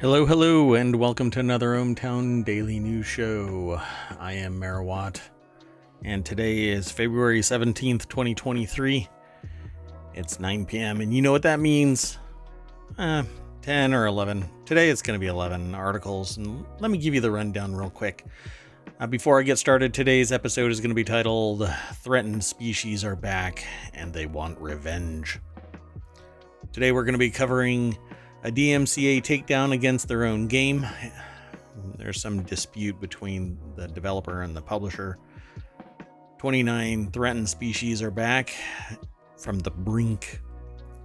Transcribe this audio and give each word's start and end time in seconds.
Hello, 0.00 0.24
hello, 0.24 0.72
and 0.72 0.96
welcome 0.96 1.30
to 1.30 1.40
another 1.40 1.74
ohmTown 1.74 2.42
Daily 2.42 2.80
News 2.80 3.04
Show. 3.04 3.78
I 4.18 4.32
am 4.32 4.58
Mayor 4.58 4.82
Watt, 4.82 5.20
and 6.02 6.24
today 6.24 6.68
is 6.68 6.90
February 6.90 7.40
17th, 7.40 8.08
2023. 8.08 9.06
It's 10.14 10.40
9 10.40 10.64
p.m., 10.64 11.02
and 11.02 11.12
you 11.12 11.20
know 11.20 11.32
what 11.32 11.42
that 11.42 11.60
means? 11.60 12.16
Uh, 12.96 13.24
10 13.60 13.92
or 13.92 14.06
11. 14.06 14.48
Today 14.64 14.88
it's 14.88 15.02
going 15.02 15.20
to 15.20 15.20
be 15.20 15.26
11 15.26 15.74
articles, 15.74 16.38
and 16.38 16.64
let 16.78 16.90
me 16.90 16.96
give 16.96 17.14
you 17.14 17.20
the 17.20 17.30
rundown 17.30 17.76
real 17.76 17.90
quick. 17.90 18.24
Uh, 19.00 19.06
before 19.06 19.38
I 19.38 19.42
get 19.42 19.58
started, 19.58 19.92
today's 19.92 20.32
episode 20.32 20.70
is 20.70 20.80
going 20.80 20.92
to 20.92 20.94
be 20.94 21.04
titled 21.04 21.70
Threatened 21.96 22.42
Species 22.42 23.04
Are 23.04 23.16
Back 23.16 23.66
and 23.92 24.14
They 24.14 24.24
Want 24.24 24.58
Revenge. 24.60 25.38
Today 26.72 26.90
we're 26.90 27.04
going 27.04 27.12
to 27.12 27.18
be 27.18 27.30
covering 27.30 27.98
a 28.42 28.50
DMCA 28.50 29.22
takedown 29.22 29.72
against 29.72 30.08
their 30.08 30.24
own 30.24 30.46
game. 30.46 30.86
There's 31.96 32.20
some 32.20 32.42
dispute 32.42 33.00
between 33.00 33.58
the 33.76 33.86
developer 33.88 34.42
and 34.42 34.56
the 34.56 34.62
publisher. 34.62 35.18
29 36.38 37.10
threatened 37.10 37.48
species 37.48 38.00
are 38.00 38.10
back 38.10 38.54
from 39.36 39.58
the 39.58 39.70
brink 39.70 40.40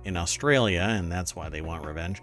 in 0.05 0.15
Australia, 0.15 0.81
and 0.81 1.11
that's 1.11 1.35
why 1.35 1.49
they 1.49 1.61
want 1.61 1.85
revenge. 1.85 2.21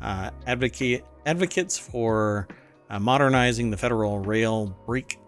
Uh, 0.00 0.30
advocate 0.46 1.04
advocates 1.26 1.78
for 1.78 2.48
uh, 2.90 2.98
modernizing 2.98 3.70
the 3.70 3.76
federal 3.76 4.18
rail 4.18 4.76
brake 4.86 5.18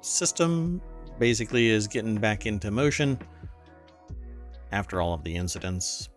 system 0.00 0.80
basically 1.18 1.68
is 1.68 1.88
getting 1.88 2.16
back 2.16 2.46
into 2.46 2.70
motion 2.70 3.18
after 4.72 5.00
all 5.00 5.14
of 5.14 5.24
the 5.24 5.34
incidents 5.34 6.08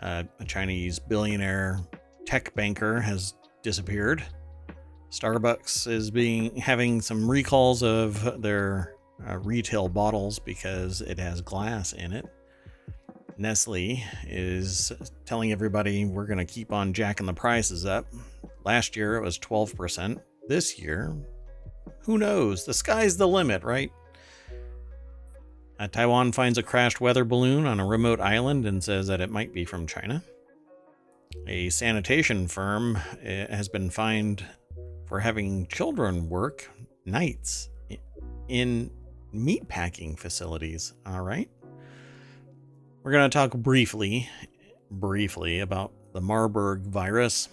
uh, 0.00 0.24
a 0.38 0.44
Chinese 0.44 0.98
billionaire 0.98 1.80
tech 2.26 2.54
banker 2.54 3.00
has 3.00 3.34
disappeared. 3.62 4.22
Starbucks 5.10 5.86
is 5.86 6.10
being 6.10 6.54
having 6.56 7.00
some 7.00 7.28
recalls 7.30 7.82
of 7.82 8.42
their 8.42 8.94
uh, 9.26 9.38
retail 9.38 9.88
bottles 9.88 10.38
because 10.38 11.00
it 11.00 11.18
has 11.18 11.40
glass 11.40 11.92
in 11.92 12.12
it. 12.12 12.26
Nestle 13.38 14.02
is 14.26 14.92
telling 15.24 15.52
everybody 15.52 16.04
we're 16.04 16.26
going 16.26 16.38
to 16.38 16.44
keep 16.44 16.72
on 16.72 16.92
jacking 16.92 17.26
the 17.26 17.32
prices 17.32 17.86
up. 17.86 18.06
Last 18.64 18.96
year 18.96 19.16
it 19.16 19.22
was 19.22 19.38
12%. 19.38 20.20
This 20.48 20.78
year, 20.78 21.16
who 22.00 22.18
knows? 22.18 22.64
The 22.64 22.74
sky's 22.74 23.16
the 23.16 23.28
limit, 23.28 23.62
right? 23.62 23.90
Uh, 25.78 25.86
Taiwan 25.86 26.32
finds 26.32 26.58
a 26.58 26.62
crashed 26.62 27.00
weather 27.00 27.24
balloon 27.24 27.66
on 27.66 27.78
a 27.78 27.86
remote 27.86 28.20
island 28.20 28.66
and 28.66 28.82
says 28.82 29.06
that 29.06 29.20
it 29.20 29.30
might 29.30 29.52
be 29.52 29.64
from 29.64 29.86
China. 29.86 30.22
A 31.46 31.70
sanitation 31.70 32.48
firm 32.48 32.96
uh, 32.96 33.00
has 33.22 33.68
been 33.68 33.90
fined 33.90 34.44
for 35.06 35.20
having 35.20 35.66
children 35.68 36.28
work 36.28 36.68
nights 37.04 37.70
in 38.48 38.90
meatpacking 39.34 40.18
facilities. 40.18 40.94
All 41.06 41.22
right. 41.22 41.48
We're 43.02 43.12
going 43.12 43.30
to 43.30 43.34
talk 43.34 43.52
briefly, 43.52 44.28
briefly 44.90 45.60
about 45.60 45.92
the 46.12 46.20
Marburg 46.20 46.82
virus. 46.82 47.48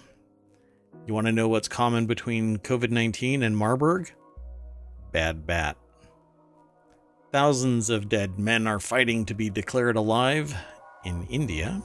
You 1.05 1.13
want 1.13 1.27
to 1.27 1.31
know 1.31 1.47
what's 1.47 1.67
common 1.67 2.07
between 2.07 2.57
COVID 2.57 2.89
19 2.89 3.43
and 3.43 3.55
Marburg? 3.55 4.11
Bad 5.11 5.45
bat. 5.45 5.77
Thousands 7.35 7.89
of 7.89 8.07
dead 8.07 8.39
men 8.39 8.65
are 8.65 8.79
fighting 8.79 9.25
to 9.25 9.33
be 9.33 9.49
declared 9.49 9.97
alive 9.97 10.55
in 11.03 11.27
India. 11.27 11.83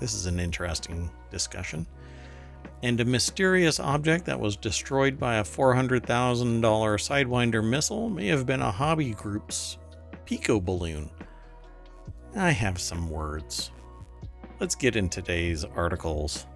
This 0.00 0.12
is 0.12 0.26
an 0.26 0.40
interesting 0.40 1.08
discussion. 1.30 1.86
And 2.82 2.98
a 2.98 3.04
mysterious 3.04 3.78
object 3.78 4.24
that 4.24 4.40
was 4.40 4.56
destroyed 4.56 5.20
by 5.20 5.36
a 5.36 5.44
$400,000 5.44 6.02
Sidewinder 6.02 7.64
missile 7.64 8.10
may 8.10 8.26
have 8.26 8.44
been 8.44 8.60
a 8.60 8.72
hobby 8.72 9.12
group's 9.12 9.78
Pico 10.24 10.58
balloon. 10.58 11.10
I 12.34 12.50
have 12.50 12.80
some 12.80 13.08
words. 13.08 13.70
Let's 14.58 14.74
get 14.74 14.96
in 14.96 15.08
today's 15.08 15.64
articles. 15.64 16.46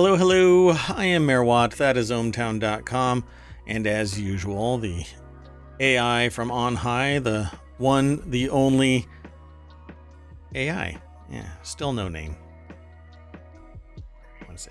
Hello, 0.00 0.14
hello. 0.14 0.76
I 0.90 1.06
am 1.06 1.26
Mayor 1.26 1.42
Watt. 1.42 1.72
That 1.72 1.96
is 1.96 2.12
ohmtown.com. 2.12 3.24
And 3.66 3.84
as 3.84 4.20
usual, 4.20 4.78
the 4.78 5.04
AI 5.80 6.28
from 6.28 6.52
on 6.52 6.76
high, 6.76 7.18
the 7.18 7.50
one, 7.78 8.22
the 8.30 8.48
only 8.50 9.08
AI. 10.54 11.02
Yeah, 11.28 11.48
still 11.64 11.92
no 11.92 12.08
name. 12.08 12.36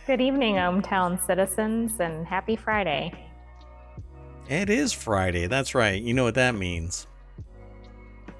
Good 0.05 0.21
evening, 0.21 0.55
ohmTown 0.55 1.21
citizens, 1.27 1.99
and 1.99 2.25
happy 2.25 2.55
Friday. 2.55 3.11
It 4.47 4.69
is 4.69 4.93
Friday. 4.93 5.47
That's 5.47 5.75
right. 5.75 6.01
You 6.01 6.13
know 6.13 6.23
what 6.23 6.35
that 6.35 6.55
means. 6.55 7.05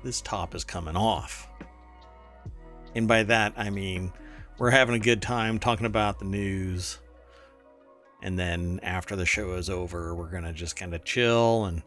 This 0.06 0.22
top 0.22 0.56
is 0.56 0.64
coming 0.64 0.96
off. 0.96 1.50
And 2.96 3.10
by 3.10 3.24
that, 3.24 3.52
I 3.58 3.72
mean 3.72 4.14
we're 4.58 4.72
having 4.72 4.96
a 4.96 5.00
good 5.00 5.22
time 5.22 5.60
talking 5.60 5.86
about 5.86 6.20
the 6.20 6.26
news. 6.26 6.98
And 8.24 8.38
then 8.38 8.80
after 8.82 9.16
the 9.16 9.26
show 9.26 9.54
is 9.54 9.70
over, 9.70 10.16
we're 10.16 10.32
going 10.32 10.44
to 10.44 10.54
just 10.54 10.76
kind 10.76 10.94
of 10.94 11.06
chill 11.06 11.66
and 11.66 11.84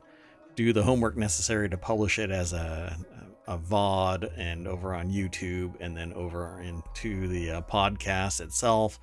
do 0.55 0.73
the 0.73 0.85
homework 0.85 1.17
necessary 1.17 1.69
to 1.69 1.77
publish 1.77 2.19
it 2.19 2.31
as 2.31 2.53
a, 2.53 2.97
a 3.49 3.59
VOD 3.59 4.31
and 4.37 4.69
over 4.69 4.95
on 4.95 5.11
YouTube 5.11 5.75
and 5.81 5.97
then 5.97 6.13
over 6.13 6.61
into 6.61 7.27
the 7.27 7.51
uh, 7.51 7.63
podcast 7.63 8.41
itself. 8.41 9.01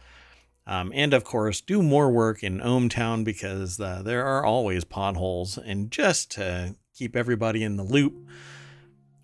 Um, 0.66 0.92
and 0.94 1.14
of 1.14 1.24
course, 1.24 1.62
do 1.62 1.82
more 1.82 2.10
work 2.10 2.44
in 2.44 2.60
ohmTown 2.60 3.24
because 3.24 3.80
uh, 3.80 4.02
there 4.04 4.26
are 4.26 4.46
always 4.46 4.84
potholes. 4.84 5.58
And 5.58 5.92
just 5.92 6.32
to 6.32 6.76
keep 6.94 7.16
everybody 7.16 7.64
in 7.64 7.76
the 7.76 7.84
loop, 7.84 8.28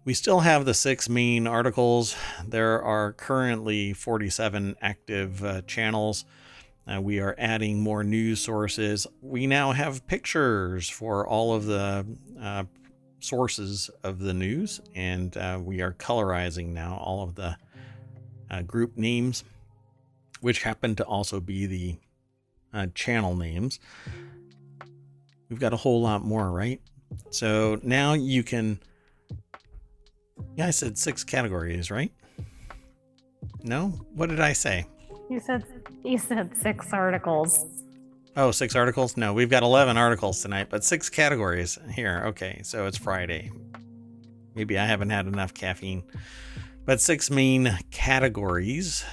we 0.06 0.14
still 0.14 0.42
have 0.42 0.66
the 0.66 0.74
six 0.74 1.08
main 1.08 1.48
articles. 1.48 2.16
There 2.46 2.82
are 2.82 3.14
currently 3.14 3.94
47 3.94 4.76
active 4.82 5.44
uh, 5.44 5.62
channels. 5.62 6.26
Uh, 6.86 7.00
we 7.02 7.20
are 7.20 7.36
adding 7.38 7.82
more 7.82 8.04
news 8.04 8.42
sources. 8.42 9.08
We 9.22 9.48
now 9.48 9.72
have 9.72 10.06
pictures 10.08 10.90
for 10.90 11.26
all 11.26 11.54
of 11.54 11.66
the 11.66 12.06
uh, 12.40 12.64
sources 13.20 13.90
of 14.04 14.20
the 14.20 14.34
news, 14.34 14.82
and 14.94 15.36
uh, 15.38 15.60
we 15.64 15.82
are 15.82 15.94
colorizing 15.94 16.70
now 16.70 16.98
all 16.98 17.24
of 17.24 17.36
the 17.36 17.56
uh, 18.52 18.62
group 18.64 18.98
names, 18.98 19.46
which 20.42 20.64
happen 20.64 20.96
to 20.96 21.06
also 21.06 21.40
be 21.40 21.66
the 21.66 21.96
uh, 22.74 22.88
channel 22.94 23.36
names. 23.38 23.80
We've 25.48 25.60
got 25.60 25.72
a 25.72 25.78
whole 25.78 26.02
lot 26.02 26.26
more, 26.26 26.52
right? 26.52 26.82
So 27.30 27.80
now 27.82 28.14
you 28.14 28.44
can 28.44 28.80
yeah, 30.56 30.68
I 30.68 30.72
said 30.72 30.98
six 30.98 31.24
categories, 31.24 31.90
right? 31.90 32.12
No? 33.64 33.90
What 34.14 34.30
did 34.30 34.40
I 34.40 34.54
say? 34.54 34.86
You 35.30 35.40
said 35.40 35.64
you 36.04 36.18
said 36.18 36.56
six 36.56 36.92
articles. 36.92 37.66
Oh, 38.36 38.52
six 38.52 38.76
articles? 38.76 39.16
No, 39.16 39.34
we've 39.34 39.50
got 39.50 39.62
11 39.64 39.96
articles 39.96 40.42
tonight, 40.42 40.68
but 40.70 40.84
six 40.84 41.10
categories 41.10 41.78
here. 41.92 42.24
Okay, 42.28 42.62
so 42.64 42.88
it's 42.88 42.98
Friday. 42.98 43.52
Maybe 44.56 44.78
I 44.78 44.86
haven't 44.86 45.12
had 45.12 45.28
enough 45.28 45.54
caffeine. 45.54 46.04
But 46.86 47.00
six 47.00 47.30
main 47.30 47.78
categories 47.92 49.06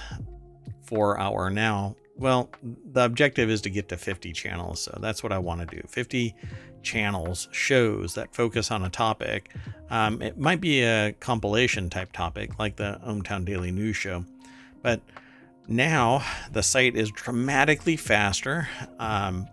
for 0.83 1.19
our 1.19 1.49
now. 1.49 1.95
Well, 2.21 2.51
the 2.61 3.03
objective 3.03 3.49
is 3.49 3.61
to 3.61 3.71
get 3.71 3.89
to 3.89 3.97
50 3.97 4.31
channels, 4.31 4.81
so 4.81 4.95
that's 5.01 5.23
what 5.23 5.31
I 5.31 5.39
want 5.39 5.67
to 5.67 5.75
do. 5.75 5.81
50 5.87 6.35
channels, 6.83 7.49
shows 7.51 8.13
that 8.13 8.35
focus 8.35 8.69
on 8.69 8.83
a 8.83 8.91
topic. 8.91 9.49
Um, 9.89 10.21
it 10.21 10.37
might 10.37 10.61
be 10.61 10.83
a 10.83 11.13
compilation 11.13 11.89
type 11.89 12.11
topic 12.11 12.59
like 12.59 12.75
the 12.75 12.99
ohmTown 13.03 13.43
Daily 13.43 13.71
News 13.71 13.95
Show, 13.95 14.23
but 14.83 15.01
now 15.67 16.23
the 16.51 16.61
site 16.61 16.95
is 16.95 17.09
dramatically 17.09 17.97
faster. 17.97 18.69
Um, 18.99 19.47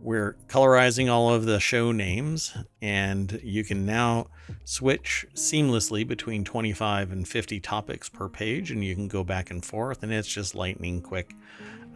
we're 0.00 0.34
colorizing 0.48 1.08
all 1.08 1.32
of 1.32 1.44
the 1.44 1.60
show 1.60 1.92
names, 1.92 2.52
and 2.80 3.40
you 3.44 3.62
can 3.62 3.86
now 3.86 4.26
switch 4.64 5.24
seamlessly 5.36 6.04
between 6.04 6.42
25 6.42 7.12
and 7.12 7.28
50 7.28 7.60
topics 7.60 8.08
per 8.08 8.28
page, 8.28 8.72
and 8.72 8.84
you 8.84 8.96
can 8.96 9.06
go 9.06 9.22
back 9.22 9.52
and 9.52 9.64
forth, 9.64 10.02
and 10.02 10.12
it's 10.12 10.26
just 10.26 10.56
lightning 10.56 11.00
quick. 11.00 11.36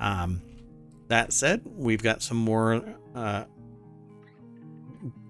Um, 0.00 0.42
that 1.08 1.32
said, 1.32 1.62
we've 1.64 2.02
got 2.02 2.22
some 2.22 2.36
more 2.36 2.82
uh, 3.14 3.44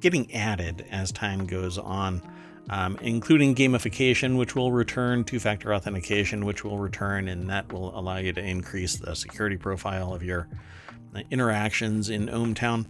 getting 0.01 0.35
added 0.35 0.85
as 0.91 1.13
time 1.13 1.47
goes 1.47 1.79
on, 1.79 2.23
um, 2.71 2.99
including 3.03 3.55
gamification, 3.55 4.39
which 4.39 4.55
will 4.57 4.73
return 4.73 5.25
two 5.25 5.39
factor 5.39 5.75
authentication, 5.75 6.45
which 6.45 6.65
will 6.65 6.79
return, 6.79 7.29
and 7.29 7.49
that 7.51 7.73
will 7.73 7.97
allow 7.99 8.17
you 8.17 8.33
to 8.33 8.41
increase 8.41 8.97
the 8.97 9.15
security 9.15 9.57
profile 9.57 10.15
of 10.15 10.23
your 10.23 10.49
uh, 11.15 11.21
interactions 11.31 12.09
in 12.11 12.27
ohmTown. 12.29 12.87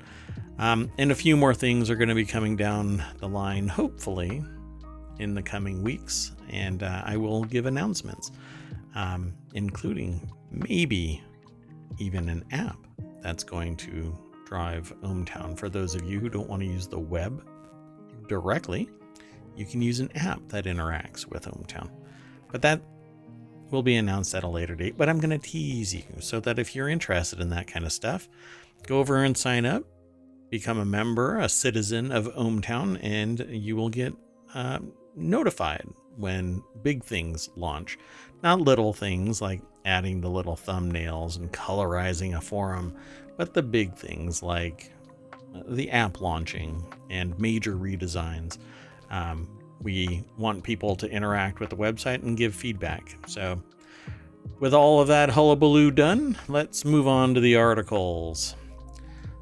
Um, 0.59 0.91
and 0.97 1.13
a 1.13 1.15
few 1.15 1.37
more 1.37 1.55
things 1.55 1.91
are 1.91 1.97
going 1.97 2.09
to 2.09 2.15
be 2.15 2.25
coming 2.25 2.57
down 2.57 3.05
the 3.19 3.29
line, 3.29 3.69
hopefully. 3.69 4.43
in 5.19 5.35
the 5.35 5.43
coming 5.43 5.83
weeks, 5.83 6.33
and 6.51 6.83
uh, 6.83 7.03
I 7.05 7.17
will 7.17 7.45
give 7.45 7.67
announcements, 7.67 8.31
um, 8.95 9.33
including 9.55 10.31
maybe 10.51 11.23
even 11.99 12.29
an 12.29 12.45
app 12.53 12.79
that's 13.23 13.45
going 13.45 13.77
to 13.77 14.17
drive 14.47 14.95
ohmTown. 15.03 15.59
For 15.59 15.69
those 15.69 15.95
of 15.95 16.05
you 16.05 16.21
who 16.21 16.29
don't 16.29 16.49
want 16.49 16.63
to 16.63 16.69
use 16.69 16.87
the 16.87 16.99
web 16.99 17.47
directly, 18.29 18.89
you 19.57 19.65
can 19.67 19.83
use 19.83 20.01
an 20.01 20.11
app 20.17 20.41
that 20.49 20.65
interacts 20.65 21.27
with 21.27 21.47
ohmTown. 21.47 21.91
But 22.51 22.63
that 22.63 22.83
will 23.71 23.83
be 23.83 23.97
announced 23.97 24.35
at 24.35 24.45
a 24.45 24.49
later 24.49 24.75
date. 24.75 24.97
But 24.97 25.09
I'm 25.09 25.19
going 25.19 25.39
to 25.39 25.39
tease 25.39 25.95
you 25.95 26.05
so 26.21 26.41
that 26.41 26.59
if 26.59 26.75
you're 26.75 26.89
interested 26.89 27.41
in 27.41 27.51
that 27.51 27.67
kind 27.67 27.85
of 27.85 27.93
stuff, 27.93 28.29
go 28.87 28.99
over 28.99 29.25
and 29.25 29.37
sign 29.37 29.67
up, 29.67 29.85
become 30.51 30.79
a 30.79 30.85
member, 30.85 31.39
a 31.39 31.49
citizen 31.49 32.13
of 32.13 32.33
ohmTown, 32.35 33.01
and 33.03 33.45
you 33.49 33.77
will 33.77 33.89
get 33.89 34.15
uh, 34.55 34.79
notified 35.17 35.87
when 36.17 36.63
big 36.83 37.05
things 37.05 37.51
launch. 37.57 37.99
Not 38.43 38.61
little 38.61 38.93
things 38.93 39.41
like 39.41 39.61
adding 39.85 40.21
the 40.21 40.31
little 40.31 40.57
thumbnails 40.57 41.37
and 41.37 41.53
colorizing 41.53 42.37
a 42.37 42.41
forum, 42.41 42.95
but 43.37 43.55
the 43.55 43.63
big 43.63 43.95
things 43.95 44.43
like 44.43 44.93
uh, 45.55 45.63
the 45.69 45.91
app 45.91 46.21
launching 46.21 46.85
and 47.11 47.39
major 47.39 47.77
redesigns. 47.77 48.59
Um, 49.11 49.49
we 49.83 50.25
want 50.37 50.63
people 50.63 50.97
to 50.97 51.11
interact 51.11 51.61
with 51.61 51.71
the 51.71 51.77
website 51.77 52.23
and 52.23 52.37
give 52.37 52.55
feedback. 52.55 53.17
So, 53.27 53.63
with 54.59 54.73
all 54.73 55.01
of 55.01 55.09
that 55.09 55.31
hullabaloo 55.31 55.91
done, 55.91 56.39
let's 56.49 56.85
move 56.85 57.07
on 57.07 57.35
to 57.35 57.41
the 57.41 57.57
articles. 57.57 58.55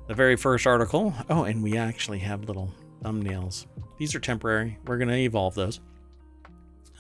The 0.09 0.15
very 0.15 0.37
first 0.37 0.67
article. 0.67 1.15
Oh, 1.31 1.45
and 1.45 1.63
we 1.63 1.77
actually 1.77 2.19
have 2.19 2.45
little 2.45 2.75
thumbnails. 3.03 3.67
These 3.97 4.15
are 4.15 4.21
temporary. 4.21 4.79
We're 4.87 4.99
going 4.99 5.09
to 5.09 5.15
evolve 5.15 5.55
those. 5.55 5.81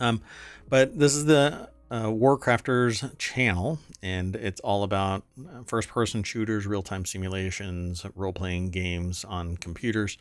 Um, 0.00 0.20
but 0.68 0.98
this 0.98 1.14
is 1.14 1.24
the 1.26 1.68
uh, 1.90 2.06
Warcrafters 2.06 3.16
channel, 3.18 3.78
and 4.02 4.34
it's 4.36 4.60
all 4.60 4.82
about 4.82 5.22
uh, 5.38 5.62
first 5.64 5.88
person 5.88 6.22
shooters, 6.22 6.66
real 6.66 6.82
time 6.82 7.04
simulations, 7.04 8.04
role 8.14 8.32
playing 8.32 8.70
games 8.70 9.24
on 9.24 9.56
computers, 9.56 10.18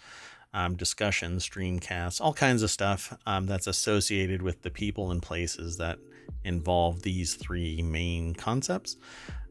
um, 0.54 0.76
discussions, 0.76 1.48
streamcasts, 1.48 2.22
all 2.22 2.34
kinds 2.34 2.62
of 2.62 2.70
stuff 2.70 3.18
um, 3.26 3.46
that's 3.46 3.68
associated 3.68 4.42
with 4.42 4.62
the 4.62 4.70
people 4.70 5.12
and 5.12 5.22
places 5.22 5.78
that 5.78 5.98
involve 6.44 7.02
these 7.02 7.36
three 7.36 7.82
main 7.82 8.34
concepts. 8.34 8.98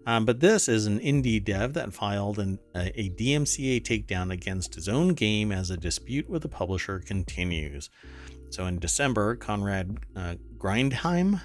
Um, 0.06 0.24
but 0.24 0.40
this 0.40 0.68
is 0.68 0.86
an 0.86 0.98
indie 0.98 1.42
dev 1.42 1.74
that 1.74 1.94
filed 1.94 2.38
an, 2.38 2.58
a, 2.74 3.00
a, 3.00 3.10
DMCA 3.10 3.82
takedown 3.82 4.32
against 4.32 4.74
his 4.74 4.88
own 4.88 5.14
game 5.14 5.52
as 5.52 5.70
a 5.70 5.76
dispute 5.76 6.28
with 6.28 6.42
the 6.42 6.48
publisher 6.48 6.98
continues. 6.98 7.88
So 8.52 8.66
in 8.66 8.78
December, 8.78 9.34
Conrad 9.36 9.96
uh, 10.14 10.34
Grindheim, 10.58 11.40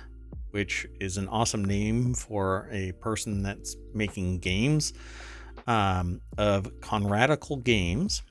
which 0.51 0.85
is 0.99 1.15
an 1.15 1.29
awesome 1.29 1.63
name 1.63 2.13
for 2.13 2.67
a 2.69 2.91
person 2.99 3.43
that's 3.43 3.77
making 3.93 4.39
games, 4.39 4.91
um, 5.67 6.19
of 6.37 6.65
Conradical 6.81 7.63
Games. 7.63 8.23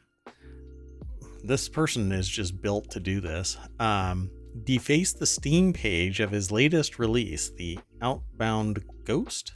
This 1.42 1.70
person 1.70 2.12
is 2.12 2.28
just 2.28 2.60
built 2.60 2.90
to 2.90 3.00
do 3.00 3.22
this. 3.22 3.56
Um, 3.80 4.30
defaced 4.64 5.20
the 5.20 5.26
Steam 5.26 5.72
page 5.72 6.20
of 6.20 6.30
his 6.30 6.52
latest 6.52 6.98
release, 6.98 7.48
the 7.48 7.78
Outbound 8.02 8.84
Ghost 9.04 9.54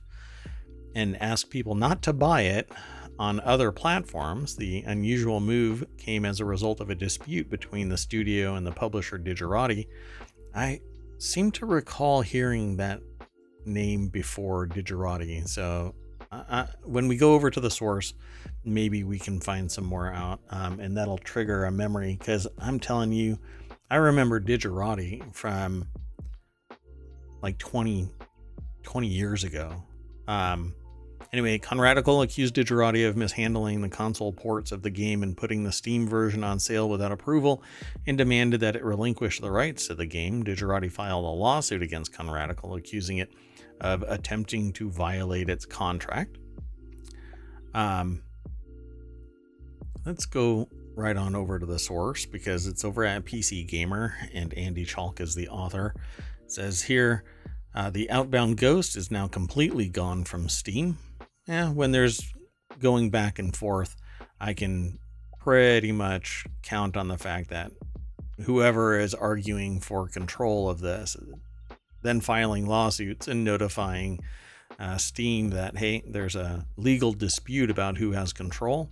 and 0.94 1.20
ask 1.22 1.50
people 1.50 1.74
not 1.74 2.02
to 2.02 2.12
buy 2.12 2.42
it 2.42 2.70
on 3.20 3.38
other 3.40 3.70
platforms. 3.70 4.56
The 4.56 4.80
unusual 4.86 5.40
move 5.40 5.84
came 5.98 6.24
as 6.24 6.40
a 6.40 6.44
result 6.46 6.80
of 6.80 6.88
a 6.88 6.94
dispute 6.94 7.50
between 7.50 7.90
the 7.90 7.98
studio 7.98 8.54
and 8.54 8.66
the 8.66 8.72
publisher 8.72 9.18
Digerati. 9.18 9.86
I 10.54 10.80
seem 11.18 11.52
to 11.52 11.66
recall 11.66 12.22
hearing 12.22 12.78
that 12.78 13.00
name 13.66 14.08
before 14.08 14.66
Digerati, 14.66 15.46
so 15.46 15.94
uh, 16.32 16.66
when 16.84 17.08
we 17.08 17.16
go 17.16 17.34
over 17.34 17.50
to 17.50 17.60
the 17.60 17.70
source, 17.70 18.14
maybe 18.64 19.04
we 19.04 19.18
can 19.18 19.38
find 19.38 19.70
some 19.70 19.84
more 19.84 20.10
out, 20.10 20.40
um, 20.48 20.80
and 20.80 20.96
that'll 20.96 21.18
trigger 21.18 21.66
a 21.66 21.70
memory. 21.70 22.16
Because 22.18 22.46
I'm 22.58 22.80
telling 22.80 23.12
you, 23.12 23.38
I 23.90 23.96
remember 23.96 24.40
Digerati 24.40 25.34
from 25.34 25.86
like 27.42 27.58
20, 27.58 28.08
20 28.82 29.06
years 29.08 29.44
ago. 29.44 29.82
Um, 30.26 30.74
Anyway, 31.32 31.58
Conradical 31.58 32.24
accused 32.24 32.56
Digerati 32.56 33.08
of 33.08 33.16
mishandling 33.16 33.82
the 33.82 33.88
console 33.88 34.32
ports 34.32 34.72
of 34.72 34.82
the 34.82 34.90
game 34.90 35.22
and 35.22 35.36
putting 35.36 35.62
the 35.62 35.70
Steam 35.70 36.08
version 36.08 36.42
on 36.42 36.58
sale 36.58 36.88
without 36.88 37.12
approval 37.12 37.62
and 38.04 38.18
demanded 38.18 38.60
that 38.60 38.74
it 38.74 38.84
relinquish 38.84 39.38
the 39.38 39.50
rights 39.50 39.86
to 39.86 39.94
the 39.94 40.06
game. 40.06 40.42
Digerati 40.42 40.90
filed 40.90 41.24
a 41.24 41.28
lawsuit 41.28 41.82
against 41.82 42.12
Conradical, 42.12 42.76
accusing 42.76 43.18
it 43.18 43.30
of 43.80 44.02
attempting 44.08 44.72
to 44.72 44.90
violate 44.90 45.48
its 45.48 45.64
contract. 45.64 46.36
Um, 47.74 48.22
let's 50.04 50.26
go 50.26 50.68
right 50.96 51.16
on 51.16 51.36
over 51.36 51.60
to 51.60 51.66
the 51.66 51.78
source 51.78 52.26
because 52.26 52.66
it's 52.66 52.84
over 52.84 53.04
at 53.04 53.24
PC 53.24 53.68
Gamer 53.68 54.16
and 54.34 54.52
Andy 54.54 54.84
Chalk 54.84 55.20
is 55.20 55.36
the 55.36 55.48
author. 55.48 55.94
It 56.44 56.50
says 56.50 56.82
here 56.82 57.22
uh, 57.72 57.90
the 57.90 58.10
Outbound 58.10 58.56
Ghost 58.56 58.96
is 58.96 59.12
now 59.12 59.28
completely 59.28 59.88
gone 59.88 60.24
from 60.24 60.48
Steam 60.48 60.98
yeah, 61.46 61.70
when 61.70 61.92
there's 61.92 62.32
going 62.78 63.10
back 63.10 63.38
and 63.38 63.54
forth, 63.54 63.96
I 64.40 64.54
can 64.54 64.98
pretty 65.38 65.92
much 65.92 66.44
count 66.62 66.96
on 66.96 67.08
the 67.08 67.18
fact 67.18 67.50
that 67.50 67.72
whoever 68.42 68.98
is 68.98 69.14
arguing 69.14 69.80
for 69.80 70.08
control 70.08 70.68
of 70.68 70.80
this, 70.80 71.16
then 72.02 72.20
filing 72.20 72.66
lawsuits 72.66 73.28
and 73.28 73.44
notifying 73.44 74.20
uh, 74.78 74.96
Steam 74.96 75.50
that, 75.50 75.76
hey, 75.76 76.02
there's 76.06 76.36
a 76.36 76.66
legal 76.76 77.12
dispute 77.12 77.70
about 77.70 77.98
who 77.98 78.12
has 78.12 78.32
control, 78.32 78.90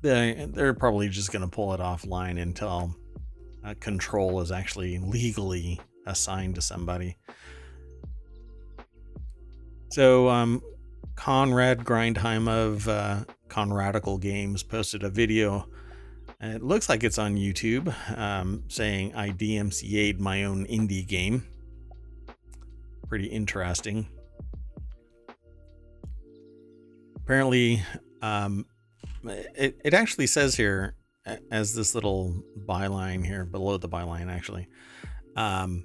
they, 0.00 0.46
they're 0.50 0.74
probably 0.74 1.08
just 1.08 1.32
going 1.32 1.42
to 1.42 1.48
pull 1.48 1.74
it 1.74 1.80
offline 1.80 2.40
until 2.40 2.94
uh, 3.64 3.74
control 3.80 4.40
is 4.40 4.52
actually 4.52 4.98
legally 4.98 5.80
assigned 6.06 6.54
to 6.54 6.62
somebody. 6.62 7.16
So, 9.90 10.28
um, 10.28 10.62
Conrad 11.14 11.84
Grindheim 11.84 12.48
of 12.48 12.88
uh, 12.88 13.24
Conradical 13.48 14.20
Games 14.20 14.62
posted 14.62 15.02
a 15.02 15.10
video. 15.10 15.68
It 16.40 16.62
looks 16.62 16.88
like 16.88 17.02
it's 17.02 17.18
on 17.18 17.36
YouTube 17.36 17.92
um, 18.16 18.62
saying 18.68 19.14
I 19.14 19.30
DMCA'd 19.30 20.20
my 20.20 20.44
own 20.44 20.64
indie 20.66 21.06
game. 21.06 21.46
Pretty 23.08 23.26
interesting. 23.26 24.08
Apparently, 27.16 27.82
um, 28.22 28.64
it, 29.24 29.80
it 29.84 29.94
actually 29.94 30.28
says 30.28 30.54
here, 30.54 30.94
as 31.50 31.74
this 31.74 31.94
little 31.94 32.42
byline 32.64 33.26
here, 33.26 33.44
below 33.44 33.76
the 33.76 33.88
byline 33.88 34.30
actually, 34.30 34.68
um, 35.36 35.84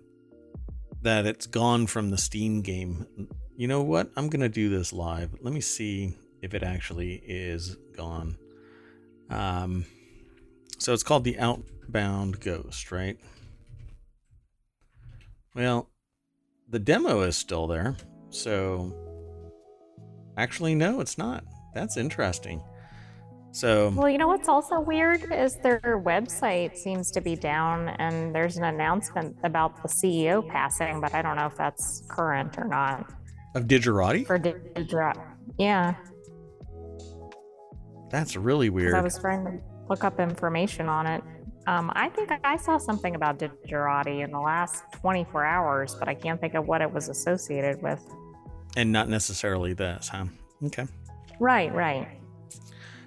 that 1.01 1.25
it's 1.25 1.47
gone 1.47 1.88
from 1.88 2.11
the 2.11 2.17
Steam 2.17 2.61
game 2.61 3.27
you 3.63 3.67
know 3.70 3.82
what? 3.82 4.12
I'm 4.17 4.27
going 4.27 4.41
to 4.41 4.50
do 4.50 4.67
this 4.67 4.91
live. 4.91 5.38
Let 5.39 5.53
me 5.53 5.62
see 5.62 6.17
if 6.41 6.53
it 6.53 6.63
actually 6.63 7.24
is 7.25 7.77
gone. 7.96 8.36
Um, 9.29 9.86
so 10.79 10.91
it's 10.91 11.01
called 11.01 11.24
the 11.24 11.39
Outbound 11.39 12.41
Ghost, 12.41 12.91
right? 12.91 13.17
Well, 15.55 15.88
the 16.67 16.77
demo 16.77 17.22
is 17.22 17.38
still 17.38 17.67
there. 17.67 17.96
So 18.32 18.93
actually, 20.36 20.75
no, 20.75 21.00
it's 21.00 21.17
not. 21.17 21.46
That's 21.74 21.96
interesting. 21.96 22.62
So, 23.51 23.93
well, 23.96 24.10
you 24.10 24.17
know 24.17 24.27
what's 24.27 24.50
also 24.50 24.82
weird 24.82 25.32
is 25.32 25.55
their 25.60 26.01
website 26.05 26.75
seems 26.75 27.12
to 27.12 27.22
be 27.22 27.38
down, 27.38 27.88
and 27.88 28.36
there's 28.36 28.58
an 28.58 28.65
announcement 28.65 29.38
about 29.46 29.82
the 29.82 29.88
CEO 29.88 30.46
passing, 30.50 31.00
but 31.00 31.13
I 31.13 31.22
don't 31.22 31.38
know 31.38 31.46
if 31.46 31.55
that's 31.55 32.03
current 32.10 32.58
or 32.58 32.65
not. 32.65 33.10
Of 33.55 33.65
Digerati? 33.65 34.25
For 34.25 34.39
Digerati. 34.39 35.22
Yeah. 35.57 35.95
That's 38.10 38.36
really 38.36 38.69
weird. 38.69 38.95
I 38.95 39.01
was 39.01 39.17
trying 39.17 39.45
to 39.45 39.60
look 39.89 40.03
up 40.03 40.19
information 40.19 40.88
on 40.88 41.07
it. 41.07 41.24
Um, 41.65 41.91
I 41.95 42.10
think 42.10 42.29
I 42.43 42.57
saw 42.57 42.77
something 42.77 43.15
about 43.15 43.39
Digerati 43.39 44.24
in 44.24 44.31
the 44.31 44.39
last 44.39 44.83
24 44.93 45.45
hours, 45.45 45.95
but 45.95 46.07
I 46.07 46.13
can't 46.13 46.39
think 46.39 46.55
of 46.55 46.67
what 46.67 46.81
it 46.81 46.91
was 46.91 47.10
associated 47.10 47.81
with. 47.81 48.01
And 48.75 48.91
not 48.91 49.07
necessarily 49.07 49.74
this, 49.74 50.10
huh? 50.10 50.25
Okay. 50.65 50.88
Right, 51.39 51.74
right. 51.74 52.07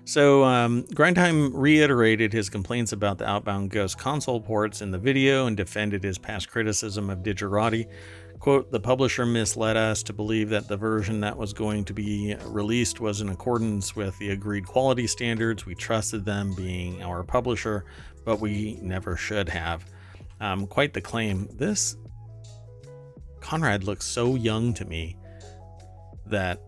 So, 0.04 0.44
um, 0.44 0.84
Grindheim 0.84 1.50
reiterated 1.52 2.32
his 2.32 2.48
complaints 2.48 2.92
about 2.92 3.18
the 3.18 3.28
Outbound 3.28 3.70
Ghost 3.70 3.98
console 3.98 4.40
ports 4.40 4.80
in 4.80 4.92
the 4.92 4.98
video 4.98 5.46
and 5.46 5.56
defended 5.56 6.04
his 6.04 6.16
past 6.16 6.48
criticism 6.48 7.10
of 7.10 7.24
Digerati 7.24 7.88
Quote, 8.38 8.70
the 8.70 8.80
publisher 8.80 9.26
misled 9.26 9.76
us 9.76 10.02
to 10.04 10.12
believe 10.12 10.50
that 10.50 10.68
the 10.68 10.76
version 10.76 11.20
that 11.20 11.36
was 11.36 11.52
going 11.52 11.84
to 11.86 11.92
be 11.92 12.36
released 12.46 13.00
was 13.00 13.20
in 13.20 13.28
accordance 13.28 13.96
with 13.96 14.16
the 14.18 14.30
agreed 14.30 14.66
quality 14.66 15.06
standards. 15.06 15.66
We 15.66 15.74
trusted 15.74 16.24
them 16.24 16.54
being 16.54 17.02
our 17.02 17.22
publisher, 17.22 17.84
but 18.24 18.40
we 18.40 18.78
never 18.82 19.16
should 19.16 19.48
have. 19.48 19.84
Um, 20.40 20.66
quite 20.66 20.92
the 20.92 21.00
claim. 21.00 21.48
This 21.52 21.96
Conrad 23.40 23.84
looks 23.84 24.04
so 24.04 24.34
young 24.34 24.74
to 24.74 24.84
me 24.84 25.16
that 26.26 26.60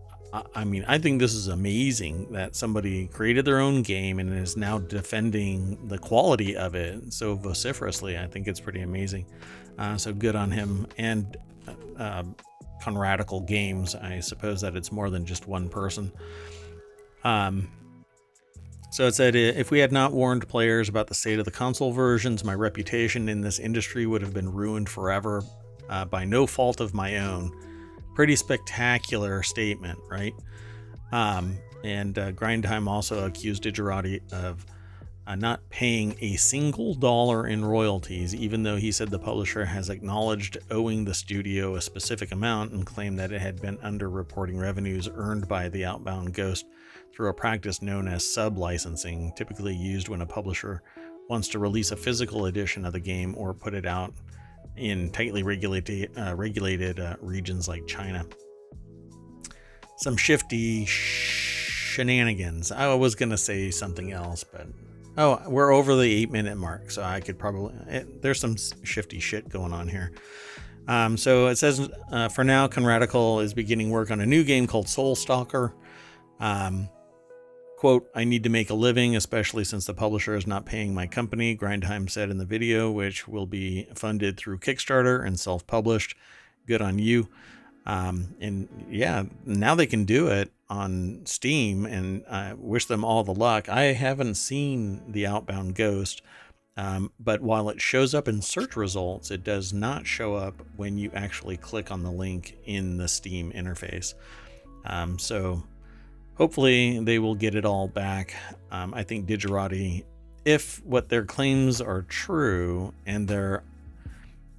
I 0.53 0.63
mean, 0.63 0.85
I 0.87 0.99
think 0.99 1.19
this 1.19 1.33
is 1.33 1.47
amazing 1.47 2.31
that 2.33 2.55
somebody 2.55 3.07
created 3.07 3.45
their 3.45 3.59
own 3.59 3.81
game 3.81 4.19
and 4.19 4.31
is 4.31 4.55
now 4.55 4.77
defending 4.77 5.87
the 5.87 5.97
quality 5.97 6.55
of 6.55 6.75
it 6.75 7.11
so 7.13 7.35
vociferously. 7.35 8.17
I 8.17 8.27
think 8.27 8.47
it's 8.47 8.59
pretty 8.59 8.81
amazing. 8.81 9.25
Uh, 9.79 9.97
so 9.97 10.13
good 10.13 10.35
on 10.35 10.51
him. 10.51 10.85
And 10.97 11.35
uh, 11.97 12.23
Conradical 12.81 13.41
Games, 13.41 13.95
I 13.95 14.19
suppose 14.19 14.61
that 14.61 14.75
it's 14.75 14.91
more 14.91 15.09
than 15.09 15.25
just 15.25 15.47
one 15.47 15.69
person. 15.69 16.11
Um, 17.23 17.69
so 18.91 19.05
it 19.05 19.13
said 19.13 19.35
if 19.35 19.69
we 19.69 19.79
had 19.79 19.91
not 19.91 20.13
warned 20.13 20.47
players 20.47 20.89
about 20.89 21.07
the 21.07 21.13
state 21.13 21.37
of 21.37 21.45
the 21.45 21.51
console 21.51 21.91
versions, 21.91 22.43
my 22.43 22.55
reputation 22.55 23.29
in 23.29 23.41
this 23.41 23.59
industry 23.59 24.05
would 24.05 24.21
have 24.21 24.33
been 24.33 24.51
ruined 24.51 24.89
forever 24.89 25.43
uh, 25.89 26.05
by 26.05 26.25
no 26.25 26.47
fault 26.47 26.79
of 26.79 26.93
my 26.93 27.17
own 27.17 27.51
pretty 28.15 28.35
spectacular 28.35 29.43
statement, 29.43 29.99
right? 30.09 30.33
Um, 31.11 31.57
and 31.83 32.17
uh, 32.17 32.31
also 32.87 33.25
accused 33.25 33.63
Digerati 33.63 34.21
of 34.33 34.65
uh, 35.29 35.35
not 35.35 35.69
paying 35.69 36.17
a 36.21 36.35
single 36.37 36.95
dollar 36.95 37.45
in 37.45 37.63
royalties, 37.63 38.33
even 38.33 38.63
though 38.63 38.77
he 38.77 38.91
said 38.91 39.11
the 39.11 39.19
publisher 39.19 39.63
has 39.63 39.91
acknowledged 39.91 40.57
owing 40.71 41.05
the 41.05 41.13
studio 41.13 41.75
a 41.75 41.81
specific 41.81 42.31
amount 42.31 42.71
and 42.71 42.83
claimed 42.83 43.19
that 43.19 43.31
it 43.31 43.39
had 43.39 43.61
been 43.61 43.77
underreporting 43.77 44.59
revenues 44.59 45.07
earned 45.13 45.47
by 45.47 45.69
the 45.69 45.85
Outbound 45.85 46.33
Ghost 46.33 46.65
through 47.13 47.29
a 47.29 47.33
practice 47.33 47.79
known 47.79 48.07
as 48.07 48.33
sub 48.33 48.57
licensing, 48.57 49.31
typically 49.37 49.75
used 49.75 50.09
when 50.09 50.21
a 50.21 50.25
publisher 50.25 50.81
wants 51.29 51.47
to 51.49 51.59
release 51.59 51.91
a 51.91 51.95
physical 51.95 52.47
edition 52.47 52.83
of 52.83 52.93
the 52.93 52.99
game 52.99 53.35
or 53.37 53.53
put 53.53 53.75
it 53.75 53.85
out 53.85 54.11
in 54.77 55.11
tightly 55.11 55.43
regulated 55.43 56.09
uh, 56.17 56.33
regulated 56.35 56.99
uh, 56.99 57.15
regions 57.21 57.67
like 57.67 57.85
China. 57.85 58.25
Some 59.97 60.17
shifty 60.17 60.85
shenanigans. 60.85 62.71
I 62.71 62.91
was 62.95 63.13
gonna 63.13 63.37
say 63.37 63.69
something 63.69 64.11
else, 64.11 64.43
but 64.43 64.65
oh, 65.19 65.41
we're 65.47 65.71
over 65.71 65.95
the 65.95 66.11
eight 66.11 66.31
minute 66.31 66.57
mark, 66.57 66.89
so 66.89 67.03
I 67.03 67.19
could 67.19 67.37
probably. 67.37 67.75
It, 67.87 68.07
eh, 68.07 68.11
there's 68.21 68.39
some 68.39 68.55
shifty 68.83 69.19
shit 69.19 69.49
going 69.49 69.73
on 69.73 69.87
here. 69.87 70.11
Um, 70.87 71.17
so 71.17 71.47
it 71.47 71.57
says 71.57 71.87
uh, 72.11 72.29
for 72.29 72.43
now, 72.43 72.67
Conradical 72.67 73.43
is 73.43 73.53
beginning 73.53 73.91
work 73.91 74.09
on 74.09 74.21
a 74.21 74.25
new 74.25 74.43
game 74.43 74.65
called 74.65 74.89
Soul 74.89 75.15
Stalker. 75.15 75.75
Um, 76.39 76.89
Quote, 77.79 78.09
I 78.13 78.25
need 78.25 78.43
to 78.43 78.49
make 78.49 78.69
a 78.71 78.73
living, 78.73 79.15
especially 79.15 79.63
since 79.63 79.85
the 79.85 79.93
publisher 79.93 80.35
is 80.35 80.45
not 80.45 80.65
paying 80.65 80.93
my 80.93 81.07
company, 81.07 81.55
Grindheim 81.55 82.09
said 82.09 82.29
in 82.29 82.37
the 82.37 82.43
video, 82.43 82.91
which 82.91 83.25
will 83.25 83.45
be 83.45 83.87
funded 83.95 84.35
through 84.35 84.57
Kickstarter 84.59 85.25
and 85.25 85.39
self 85.39 85.65
published. 85.65 86.17
Good 86.67 86.81
on 86.81 86.99
you. 86.99 87.29
Um, 87.85 88.35
and 88.41 88.67
yeah, 88.89 89.23
now 89.45 89.75
they 89.75 89.85
can 89.85 90.03
do 90.03 90.27
it 90.27 90.51
on 90.69 91.21
Steam, 91.25 91.85
and 91.85 92.23
I 92.27 92.53
wish 92.53 92.85
them 92.85 93.03
all 93.03 93.23
the 93.23 93.33
luck. 93.33 93.69
I 93.69 93.93
haven't 93.93 94.35
seen 94.35 95.11
The 95.11 95.25
Outbound 95.25 95.75
Ghost, 95.75 96.21
um, 96.77 97.11
but 97.19 97.41
while 97.41 97.69
it 97.69 97.81
shows 97.81 98.13
up 98.13 98.27
in 98.27 98.41
search 98.41 98.75
results, 98.75 99.31
it 99.31 99.43
does 99.43 99.73
not 99.73 100.05
show 100.05 100.35
up 100.35 100.61
when 100.75 100.97
you 100.97 101.11
actually 101.13 101.57
click 101.57 101.91
on 101.91 102.03
the 102.03 102.11
link 102.11 102.57
in 102.65 102.97
the 102.97 103.07
Steam 103.07 103.51
interface. 103.51 104.13
Um, 104.85 105.19
so 105.19 105.63
hopefully 106.35 106.99
they 107.03 107.19
will 107.19 107.35
get 107.35 107.55
it 107.55 107.65
all 107.65 107.87
back. 107.87 108.35
Um, 108.71 108.93
I 108.93 109.03
think 109.03 109.27
Digerati, 109.27 110.05
if 110.45 110.83
what 110.85 111.09
their 111.09 111.25
claims 111.25 111.81
are 111.81 112.03
true 112.03 112.93
and 113.05 113.27
they're, 113.27 113.63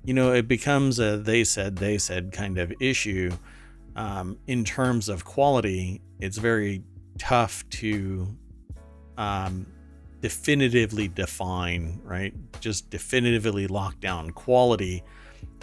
you 0.04 0.12
know, 0.12 0.32
it 0.32 0.46
becomes 0.48 0.98
a 0.98 1.16
they 1.16 1.44
said, 1.44 1.76
they 1.76 1.98
said 1.98 2.32
kind 2.32 2.58
of 2.58 2.72
issue 2.80 3.30
um, 3.96 4.38
in 4.46 4.64
terms 4.64 5.08
of 5.08 5.24
quality, 5.24 6.00
it's 6.20 6.38
very 6.38 6.82
tough 7.18 7.68
to 7.70 8.26
um, 9.16 9.66
definitively 10.20 11.08
define, 11.08 12.00
right? 12.04 12.34
Just 12.60 12.90
definitively 12.90 13.66
lock 13.66 14.00
down 14.00 14.30
quality 14.30 15.02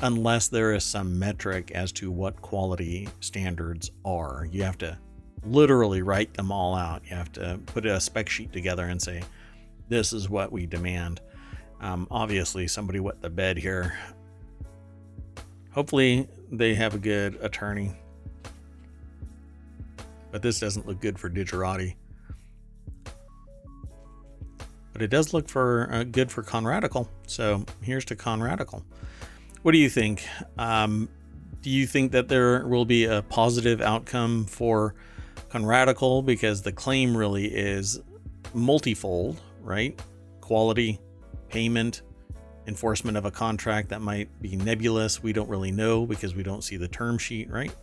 unless 0.02 0.48
there 0.48 0.74
is 0.74 0.84
some 0.84 1.18
metric 1.18 1.72
as 1.72 1.92
to 1.92 2.12
what 2.12 2.42
quality 2.42 3.08
standards 3.20 3.92
are. 4.06 4.48
You 4.52 4.64
have 4.64 4.78
to 4.80 4.98
literally 5.46 6.02
write 6.02 6.34
them 6.34 6.52
all 6.52 6.76
out. 6.76 7.02
You 7.10 7.16
have 7.16 7.32
to 7.34 7.60
put 7.68 7.86
a 7.86 8.00
spec 8.00 8.30
sheet 8.30 8.52
together 8.52 8.86
and 8.86 9.02
say, 9.02 9.24
this 9.90 10.14
is 10.14 10.30
what 10.30 10.52
we 10.52 10.66
demand. 10.66 11.22
Um, 11.80 12.08
obviously, 12.12 12.68
somebody 12.68 13.00
wet 13.00 13.22
the 13.22 13.30
bed 13.30 13.58
here. 13.58 13.98
Hopefully, 15.72 16.28
they 16.52 16.74
have 16.76 16.96
a 16.96 16.98
good 16.98 17.38
attorney. 17.42 17.96
But 20.32 20.42
this 20.42 20.60
doesn't 20.60 20.86
look 20.88 21.00
good 21.00 21.20
for 21.20 21.30
Digerati. 21.30 21.96
But 24.94 25.02
it 25.02 25.08
does 25.08 25.34
look 25.34 25.48
for 25.48 25.90
uh, 25.92 26.04
good 26.04 26.32
for 26.32 26.44
Conradical. 26.44 27.08
So 27.28 27.64
here's 27.82 28.06
to 28.06 28.16
Conradical. 28.16 28.84
What 29.62 29.74
do 29.74 29.78
you 29.78 29.90
think? 29.90 30.28
Um, 30.58 31.10
do 31.62 31.70
you 31.70 31.86
think 31.86 32.12
that 32.14 32.28
there 32.28 32.66
will 32.68 32.86
be 32.86 33.06
a 33.06 33.22
positive 33.24 33.82
outcome 33.82 34.46
for 34.46 34.96
Conradical 35.50 36.26
because 36.26 36.62
the 36.62 36.72
claim 36.72 37.16
really 37.16 37.46
is 37.46 38.02
multifold, 38.54 39.40
right? 39.62 40.00
Quality, 40.42 41.00
payment, 41.50 42.02
enforcement 42.68 43.18
of 43.18 43.26
a 43.26 43.32
contract 43.32 43.90
that 43.90 44.02
might 44.02 44.30
be 44.42 44.56
nebulous. 44.56 45.24
We 45.24 45.34
don't 45.34 45.50
really 45.50 45.72
know 45.72 46.06
because 46.06 46.36
we 46.36 46.44
don't 46.44 46.64
see 46.64 46.78
the 46.78 46.88
term 46.88 47.18
sheet, 47.18 47.50
right? 47.50 47.74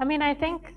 I 0.00 0.04
mean, 0.04 0.22
I 0.22 0.32
think 0.32 0.74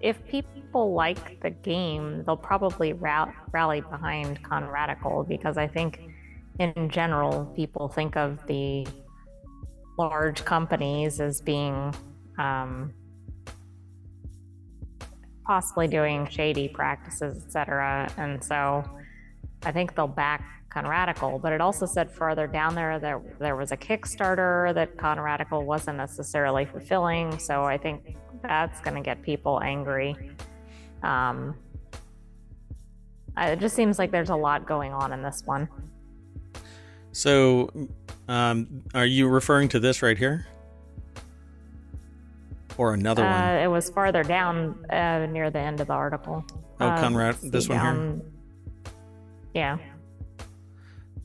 if 0.00 0.22
people 0.26 0.92
like 0.92 1.40
the 1.40 1.48
game, 1.48 2.24
they'll 2.26 2.36
probably 2.36 2.92
rally 2.92 3.80
behind 3.80 4.42
Conradical 4.42 5.26
because 5.26 5.56
I 5.56 5.66
think 5.66 6.00
in 6.60 6.90
general, 6.90 7.46
people 7.56 7.88
think 7.88 8.16
of 8.16 8.46
the 8.46 8.86
large 9.98 10.44
companies 10.44 11.20
as 11.20 11.40
being 11.40 11.94
um, 12.38 12.92
possibly 15.46 15.88
doing 15.88 16.28
shady 16.28 16.68
practices, 16.68 17.44
etc. 17.46 18.12
And 18.18 18.44
so 18.44 18.84
I 19.62 19.72
think 19.72 19.94
they'll 19.94 20.06
back 20.06 20.44
Conradical, 20.70 21.40
but 21.40 21.52
it 21.52 21.62
also 21.62 21.86
said 21.86 22.10
further 22.10 22.46
down 22.46 22.74
there 22.74 22.98
that 22.98 23.38
there 23.38 23.56
was 23.56 23.72
a 23.72 23.76
Kickstarter 23.76 24.74
that 24.74 24.96
Conradical 24.98 25.64
wasn't 25.64 25.96
necessarily 25.96 26.66
fulfilling. 26.66 27.38
So 27.38 27.62
I 27.62 27.78
think 27.78 28.16
that's 28.44 28.80
going 28.80 28.94
to 28.94 29.02
get 29.02 29.22
people 29.22 29.60
angry. 29.62 30.16
Um, 31.02 31.56
it 33.36 33.58
just 33.58 33.74
seems 33.74 33.98
like 33.98 34.10
there's 34.10 34.30
a 34.30 34.36
lot 34.36 34.66
going 34.66 34.92
on 34.92 35.12
in 35.12 35.22
this 35.22 35.42
one. 35.44 35.68
So, 37.12 37.70
um, 38.28 38.82
are 38.94 39.06
you 39.06 39.28
referring 39.28 39.68
to 39.70 39.80
this 39.80 40.02
right 40.02 40.18
here? 40.18 40.46
or 42.78 42.94
another 42.94 43.24
uh, 43.24 43.30
one? 43.30 43.62
It 43.62 43.68
was 43.68 43.90
farther 43.90 44.22
down 44.22 44.84
uh, 44.90 45.26
near 45.26 45.50
the 45.50 45.58
end 45.58 45.80
of 45.80 45.88
the 45.88 45.92
article. 45.92 46.44
Oh, 46.80 46.86
uh, 46.86 47.00
Conrad, 47.00 47.36
this 47.42 47.68
one 47.68 47.78
down, 47.78 48.22
here. 48.22 48.92
Yeah. 49.54 49.78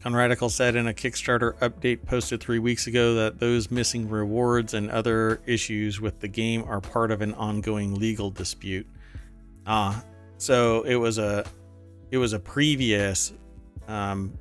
Conradical 0.01 0.50
said 0.50 0.75
in 0.75 0.88
a 0.88 0.94
Kickstarter 0.94 1.56
update 1.60 2.06
posted 2.06 2.39
three 2.39 2.60
weeks 2.60 2.88
ago 2.88 3.15
that 3.15 3.39
those 3.39 3.70
missing 3.70 4.08
rewards 4.10 4.74
and 4.74 4.89
other 4.89 5.41
issues 5.46 6.00
with 6.00 6.20
the 6.22 6.27
game 6.27 6.63
are 6.68 6.79
part 6.79 7.12
of 7.12 7.22
an 7.22 7.34
ongoing 7.34 7.96
legal 7.96 8.32
dispute. 8.32 8.88
Ah, 9.68 10.03
so 10.38 10.84
it 10.84 10.96
was 10.96 11.18
a 11.18 11.46
it 12.12 12.18
was 12.18 12.32
a 12.32 12.39
previous 12.39 13.34
um, 13.89 14.34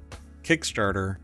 Kickstarter, 0.44 1.16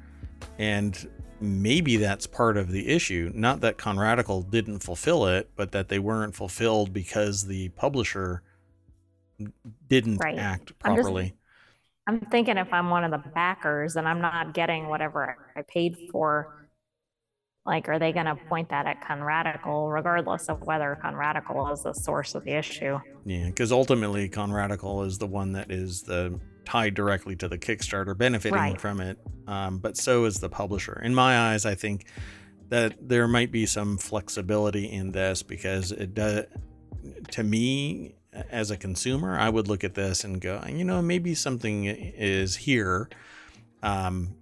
and 0.58 1.08
maybe 1.40 1.96
that's 1.96 2.26
part 2.26 2.56
of 2.56 2.72
the 2.72 2.88
issue. 2.88 3.30
Not 3.34 3.60
that 3.60 3.78
Conradical 3.78 4.42
didn't 4.50 4.80
fulfill 4.80 5.26
it, 5.26 5.48
but 5.54 5.70
that 5.72 5.88
they 5.88 6.00
weren't 6.00 6.34
fulfilled 6.34 6.92
because 6.92 7.46
the 7.46 7.68
publisher 7.70 8.42
didn't 9.88 10.18
right. 10.18 10.38
act 10.38 10.76
properly. 10.80 11.34
I'm, 12.06 12.20
thinking 12.20 12.56
if 12.56 12.72
I'm 12.72 12.90
one 12.90 13.04
of 13.04 13.10
the 13.10 13.30
backers 13.30 13.96
and 13.96 14.06
I'm 14.06 14.20
not 14.20 14.54
getting 14.54 14.88
whatever 14.88 15.36
I 15.56 15.62
paid 15.62 15.96
for, 16.10 16.68
like, 17.66 17.88
are 17.88 17.98
they 17.98 18.12
going 18.12 18.26
to 18.26 18.36
point 18.48 18.68
that 18.68 18.86
at 18.86 19.02
Conradical, 19.02 19.92
regardless 19.92 20.48
of 20.48 20.60
whether 20.62 20.98
Conradical 21.02 21.72
is 21.72 21.82
the 21.82 21.94
source 21.94 22.34
of 22.34 22.44
the 22.44 22.52
issue? 22.52 22.98
Yeah, 23.24 23.46
because 23.46 23.72
ultimately 23.72 24.28
Conradical 24.28 25.06
is 25.06 25.18
the 25.18 25.26
one 25.26 25.52
that 25.52 25.70
is 25.70 26.02
the 26.02 26.38
tied 26.64 26.94
directly 26.94 27.36
to 27.36 27.48
the 27.48 27.58
Kickstarter, 27.58 28.16
benefiting 28.16 28.58
right. 28.58 28.80
from 28.80 29.00
it. 29.00 29.18
Um, 29.46 29.78
but 29.78 29.96
so 29.96 30.24
is 30.24 30.40
the 30.40 30.48
publisher. 30.48 31.00
In 31.02 31.14
my 31.14 31.52
eyes, 31.52 31.66
I 31.66 31.74
think 31.74 32.06
that 32.68 32.96
there 33.00 33.28
might 33.28 33.52
be 33.52 33.66
some 33.66 33.98
flexibility 33.98 34.90
in 34.90 35.12
this 35.12 35.42
because 35.42 35.92
it 35.92 36.14
does. 36.14 36.44
To 37.32 37.42
me, 37.42 38.14
as 38.50 38.70
a 38.70 38.76
consumer, 38.76 39.38
I 39.38 39.48
would 39.48 39.68
look 39.68 39.84
at 39.84 39.94
this 39.94 40.24
and 40.24 40.40
go, 40.40 40.62
you 40.68 40.84
know, 40.84 41.00
maybe 41.00 41.34
something 41.34 41.84
is 41.84 42.56
here. 42.56 43.08
Um, 43.82 44.34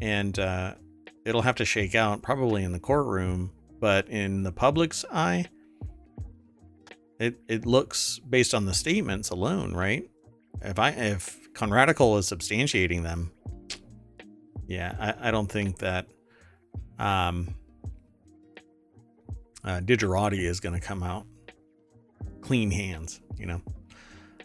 and 0.00 0.38
uh, 0.38 0.74
it'll 1.24 1.42
have 1.42 1.56
to 1.56 1.64
shake 1.64 1.94
out 1.94 2.22
probably 2.22 2.64
in 2.64 2.72
the 2.72 2.80
courtroom, 2.80 3.52
but 3.80 4.08
in 4.08 4.42
the 4.42 4.52
public's 4.52 5.04
eye, 5.12 5.46
it 7.20 7.40
it 7.48 7.66
looks 7.66 8.20
based 8.20 8.54
on 8.54 8.64
the 8.64 8.74
statements 8.74 9.30
alone, 9.30 9.74
right? 9.74 10.08
If 10.62 10.78
I 10.78 10.90
if 10.90 11.52
Conradical 11.52 12.18
is 12.18 12.30
substantiating 12.30 13.02
them, 13.02 13.32
yeah, 14.66 14.94
I, 14.98 15.28
I 15.28 15.30
don't 15.30 15.50
think 15.50 15.78
that 15.78 16.06
um, 16.98 17.56
uh, 19.64 19.80
Digerati 19.80 20.44
is 20.44 20.60
going 20.60 20.78
to 20.78 20.86
come 20.86 21.02
out 21.02 21.26
clean 22.48 22.70
hands, 22.70 23.20
you 23.36 23.44
know. 23.44 23.60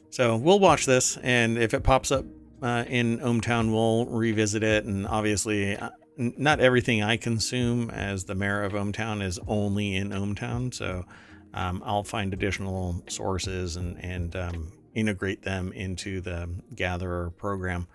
So 0.10 0.36
we'll 0.36 0.60
watch 0.60 0.86
this, 0.86 1.16
and 1.24 1.58
if 1.58 1.74
it 1.74 1.84
pops 1.84 2.12
up 2.12 2.26
uh, 2.62 2.84
in 2.86 3.20
ohmTown, 3.20 3.72
we'll 3.72 4.08
revisit 4.08 4.62
it. 4.62 4.84
And 4.84 5.08
obviously, 5.08 5.78
uh, 5.78 5.90
not 6.18 6.60
everything 6.60 7.02
I 7.02 7.16
consume 7.16 7.90
as 7.90 8.26
the 8.26 8.36
mayor 8.36 8.62
of 8.64 8.74
ohmTown 8.74 9.24
is 9.24 9.40
only 9.48 9.96
in 9.96 10.10
ohmTown. 10.10 10.74
So 10.74 11.06
um, 11.54 11.82
I'll 11.86 12.04
find 12.04 12.34
additional 12.34 13.02
sources 13.08 13.78
and 13.78 13.98
and 14.04 14.36
um, 14.36 14.74
integrate 14.94 15.42
them 15.42 15.72
into 15.72 16.20
the 16.20 16.50
Gatherer 16.76 17.30
program. 17.30 17.88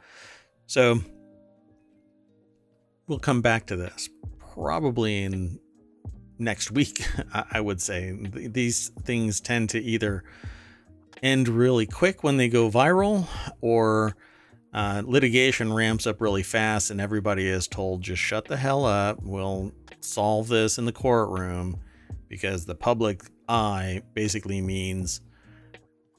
So 0.65 1.01
we'll 3.07 3.19
come 3.19 3.43
back 3.43 3.67
to 3.67 3.77
this 3.77 4.09
probably 4.55 5.23
in 5.23 5.61
next 6.39 6.71
week. 6.71 7.07
I 7.51 7.61
would 7.61 7.81
say. 7.81 8.13
These 8.13 8.91
things 9.03 9.41
tend 9.41 9.71
to 9.71 9.81
either 9.81 10.25
end 11.23 11.49
really 11.49 11.87
quick 11.87 12.23
when 12.23 12.37
they 12.37 12.49
go 12.49 12.71
viral 12.71 13.27
or 13.61 14.17
uh, 14.73 15.03
litigation 15.05 15.73
ramps 15.73 16.07
up 16.07 16.21
really 16.21 16.43
fast 16.43 16.91
and 16.91 17.01
everybody 17.01 17.49
is 17.49 17.67
told 17.67 18.03
just 18.03 18.23
shut 18.23 18.45
the 18.45 18.57
hell 18.57 18.85
up. 18.85 19.19
We'll 19.23 19.73
solve 20.01 20.49
this 20.49 20.79
in 20.79 20.85
the 20.85 20.93
courtroom. 20.93 21.81
Because 22.29 22.67
the 22.67 22.75
public 22.75 23.23
eye 23.49 24.03
basically 24.13 24.61
means 24.61 25.23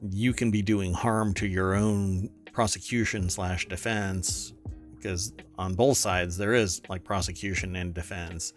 you 0.02 0.34
can 0.34 0.50
be 0.50 0.64
doing 0.64 0.92
harm 0.92 1.36
to 1.36 1.46
your 1.48 1.76
own 1.76 2.30
prosecution 2.52 3.30
slash 3.30 3.68
defense 3.68 4.54
because 4.96 5.34
on 5.58 5.76
both 5.76 5.98
sides 5.98 6.38
there 6.38 6.54
is 6.54 6.82
like 6.90 7.04
prosecution 7.04 7.76
and 7.76 7.94
defense. 7.94 8.54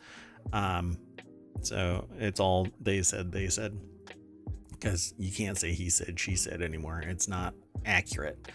Um, 0.53 0.99
so 1.61 2.09
it's 2.19 2.41
all 2.41 2.67
they 2.81 3.03
said 3.03 3.31
they 3.31 3.49
said 3.49 3.79
because 4.71 5.15
you 5.19 5.31
can't 5.31 5.59
say 5.59 5.73
he 5.73 5.89
said 5.91 6.19
she 6.19 6.35
said 6.35 6.61
anymore 6.63 7.03
it's 7.07 7.29
not 7.29 7.55
accurate 7.85 8.49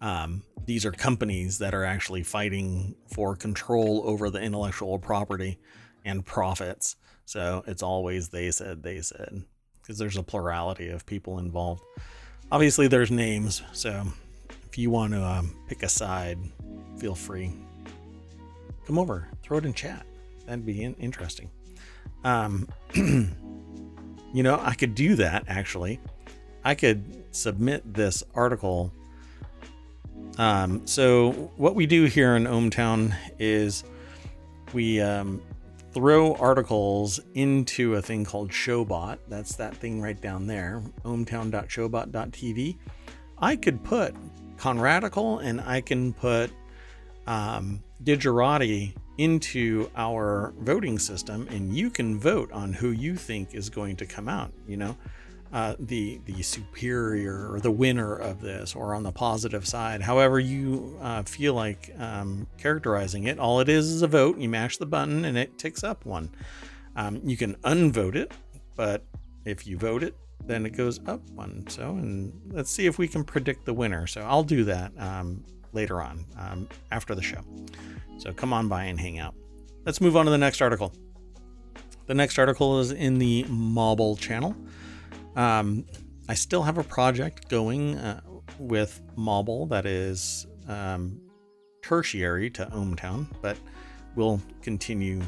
um, 0.00 0.42
these 0.66 0.84
are 0.84 0.92
companies 0.92 1.58
that 1.58 1.74
are 1.74 1.84
actually 1.84 2.22
fighting 2.22 2.94
for 3.12 3.34
control 3.36 4.02
over 4.04 4.30
the 4.30 4.40
intellectual 4.40 4.98
property 4.98 5.58
and 6.04 6.24
profits 6.24 6.96
so 7.24 7.64
it's 7.66 7.82
always 7.82 8.28
they 8.28 8.50
said 8.50 8.82
they 8.82 9.00
said 9.00 9.44
because 9.82 9.98
there's 9.98 10.16
a 10.16 10.22
plurality 10.22 10.88
of 10.88 11.04
people 11.04 11.38
involved. 11.38 11.82
Obviously, 12.50 12.86
there's 12.86 13.10
names, 13.10 13.62
so 13.72 14.04
if 14.68 14.78
you 14.78 14.90
want 14.90 15.12
to 15.12 15.24
um, 15.24 15.54
pick 15.68 15.82
a 15.82 15.88
side, 15.88 16.38
feel 16.98 17.14
free. 17.14 17.52
Come 18.86 18.98
over, 18.98 19.28
throw 19.42 19.58
it 19.58 19.64
in 19.64 19.74
chat. 19.74 20.06
That'd 20.46 20.66
be 20.66 20.82
in- 20.82 20.94
interesting. 20.94 21.50
Um, 22.24 22.68
you 22.94 24.42
know, 24.42 24.60
I 24.62 24.74
could 24.74 24.94
do 24.94 25.16
that 25.16 25.44
actually. 25.48 26.00
I 26.64 26.74
could 26.74 27.24
submit 27.34 27.94
this 27.94 28.22
article. 28.34 28.92
Um, 30.38 30.86
so 30.86 31.32
what 31.56 31.74
we 31.74 31.86
do 31.86 32.04
here 32.04 32.36
in 32.36 32.44
ohmTown 32.44 33.14
is 33.38 33.84
we 34.72 35.00
um, 35.00 35.42
throw 35.92 36.34
articles 36.34 37.20
into 37.34 37.94
a 37.94 38.02
thing 38.02 38.24
called 38.24 38.50
Showbot. 38.50 39.18
That's 39.28 39.56
that 39.56 39.76
thing 39.76 40.00
right 40.00 40.20
down 40.20 40.46
there, 40.46 40.82
ohmtown.showbot.tv. 41.04 42.76
I 43.38 43.56
could 43.56 43.82
put 43.82 44.14
Conradical 44.56 45.42
and 45.42 45.60
I 45.60 45.80
can 45.80 46.12
put 46.12 46.50
um, 47.26 47.82
Digerati 48.02 48.94
into 49.18 49.90
our 49.96 50.54
voting 50.58 50.98
system, 50.98 51.46
and 51.50 51.76
you 51.76 51.90
can 51.90 52.18
vote 52.18 52.50
on 52.52 52.72
who 52.72 52.90
you 52.90 53.16
think 53.16 53.54
is 53.54 53.68
going 53.68 53.96
to 53.96 54.06
come 54.06 54.28
out. 54.28 54.52
You 54.66 54.76
know, 54.78 54.96
uh, 55.52 55.74
the 55.78 56.20
the 56.24 56.42
superior 56.42 57.52
or 57.52 57.60
the 57.60 57.70
winner 57.70 58.14
of 58.14 58.40
this, 58.40 58.74
or 58.74 58.94
on 58.94 59.02
the 59.02 59.12
positive 59.12 59.66
side, 59.66 60.00
however 60.00 60.40
you 60.40 60.98
uh, 61.02 61.22
feel 61.22 61.54
like 61.54 61.94
um, 61.98 62.46
characterizing 62.58 63.24
it. 63.24 63.38
All 63.38 63.60
it 63.60 63.68
is 63.68 63.90
is 63.90 64.02
a 64.02 64.06
vote. 64.06 64.38
You 64.38 64.48
mash 64.48 64.78
the 64.78 64.86
button 64.86 65.24
and 65.24 65.36
it 65.36 65.58
ticks 65.58 65.84
up 65.84 66.06
one. 66.06 66.30
Um, 66.96 67.20
you 67.24 67.36
can 67.36 67.54
unvote 67.56 68.16
it, 68.16 68.32
but 68.76 69.04
if 69.44 69.66
you 69.66 69.76
vote 69.76 70.02
it, 70.02 70.16
then 70.44 70.66
it 70.66 70.70
goes 70.70 71.00
up 71.06 71.20
one. 71.30 71.64
So, 71.68 71.90
and 71.90 72.32
let's 72.50 72.70
see 72.70 72.86
if 72.86 72.98
we 72.98 73.08
can 73.08 73.24
predict 73.24 73.64
the 73.64 73.74
winner. 73.74 74.06
So 74.06 74.22
I'll 74.22 74.42
do 74.42 74.64
that 74.64 74.92
um, 74.98 75.44
later 75.72 76.02
on 76.02 76.24
um, 76.38 76.68
after 76.90 77.14
the 77.14 77.22
show. 77.22 77.40
So 78.18 78.32
come 78.32 78.52
on 78.52 78.68
by 78.68 78.84
and 78.84 78.98
hang 78.98 79.18
out. 79.18 79.34
Let's 79.84 80.00
move 80.00 80.16
on 80.16 80.24
to 80.26 80.30
the 80.30 80.38
next 80.38 80.60
article. 80.60 80.92
The 82.06 82.14
next 82.14 82.38
article 82.38 82.80
is 82.80 82.92
in 82.92 83.18
the 83.18 83.44
Mobble 83.44 84.18
channel. 84.18 84.54
Um, 85.36 85.86
I 86.28 86.34
still 86.34 86.62
have 86.62 86.78
a 86.78 86.84
project 86.84 87.48
going 87.48 87.96
uh, 87.96 88.20
with 88.58 89.00
Mobble 89.16 89.68
that 89.70 89.86
is 89.86 90.46
um, 90.68 91.20
tertiary 91.82 92.50
to 92.50 92.66
ohmTown, 92.66 93.26
but 93.40 93.56
we'll 94.14 94.40
continue 94.62 95.22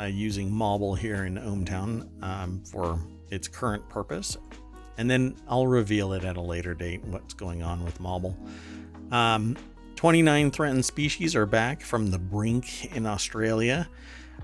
uh, 0.00 0.04
using 0.04 0.50
Mobble 0.50 0.96
here 0.96 1.24
in 1.24 1.34
ohmTown 1.36 2.08
um, 2.22 2.62
for 2.64 2.98
its 3.30 3.48
current 3.48 3.86
purpose. 3.88 4.36
And 4.96 5.10
then 5.10 5.36
I'll 5.48 5.66
reveal 5.66 6.12
it 6.12 6.24
at 6.24 6.36
a 6.36 6.40
later 6.40 6.74
date 6.74 7.04
what's 7.04 7.34
going 7.34 7.62
on 7.62 7.84
with 7.84 8.00
Mobble. 8.00 8.34
Um, 9.12 9.56
29 9.98 10.52
threatened 10.52 10.84
species 10.84 11.34
are 11.34 11.44
back 11.44 11.80
from 11.80 12.12
the 12.12 12.18
brink 12.20 12.94
in 12.94 13.04
Australia. 13.04 13.88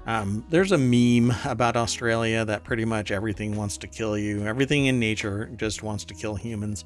Um, 0.05 0.45
there's 0.49 0.73
a 0.73 0.77
meme 0.77 1.33
about 1.45 1.77
Australia 1.77 2.45
that 2.45 2.65
pretty 2.65 2.85
much 2.85 3.13
everything 3.13 3.55
wants 3.55 3.79
to 3.79 3.87
kill 3.87 4.19
you. 4.19 4.45
Everything 4.45 4.87
in 4.87 4.99
nature 4.99 5.49
just 5.55 5.85
wants 5.85 6.05
to 6.07 6.15
kill 6.15 6.35
humans. 6.35 6.85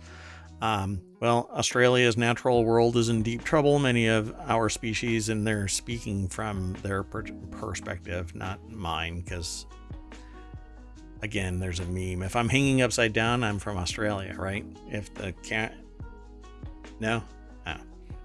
Um, 0.61 1.01
well, 1.19 1.49
Australia's 1.51 2.19
natural 2.19 2.63
world 2.63 2.99
is 2.99 3.09
in 3.09 3.23
deep 3.23 3.43
trouble. 3.43 3.79
Many 3.79 4.09
of 4.09 4.35
our 4.41 4.69
species, 4.69 5.31
and 5.31 5.47
they're 5.47 5.67
speaking 5.67 6.29
from 6.29 6.75
their 6.83 7.03
per- 7.03 7.23
perspective, 7.51 8.35
not 8.35 8.71
mine, 8.71 9.23
because 9.23 9.65
again, 11.23 11.59
there's 11.59 11.81
a 11.81 11.87
meme. 11.87 12.23
If 12.23 12.37
I'm 12.37 12.51
hanging 12.51 12.83
upside 12.83 13.15
down, 13.15 13.43
I'm 13.45 13.61
from 13.61 13.79
Australia, 13.79 14.35
right? 14.37 14.67
If 14.91 15.15
the 15.15 15.33
cat. 15.43 15.75
No? 17.01 17.23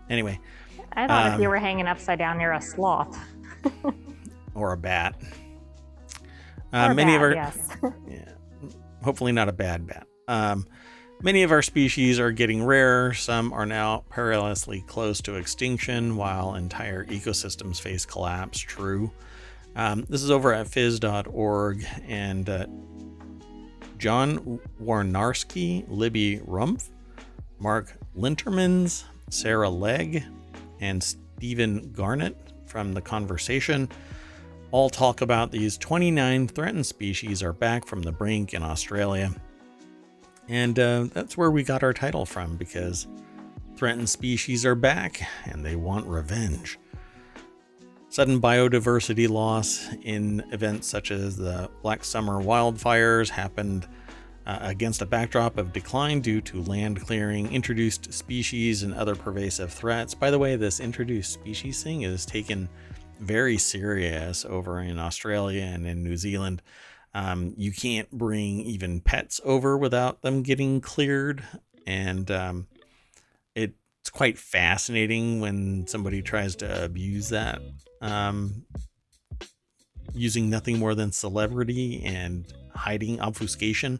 Anyway. 0.10 0.39
I 0.94 1.08
thought 1.08 1.28
um, 1.28 1.34
if 1.34 1.39
you 1.39 1.48
um, 1.48 1.52
were 1.52 1.60
hanging 1.60 1.88
upside 1.88 2.20
down, 2.20 2.39
you're 2.39 2.54
a 2.54 2.62
sloth. 2.62 3.18
or 4.56 4.74
a 4.74 4.78
bat. 4.78 5.16
Uh, 6.72 6.94
many 6.94 7.12
bad, 7.12 7.16
of 7.16 7.22
our, 7.22 7.34
yes. 7.34 7.70
yeah, 8.08 8.30
hopefully 9.04 9.32
not 9.32 9.50
a 9.50 9.54
bad 9.54 9.86
bat. 9.86 10.08
Um, 10.28 10.66
many 11.22 11.44
of 11.44 11.52
our 11.52 11.62
species 11.62 12.20
are 12.20 12.32
getting 12.32 12.63
rare. 12.63 13.13
Some 13.13 13.54
are 13.54 13.66
now 13.66 14.04
perilously 14.10 14.82
close 14.88 15.22
to 15.22 15.36
extinction, 15.36 16.16
while 16.16 16.56
entire 16.56 17.06
ecosystems 17.06 17.80
face 17.80 18.06
collapse. 18.06 18.60
True. 18.60 19.12
Um, 19.76 20.06
this 20.10 20.22
is 20.22 20.32
over 20.32 20.54
at 20.54 20.68
phys.org, 20.68 21.86
and 22.08 22.50
uh, 22.50 22.68
John 23.98 24.60
Woinarski, 24.82 25.86
Libby 25.88 26.39
Rumpff, 26.39 26.89
Mark 27.60 27.98
Lintermans, 28.18 29.06
Sarah 29.30 29.70
Legge, 29.70 30.24
and 30.80 31.04
Stephen 31.04 31.92
Garnett 31.92 32.38
from 32.66 32.94
The 32.94 33.02
Conversation 33.02 33.90
all 34.72 34.90
talk 34.90 35.22
about 35.22 35.52
these 35.52 35.78
29 35.78 36.48
threatened 36.48 36.86
species 36.86 37.44
are 37.44 37.54
back 37.54 37.86
from 37.86 38.02
the 38.02 38.12
brink 38.12 38.56
in 38.56 38.64
Australia. 38.64 39.32
And 40.50 40.78
uh, 40.80 41.08
that's 41.14 41.38
where 41.38 41.52
we 41.52 41.64
got 41.64 41.84
our 41.84 41.94
title 41.94 42.26
from 42.26 42.58
because 42.58 43.08
threatened 43.76 44.10
species 44.10 44.66
are 44.66 44.76
back 44.76 45.22
and 45.46 45.64
they 45.64 45.76
want 45.76 46.08
revenge. 46.08 46.80
Sudden 48.10 48.42
biodiversity 48.42 49.30
loss 49.30 49.90
in 50.02 50.44
events 50.52 50.88
such 50.88 51.12
as 51.12 51.38
the 51.38 51.70
Black 51.82 52.04
Summer 52.04 52.42
wildfires 52.42 53.30
happened 53.30 53.88
uh, 54.46 54.60
against 54.62 55.02
a 55.02 55.06
backdrop 55.06 55.58
of 55.58 55.74
decline 55.74 56.22
due 56.22 56.42
to 56.42 56.62
land 56.64 57.02
clearing, 57.02 57.52
introduced 57.52 58.14
species, 58.14 58.84
and 58.84 58.94
other 58.94 59.16
pervasive 59.16 59.72
threats. 59.72 60.14
By 60.14 60.32
the 60.32 60.40
way, 60.40 60.56
this 60.56 60.80
introduced 60.80 61.34
species 61.34 61.82
thing 61.84 62.02
is 62.02 62.26
taken 62.26 62.70
very 63.20 63.58
serious 63.58 64.46
over 64.46 64.82
in 64.82 65.00
Australia 65.00 65.64
and 65.64 65.88
in 65.88 66.04
New 66.04 66.18
Zealand. 66.18 66.62
Um, 67.14 67.54
you 67.58 67.72
can't 67.72 68.10
bring 68.12 68.62
even 68.62 69.00
pets 69.00 69.40
over 69.46 69.78
without 69.78 70.22
them 70.22 70.42
getting 70.42 70.82
cleared, 70.82 71.44
and 71.86 72.30
um, 72.32 72.68
it 73.56 73.74
it's 74.02 74.10
quite 74.10 74.38
fascinating 74.38 75.40
when 75.40 75.88
somebody 75.88 76.22
tries 76.22 76.58
to 76.58 76.84
abuse 76.84 77.30
that 77.30 77.62
um, 78.02 78.66
using 80.14 80.50
nothing 80.50 80.78
more 80.78 80.94
than 80.94 81.12
celebrity 81.12 82.04
and 82.04 82.52
hiding 82.76 83.20
obfuscation. 83.22 84.00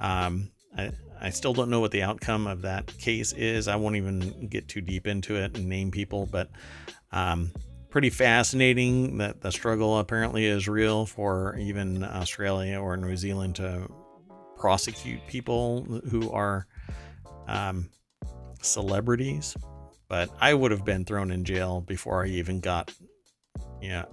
Um, 0.00 0.50
I, 0.76 0.92
I 1.20 1.30
still 1.30 1.52
don't 1.52 1.70
know 1.70 1.80
what 1.80 1.90
the 1.90 2.02
outcome 2.02 2.46
of 2.46 2.62
that 2.62 2.86
case 2.98 3.32
is. 3.32 3.68
I 3.68 3.76
won't 3.76 3.96
even 3.96 4.48
get 4.48 4.68
too 4.68 4.80
deep 4.80 5.06
into 5.06 5.36
it 5.36 5.56
and 5.56 5.68
name 5.68 5.90
people, 5.90 6.26
but 6.26 6.50
um, 7.12 7.52
pretty 7.90 8.10
fascinating 8.10 9.18
that 9.18 9.42
the 9.42 9.52
struggle 9.52 9.98
apparently 9.98 10.46
is 10.46 10.68
real 10.68 11.04
for 11.04 11.56
even 11.58 12.02
Australia 12.02 12.78
or 12.80 12.96
New 12.96 13.16
Zealand 13.16 13.56
to 13.56 13.86
prosecute 14.56 15.26
people 15.26 15.82
who 16.10 16.30
are 16.30 16.66
um, 17.48 17.90
celebrities. 18.62 19.56
But 20.08 20.30
I 20.40 20.54
would 20.54 20.70
have 20.70 20.84
been 20.84 21.04
thrown 21.04 21.30
in 21.30 21.44
jail 21.44 21.82
before 21.82 22.24
I 22.24 22.28
even 22.28 22.60
got, 22.60 22.92
yeah, 23.80 24.06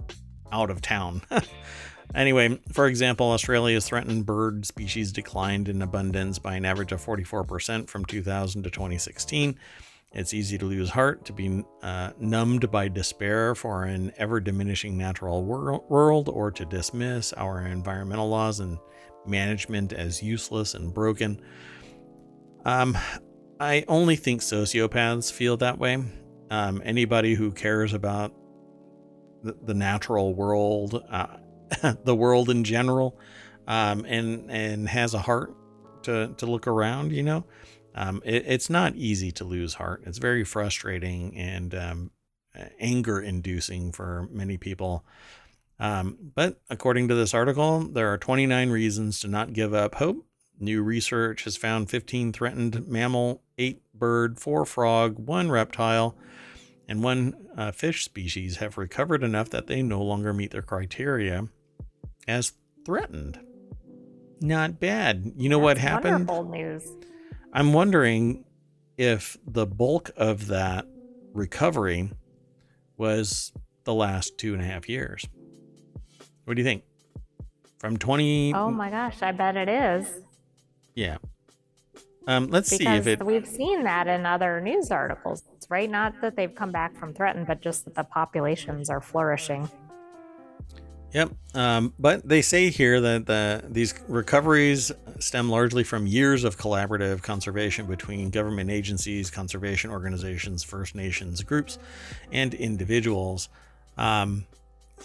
out 0.52 0.70
of 0.70 0.82
town. 0.82 1.22
anyway, 2.14 2.58
for 2.72 2.86
example, 2.86 3.30
Australia's 3.30 3.86
threatened 3.86 4.26
bird 4.26 4.66
species 4.66 5.12
declined 5.12 5.68
in 5.68 5.82
abundance 5.82 6.38
by 6.38 6.54
an 6.54 6.64
average 6.64 6.92
of 6.92 7.04
44% 7.04 7.88
from 7.88 8.04
2000 8.04 8.62
to 8.62 8.70
2016. 8.70 9.58
It's 10.12 10.32
easy 10.32 10.56
to 10.56 10.64
lose 10.64 10.90
heart, 10.90 11.26
to 11.26 11.32
be 11.34 11.62
uh, 11.82 12.12
numbed 12.18 12.70
by 12.70 12.88
despair 12.88 13.54
for 13.54 13.84
an 13.84 14.12
ever 14.16 14.40
diminishing 14.40 14.96
natural 14.96 15.44
wor- 15.44 15.84
world, 15.88 16.30
or 16.30 16.50
to 16.50 16.64
dismiss 16.64 17.34
our 17.34 17.66
environmental 17.66 18.28
laws 18.28 18.60
and 18.60 18.78
management 19.26 19.92
as 19.92 20.22
useless 20.22 20.74
and 20.74 20.94
broken. 20.94 21.40
Um, 22.64 22.96
I 23.60 23.84
only 23.86 24.16
think 24.16 24.40
sociopaths 24.40 25.30
feel 25.30 25.58
that 25.58 25.78
way. 25.78 26.02
Um, 26.50 26.80
anybody 26.84 27.34
who 27.34 27.50
cares 27.50 27.92
about 27.92 28.32
the, 29.42 29.56
the 29.62 29.74
natural 29.74 30.34
world, 30.34 31.04
uh, 31.10 31.26
the 32.04 32.14
world 32.14 32.50
in 32.50 32.64
general, 32.64 33.18
um, 33.66 34.04
and 34.06 34.50
and 34.50 34.88
has 34.88 35.14
a 35.14 35.20
heart 35.20 35.54
to 36.04 36.34
to 36.36 36.46
look 36.46 36.66
around, 36.66 37.12
you 37.12 37.22
know, 37.22 37.44
um, 37.94 38.22
it, 38.24 38.44
it's 38.46 38.70
not 38.70 38.94
easy 38.96 39.32
to 39.32 39.44
lose 39.44 39.74
heart. 39.74 40.02
It's 40.06 40.18
very 40.18 40.44
frustrating 40.44 41.36
and 41.36 41.74
um, 41.74 42.10
anger 42.78 43.20
inducing 43.20 43.92
for 43.92 44.28
many 44.30 44.56
people. 44.56 45.04
Um, 45.80 46.16
but 46.34 46.60
according 46.70 47.08
to 47.08 47.14
this 47.14 47.34
article, 47.34 47.80
there 47.80 48.12
are 48.12 48.18
29 48.18 48.70
reasons 48.70 49.20
to 49.20 49.28
not 49.28 49.52
give 49.52 49.74
up 49.74 49.96
hope. 49.96 50.24
New 50.58 50.82
research 50.82 51.44
has 51.44 51.56
found 51.56 51.88
15 51.88 52.32
threatened 52.32 52.88
mammal, 52.88 53.42
8 53.58 53.80
bird, 53.94 54.40
4 54.40 54.64
frog, 54.64 55.18
1 55.18 55.50
reptile, 55.50 56.16
and 56.88 57.02
1 57.02 57.48
uh, 57.56 57.70
fish 57.70 58.04
species 58.04 58.56
have 58.56 58.76
recovered 58.76 59.22
enough 59.22 59.50
that 59.50 59.68
they 59.68 59.82
no 59.82 60.02
longer 60.02 60.32
meet 60.32 60.50
their 60.50 60.62
criteria 60.62 61.48
as 62.28 62.52
threatened. 62.84 63.40
Not 64.40 64.78
bad. 64.78 65.32
You 65.36 65.48
know 65.48 65.58
That's 65.58 65.64
what 65.64 65.78
happened? 65.78 66.28
Wonderful 66.28 66.44
news. 66.44 66.88
I'm 67.52 67.72
wondering 67.72 68.44
if 68.96 69.36
the 69.46 69.66
bulk 69.66 70.10
of 70.16 70.48
that 70.48 70.86
recovery 71.32 72.10
was 72.96 73.52
the 73.84 73.94
last 73.94 74.38
two 74.38 74.52
and 74.52 74.62
a 74.62 74.66
half 74.66 74.88
years. 74.88 75.26
What 76.44 76.54
do 76.54 76.60
you 76.60 76.64
think? 76.64 76.84
From 77.78 77.96
20. 77.96 78.54
Oh 78.54 78.70
my 78.70 78.90
gosh, 78.90 79.22
I 79.22 79.32
bet 79.32 79.56
it 79.56 79.68
is. 79.68 80.20
Yeah. 80.94 81.18
Um, 82.26 82.48
let's 82.48 82.70
because 82.70 83.04
see 83.04 83.10
if 83.10 83.20
it. 83.20 83.24
we've 83.24 83.46
seen 83.46 83.84
that 83.84 84.06
in 84.06 84.26
other 84.26 84.60
news 84.60 84.90
articles, 84.90 85.44
right? 85.70 85.88
Not 85.88 86.20
that 86.20 86.36
they've 86.36 86.54
come 86.54 86.70
back 86.70 86.94
from 86.96 87.14
threatened, 87.14 87.46
but 87.46 87.62
just 87.62 87.86
that 87.86 87.94
the 87.94 88.04
populations 88.04 88.90
are 88.90 89.00
flourishing. 89.00 89.70
Yep. 91.12 91.30
Um, 91.54 91.94
but 91.98 92.28
they 92.28 92.42
say 92.42 92.68
here 92.70 93.00
that 93.00 93.26
the, 93.26 93.64
these 93.68 93.94
recoveries 94.08 94.92
stem 95.18 95.48
largely 95.48 95.82
from 95.82 96.06
years 96.06 96.44
of 96.44 96.58
collaborative 96.58 97.22
conservation 97.22 97.86
between 97.86 98.30
government 98.30 98.70
agencies, 98.70 99.30
conservation 99.30 99.90
organizations, 99.90 100.62
First 100.62 100.94
Nations 100.94 101.42
groups, 101.42 101.78
and 102.30 102.52
individuals. 102.54 103.48
Um, 103.96 104.46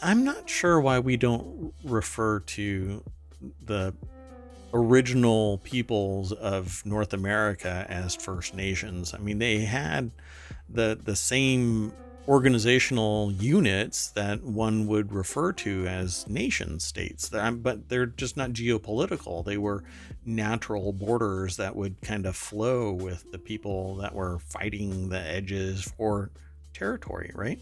I'm 0.02 0.24
not 0.24 0.50
sure 0.50 0.80
why 0.82 1.00
we 1.00 1.18
don't 1.18 1.74
refer 1.84 2.40
to 2.40 3.04
the 3.66 3.94
original 4.74 5.60
peoples 5.60 6.32
of 6.32 6.86
North 6.86 7.14
America 7.14 7.86
as 7.88 8.16
First 8.16 8.56
Nations. 8.56 9.14
I 9.14 9.20
mean, 9.20 9.40
they 9.40 9.60
had 9.60 10.12
the 10.70 11.00
the 11.02 11.16
same 11.16 11.94
organizational 12.28 13.32
units 13.34 14.12
that 14.12 14.44
one 14.44 14.88
would 14.88 15.12
refer 15.12 15.52
to 15.52 15.86
as 15.88 16.28
nation 16.28 16.80
states. 16.80 17.30
But 17.30 17.90
they're 17.90 18.06
just 18.06 18.38
not 18.38 18.52
geopolitical. 18.52 19.44
They 19.44 19.58
were 19.58 19.84
natural 20.26 20.94
borders 20.94 21.58
that 21.58 21.76
would 21.76 22.00
kind 22.02 22.26
of 22.26 22.36
flow 22.36 22.94
with 22.94 23.32
the 23.32 23.38
people 23.38 23.98
that 23.98 24.14
were 24.14 24.40
fighting 24.40 25.10
the 25.10 25.20
edges 25.20 25.84
for 25.98 26.32
territory 26.74 27.32
right? 27.36 27.60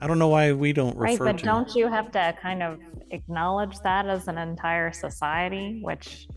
I 0.00 0.06
don't 0.06 0.18
know 0.18 0.28
why 0.28 0.52
we 0.52 0.72
don't 0.72 0.96
refer 0.96 1.24
right 1.24 1.32
but 1.32 1.38
to 1.38 1.44
don't 1.44 1.74
you 1.74 1.88
have 1.88 2.12
to 2.12 2.36
kind 2.40 2.62
of 2.62 2.80
acknowledge 3.10 3.78
that 3.80 4.06
as 4.06 4.28
an 4.28 4.38
entire 4.38 4.92
society 4.92 5.80
which 5.82 6.28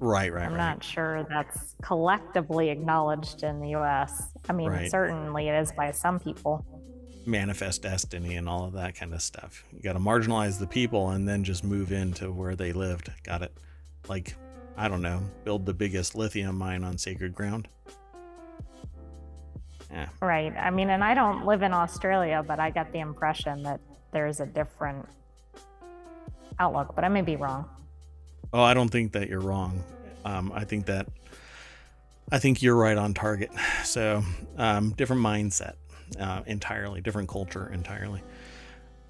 right 0.00 0.32
right 0.32 0.44
i'm 0.46 0.52
right 0.52 0.58
not 0.58 0.82
sure 0.82 1.24
that's 1.28 1.76
collectively 1.82 2.70
acknowledged 2.70 3.42
in 3.42 3.60
the 3.60 3.68
us 3.68 4.32
i 4.48 4.52
mean 4.52 4.70
Right. 4.70 4.90
certainly 4.90 5.48
it 5.48 5.54
is 5.60 5.72
by 5.72 5.90
some 5.92 6.18
people 6.18 6.64
manifest 7.26 7.82
destiny 7.82 8.36
and 8.36 8.48
all 8.48 8.64
of 8.64 8.72
that 8.72 8.94
kind 8.94 9.12
of 9.12 9.20
stuff. 9.20 9.62
You 9.72 9.82
got 9.82 9.92
to 9.92 9.98
marginalize 9.98 10.58
the 10.58 10.66
people 10.66 11.10
and 11.10 11.28
then 11.28 11.44
just 11.44 11.62
move 11.62 11.92
into 11.92 12.32
where 12.32 12.56
they 12.56 12.72
lived. 12.72 13.12
Got 13.22 13.42
it? 13.42 13.52
Like, 14.08 14.34
I 14.76 14.88
don't 14.88 15.02
know, 15.02 15.20
build 15.44 15.66
the 15.66 15.74
biggest 15.74 16.14
lithium 16.16 16.56
mine 16.56 16.82
on 16.82 16.96
sacred 16.96 17.34
ground. 17.34 17.68
Yeah, 19.90 20.08
Right. 20.22 20.52
I 20.56 20.70
mean, 20.70 20.88
and 20.88 21.04
I 21.04 21.14
don't 21.14 21.44
live 21.44 21.62
in 21.62 21.72
Australia, 21.74 22.42
but 22.46 22.58
I 22.58 22.70
get 22.70 22.90
the 22.92 23.00
impression 23.00 23.62
that 23.64 23.80
there's 24.12 24.40
a 24.40 24.46
different 24.46 25.06
outlook, 26.58 26.94
but 26.94 27.04
I 27.04 27.08
may 27.08 27.22
be 27.22 27.36
wrong. 27.36 27.68
Oh, 28.52 28.62
I 28.62 28.74
don't 28.74 28.88
think 28.88 29.12
that 29.12 29.28
you're 29.28 29.40
wrong. 29.40 29.84
Um, 30.24 30.52
I 30.54 30.64
think 30.64 30.86
that 30.86 31.06
I 32.32 32.38
think 32.38 32.62
you're 32.62 32.76
right 32.76 32.96
on 32.96 33.14
target. 33.14 33.50
So, 33.84 34.22
um, 34.56 34.90
different 34.90 35.22
mindset 35.22 35.74
uh, 36.18 36.42
entirely, 36.46 37.00
different 37.00 37.28
culture 37.28 37.68
entirely. 37.72 38.22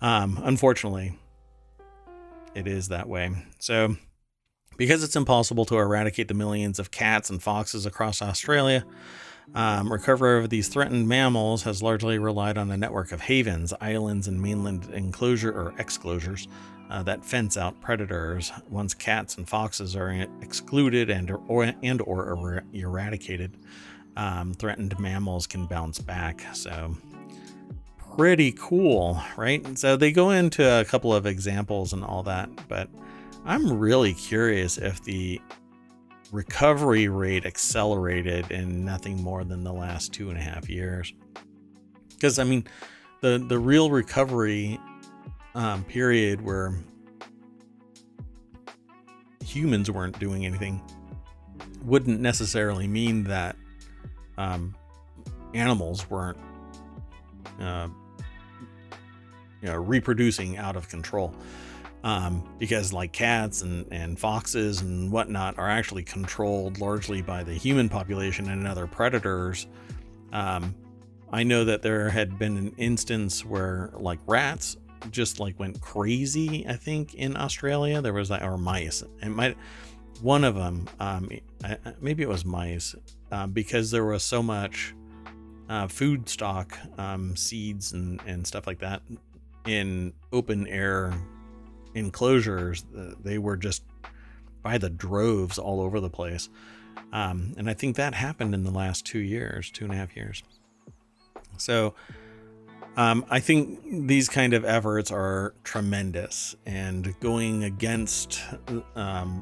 Um, 0.01 0.41
unfortunately, 0.43 1.19
it 2.55 2.67
is 2.67 2.89
that 2.89 3.09
way. 3.09 3.31
So, 3.59 3.97
because 4.79 5.05
it's 5.05 5.17
impossible 5.17 5.67
to 5.67 5.77
eradicate 5.77 6.29
the 6.29 6.35
millions 6.35 6.79
of 6.79 6.91
cats 6.91 7.29
and 7.29 7.43
foxes 7.43 7.85
across 7.85 8.23
Australia, 8.23 8.87
um, 9.55 9.93
recovery 9.93 10.43
of 10.43 10.49
these 10.49 10.69
threatened 10.69 11.09
mammals 11.09 11.65
has 11.65 11.83
largely 11.83 12.19
relied 12.19 12.57
on 12.57 12.71
a 12.71 12.77
network 12.77 13.13
of 13.13 13.21
havens, 13.23 13.75
islands, 13.81 14.29
and 14.29 14.41
mainland 14.41 14.89
enclosure 14.95 15.51
or 15.51 15.73
exclosures 15.73 16.47
uh, 16.91 17.03
that 17.05 17.25
fence 17.25 17.57
out 17.57 17.81
predators. 17.81 18.53
Once 18.69 18.95
cats 18.95 19.37
and 19.37 19.49
foxes 19.49 19.95
are 19.95 20.11
excluded 20.43 21.09
and 21.09 21.31
or, 21.49 21.73
and 21.83 22.03
or 22.03 22.33
er- 22.33 22.65
eradicated, 22.73 23.57
um, 24.17 24.53
threatened 24.55 24.99
mammals 24.99 25.47
can 25.47 25.67
bounce 25.67 26.01
back. 26.01 26.45
So 26.53 26.97
pretty 28.17 28.53
cool, 28.53 29.23
right? 29.37 29.79
So 29.79 29.97
they 29.97 30.11
go 30.11 30.31
into 30.31 30.69
a 30.69 30.85
couple 30.85 31.15
of 31.15 31.27
examples 31.27 31.93
and 31.93 32.05
all 32.05 32.25
that, 32.25 32.51
but 32.69 32.89
I'm 33.45 33.79
really 33.79 34.13
curious 34.13 34.77
if 34.77 35.03
the 35.05 35.41
recovery 36.33 37.09
rate 37.09 37.47
accelerated 37.47 38.51
in 38.51 38.85
nothing 38.85 39.23
more 39.23 39.45
than 39.45 39.65
the 39.65 39.73
last 39.73 40.13
two 40.13 40.29
and 40.29 40.39
a 40.39 40.43
half 40.43 40.69
years. 40.69 41.13
Because 42.11 42.39
I 42.39 42.45
mean, 42.45 42.67
the 43.21 43.45
the 43.49 43.59
real 43.59 43.91
recovery 43.91 44.79
um, 45.55 45.85
period 45.85 46.41
where 46.41 46.75
humans 49.45 49.91
weren't 49.91 50.19
doing 50.19 50.47
anything 50.47 50.81
wouldn't 51.85 52.21
necessarily 52.21 52.87
mean 52.87 53.25
that 53.25 53.57
um, 54.39 54.75
animals 55.55 56.09
weren't 56.09 56.39
uh, 57.61 57.89
you 59.61 59.69
know 59.69 59.77
reproducing 59.77 60.57
out 60.57 60.77
of 60.77 60.89
control. 60.89 61.35
Um, 62.03 62.49
because 62.59 62.95
like 62.95 63.13
cats 63.13 63.61
and, 63.61 63.87
and 63.93 64.19
foxes 64.19 64.81
and 64.81 65.13
whatnot 65.13 65.59
are 65.59 65.69
actually 65.69 66.03
controlled 66.03 66.81
largely 66.81 67.21
by 67.21 67.45
the 67.45 67.53
human 67.53 67.91
population 67.91 68.49
and 68.49 68.67
other 68.67 68.87
predators 68.87 69.67
um, 70.33 70.75
i 71.31 71.43
know 71.43 71.63
that 71.63 71.83
there 71.83 72.09
had 72.09 72.39
been 72.39 72.57
an 72.57 72.75
instance 72.79 73.45
where 73.45 73.91
like 73.99 74.19
rats 74.27 74.79
just 75.11 75.41
like 75.41 75.59
went 75.59 75.81
crazy 75.81 76.67
i 76.69 76.75
think 76.75 77.15
in 77.15 77.37
australia 77.37 78.01
there 78.01 78.13
was 78.13 78.31
like 78.31 78.43
or 78.43 78.59
mice 78.59 79.03
it 79.23 79.29
might 79.29 79.57
one 80.21 80.45
of 80.45 80.55
them 80.55 80.89
um, 80.99 81.31
maybe 82.01 82.23
it 82.23 82.29
was 82.29 82.45
mice 82.45 82.95
uh, 83.33 83.47
because 83.47 83.91
there 83.91 84.05
was 84.05 84.23
so 84.23 84.43
much 84.43 84.95
uh, 85.71 85.87
food 85.87 86.29
stock, 86.29 86.77
um, 86.99 87.37
seeds, 87.37 87.93
and, 87.93 88.21
and 88.27 88.45
stuff 88.45 88.67
like 88.67 88.81
that 88.81 89.03
in 89.67 90.13
open 90.33 90.67
air 90.67 91.15
enclosures. 91.95 92.85
Uh, 92.97 93.13
they 93.23 93.39
were 93.39 93.57
just 93.57 93.85
by 94.63 94.77
the 94.77 94.91
droves 94.91 95.59
all 95.59 95.81
over 95.81 96.01
the 96.01 96.11
place. 96.11 96.49
Um, 97.13 97.55
and 97.57 97.71
I 97.71 97.75
think 97.75 97.97
that 97.97 98.15
happened 98.15 98.53
in 98.53 98.65
the 98.65 98.71
last 98.73 99.07
two 99.07 99.21
years, 99.21 99.71
two 99.71 99.85
and 99.85 99.95
a 99.95 99.97
half 99.97 100.17
years. 100.17 100.43
So 101.57 101.95
um, 103.01 103.25
I 103.31 103.41
think 103.41 104.07
these 104.07 104.29
kind 104.29 104.53
of 104.53 104.63
efforts 104.67 105.11
are 105.11 105.55
tremendous 105.65 106.55
and 106.67 107.19
going 107.21 107.65
against 107.65 108.43
um, 108.95 109.41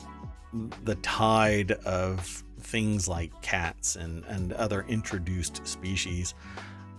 the 0.84 0.94
tide 0.96 1.72
of 1.72 2.44
things 2.60 3.08
like 3.08 3.32
cats 3.42 3.96
and, 3.96 4.24
and 4.26 4.52
other 4.52 4.84
introduced 4.88 5.66
species. 5.66 6.34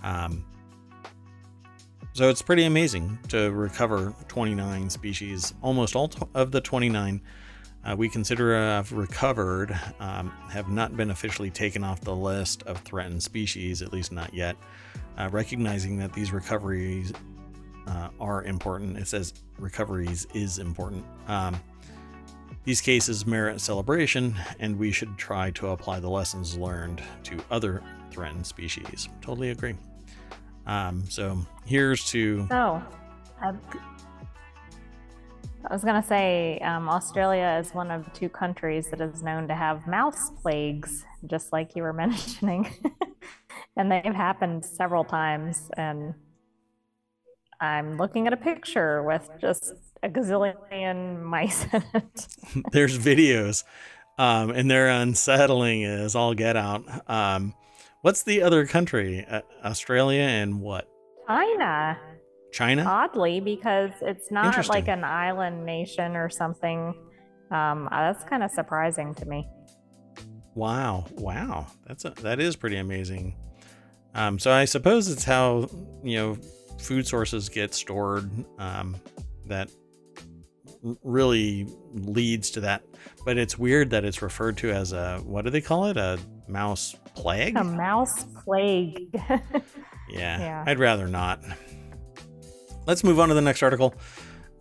Um, 0.03 0.43
so 2.11 2.27
it's 2.27 2.41
pretty 2.41 2.65
amazing 2.65 3.19
to 3.29 3.51
recover 3.51 4.13
29 4.27 4.89
species, 4.89 5.53
almost 5.61 5.95
all 5.95 6.11
of 6.35 6.51
the 6.51 6.59
29 6.59 7.21
uh, 7.85 7.95
we 7.97 8.09
consider 8.09 8.53
have 8.53 8.91
recovered, 8.91 9.79
um, 10.01 10.29
have 10.49 10.67
not 10.67 10.97
been 10.97 11.11
officially 11.11 11.49
taken 11.49 11.85
off 11.85 12.01
the 12.01 12.13
list 12.13 12.63
of 12.63 12.79
threatened 12.79 13.23
species, 13.23 13.81
at 13.81 13.93
least 13.93 14.11
not 14.11 14.33
yet. 14.33 14.57
Uh, 15.19 15.27
recognizing 15.32 15.97
that 15.97 16.13
these 16.13 16.32
recoveries 16.32 17.12
uh, 17.88 18.08
are 18.21 18.45
important, 18.45 18.97
it 18.97 19.05
says 19.05 19.34
recoveries 19.58 20.25
is 20.34 20.60
important. 20.60 21.03
Um, 21.27 21.60
these 22.63 22.79
cases 22.79 23.27
merit 23.27 23.60
celebration, 23.60 24.34
and 24.60 24.79
we 24.79 24.91
should 24.91 25.17
try 25.17 25.51
to 25.51 25.67
apply 25.67 25.99
the 25.99 26.10
lessons 26.10 26.58
learned 26.58 27.03
to 27.23 27.38
other 27.51 27.84
threatened 28.12 28.47
species. 28.47 29.10
Totally 29.21 29.49
agree. 29.49 29.75
Um, 30.65 31.03
so 31.10 31.38
here's 31.65 32.05
to. 32.12 32.47
Oh, 32.51 32.82
I 33.41 33.53
was 35.69 35.84
going 35.84 36.01
to 36.01 36.08
say 36.08 36.60
um, 36.60 36.88
Australia 36.88 37.60
is 37.62 37.73
one 37.73 37.91
of 37.91 38.12
two 38.13 38.29
countries 38.29 38.89
that 38.89 39.01
is 39.01 39.21
known 39.21 39.49
to 39.49 39.55
have 39.55 39.86
mouse 39.86 40.32
plagues, 40.41 41.03
just 41.27 41.51
like 41.51 41.75
you 41.75 41.84
were 41.84 41.93
mentioning. 42.05 42.69
And 43.79 43.89
they've 43.89 44.13
happened 44.13 44.65
several 44.65 45.05
times. 45.05 45.71
And 45.77 46.13
I'm 47.61 47.97
looking 47.97 48.27
at 48.27 48.33
a 48.33 48.37
picture 48.37 49.01
with 49.03 49.29
just 49.39 49.73
a 50.03 50.09
gazillion 50.09 51.23
mice 51.23 51.65
in 51.73 51.83
it. 51.93 52.27
There's 52.71 52.99
videos, 52.99 53.63
um, 54.17 54.51
and 54.51 54.69
they're 54.69 54.89
unsettling 54.89 55.85
as 55.85 56.13
all 56.13 56.33
get 56.33 56.57
out. 56.57 56.83
Um, 57.09 57.55
what's 58.01 58.23
the 58.23 58.41
other 58.41 58.65
country? 58.67 59.25
Uh, 59.25 59.41
Australia 59.63 60.23
and 60.23 60.59
what? 60.59 60.89
China. 61.25 61.97
China? 62.51 62.83
Oddly, 62.83 63.39
because 63.39 63.91
it's 64.01 64.29
not 64.29 64.67
like 64.67 64.89
an 64.89 65.05
island 65.05 65.65
nation 65.65 66.17
or 66.17 66.29
something. 66.29 66.93
Um, 67.49 67.87
uh, 67.91 68.11
that's 68.11 68.25
kind 68.25 68.43
of 68.43 68.51
surprising 68.51 69.13
to 69.15 69.25
me. 69.25 69.47
Wow, 70.55 71.05
wow, 71.13 71.67
that's 71.87 72.03
a, 72.03 72.09
that 72.21 72.41
is 72.41 72.57
pretty 72.57 72.77
amazing. 72.77 73.35
Um, 74.15 74.39
so 74.39 74.51
I 74.51 74.65
suppose 74.65 75.07
it's 75.09 75.23
how 75.23 75.69
you 76.03 76.17
know 76.17 76.37
food 76.79 77.07
sources 77.07 77.49
get 77.49 77.73
stored 77.73 78.29
um, 78.57 78.95
that 79.45 79.69
really 81.03 81.67
leads 81.93 82.51
to 82.51 82.61
that. 82.61 82.83
But 83.25 83.37
it's 83.37 83.57
weird 83.57 83.89
that 83.91 84.05
it's 84.05 84.21
referred 84.21 84.57
to 84.57 84.71
as 84.71 84.93
a 84.93 85.19
what 85.23 85.45
do 85.45 85.51
they 85.51 85.61
call 85.61 85.85
it? 85.85 85.97
A 85.97 86.19
mouse 86.47 86.95
plague? 87.15 87.55
A 87.57 87.63
mouse 87.63 88.25
plague. 88.43 89.09
yeah, 90.09 90.39
yeah, 90.39 90.63
I'd 90.65 90.79
rather 90.79 91.07
not 91.07 91.41
let's 92.89 93.03
move 93.03 93.19
on 93.19 93.29
to 93.29 93.35
the 93.35 93.41
next 93.41 93.61
article. 93.61 93.93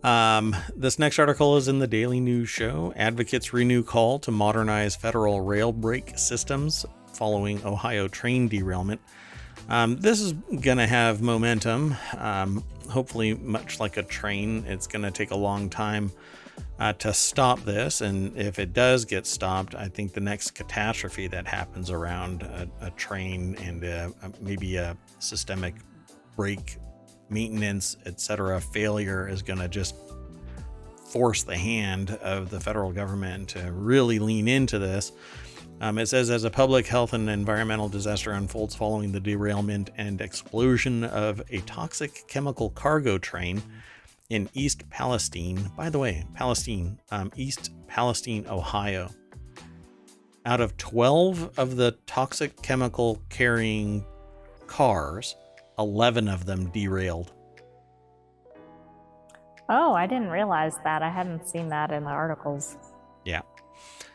Um, 0.03 0.55
this 0.75 0.99
next 0.99 1.17
article 1.17 1.57
is 1.57 1.67
in 1.67 1.79
the 1.79 1.87
Daily 1.87 2.19
News 2.19 2.47
Show. 2.47 2.93
Advocates 2.95 3.53
renew 3.53 3.83
call 3.83 4.19
to 4.19 4.31
modernize 4.31 4.95
federal 4.95 5.41
rail 5.41 5.73
brake 5.73 6.17
systems 6.17 6.85
following 7.15 7.65
Ohio 7.65 8.07
train 8.07 8.47
derailment. 8.47 9.01
Um, 9.67 9.97
this 9.97 10.21
is 10.21 10.33
going 10.33 10.77
to 10.77 10.87
have 10.87 11.21
momentum. 11.21 11.95
Um, 12.17 12.63
hopefully, 12.89 13.33
much 13.35 13.79
like 13.79 13.97
a 13.97 14.03
train, 14.03 14.63
it's 14.65 14.87
going 14.87 15.03
to 15.03 15.11
take 15.11 15.31
a 15.31 15.35
long 15.35 15.69
time 15.69 16.11
uh, 16.79 16.93
to 16.93 17.13
stop 17.13 17.59
this. 17.63 18.01
And 18.01 18.35
if 18.37 18.57
it 18.59 18.73
does 18.73 19.05
get 19.05 19.25
stopped, 19.25 19.75
I 19.75 19.87
think 19.87 20.13
the 20.13 20.21
next 20.21 20.51
catastrophe 20.51 21.27
that 21.27 21.45
happens 21.45 21.91
around 21.91 22.43
a, 22.43 22.69
a 22.81 22.91
train 22.91 23.55
and 23.61 23.83
a, 23.83 24.11
a, 24.23 24.31
maybe 24.41 24.77
a 24.77 24.97
systemic 25.19 25.75
brake 26.35 26.77
maintenance, 27.29 27.97
etc., 28.05 28.59
failure 28.59 29.27
is 29.27 29.41
going 29.41 29.59
to 29.59 29.67
just 29.67 29.95
force 31.09 31.43
the 31.43 31.57
hand 31.57 32.11
of 32.21 32.49
the 32.49 32.59
federal 32.59 32.91
government 32.91 33.49
to 33.49 33.71
really 33.71 34.19
lean 34.19 34.47
into 34.47 34.79
this. 34.79 35.11
Um, 35.81 35.97
it 35.97 36.07
says 36.07 36.29
as 36.29 36.43
a 36.43 36.49
public 36.49 36.87
health 36.87 37.13
and 37.13 37.29
environmental 37.29 37.87
disaster 37.87 38.31
unfolds 38.31 38.75
following 38.75 39.13
the 39.13 39.19
derailment 39.19 39.91
and 39.95 40.19
explosion 40.19 41.05
of 41.05 41.41
a 41.49 41.59
toxic 41.61 42.27
chemical 42.27 42.69
cargo 42.71 43.17
train 43.17 43.61
in 44.29 44.49
East 44.53 44.89
Palestine. 44.89 45.71
By 45.77 45.89
the 45.89 45.97
way, 45.97 46.25
Palestine, 46.35 46.99
um, 47.11 47.31
East 47.35 47.71
Palestine, 47.87 48.45
Ohio. 48.49 49.09
Out 50.45 50.59
of 50.59 50.75
12 50.77 51.57
of 51.57 51.77
the 51.77 51.97
toxic 52.05 52.61
chemical 52.61 53.21
carrying 53.29 54.05
cars, 54.67 55.35
11 55.77 56.27
of 56.27 56.45
them 56.45 56.69
derailed. 56.71 57.31
Oh, 59.69 59.93
I 59.93 60.07
didn't 60.07 60.29
realize 60.29 60.75
that. 60.83 61.03
I 61.03 61.09
hadn't 61.09 61.47
seen 61.47 61.69
that 61.69 61.91
in 61.91 62.03
the 62.03 62.09
articles. 62.09 62.77
Yeah. 63.23 63.41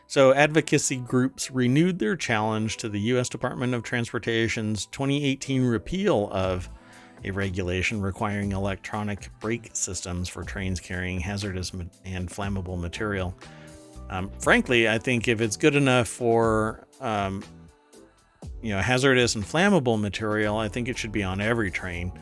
So, 0.07 0.35
advocacy 0.35 0.97
groups 0.97 1.51
renewed 1.51 1.99
their 1.99 2.17
challenge 2.17 2.77
to 2.79 2.89
the 2.89 3.01
U.S. 3.01 3.29
Department 3.29 3.75
of 3.75 3.83
Transportation's 3.83 4.87
2018 4.87 5.65
repeal 5.65 6.29
of 6.31 6.69
a 7.25 7.31
regulation 7.31 8.03
requiring 8.03 8.53
electronic 8.53 9.31
brake 9.41 9.71
systems 9.73 10.29
for 10.29 10.43
trains 10.43 10.79
carrying 10.79 11.21
hazardous 11.21 11.73
and 12.05 12.29
flammable 12.29 12.79
material. 12.79 13.35
Um, 14.11 14.31
frankly, 14.39 14.89
I 14.89 14.99
think 14.99 15.27
if 15.27 15.41
it's 15.41 15.57
good 15.57 15.75
enough 15.75 16.07
for 16.07 16.87
um, 17.01 17.43
you 18.63 18.71
know, 18.71 18.81
hazardous 18.81 19.35
and 19.35 19.45
flammable 19.45 20.01
material, 20.01 20.57
I 20.57 20.69
think 20.69 20.89
it 20.89 20.99
should 20.99 21.13
be 21.13 21.23
on 21.23 21.41
every 21.41 21.71
train 21.71 22.13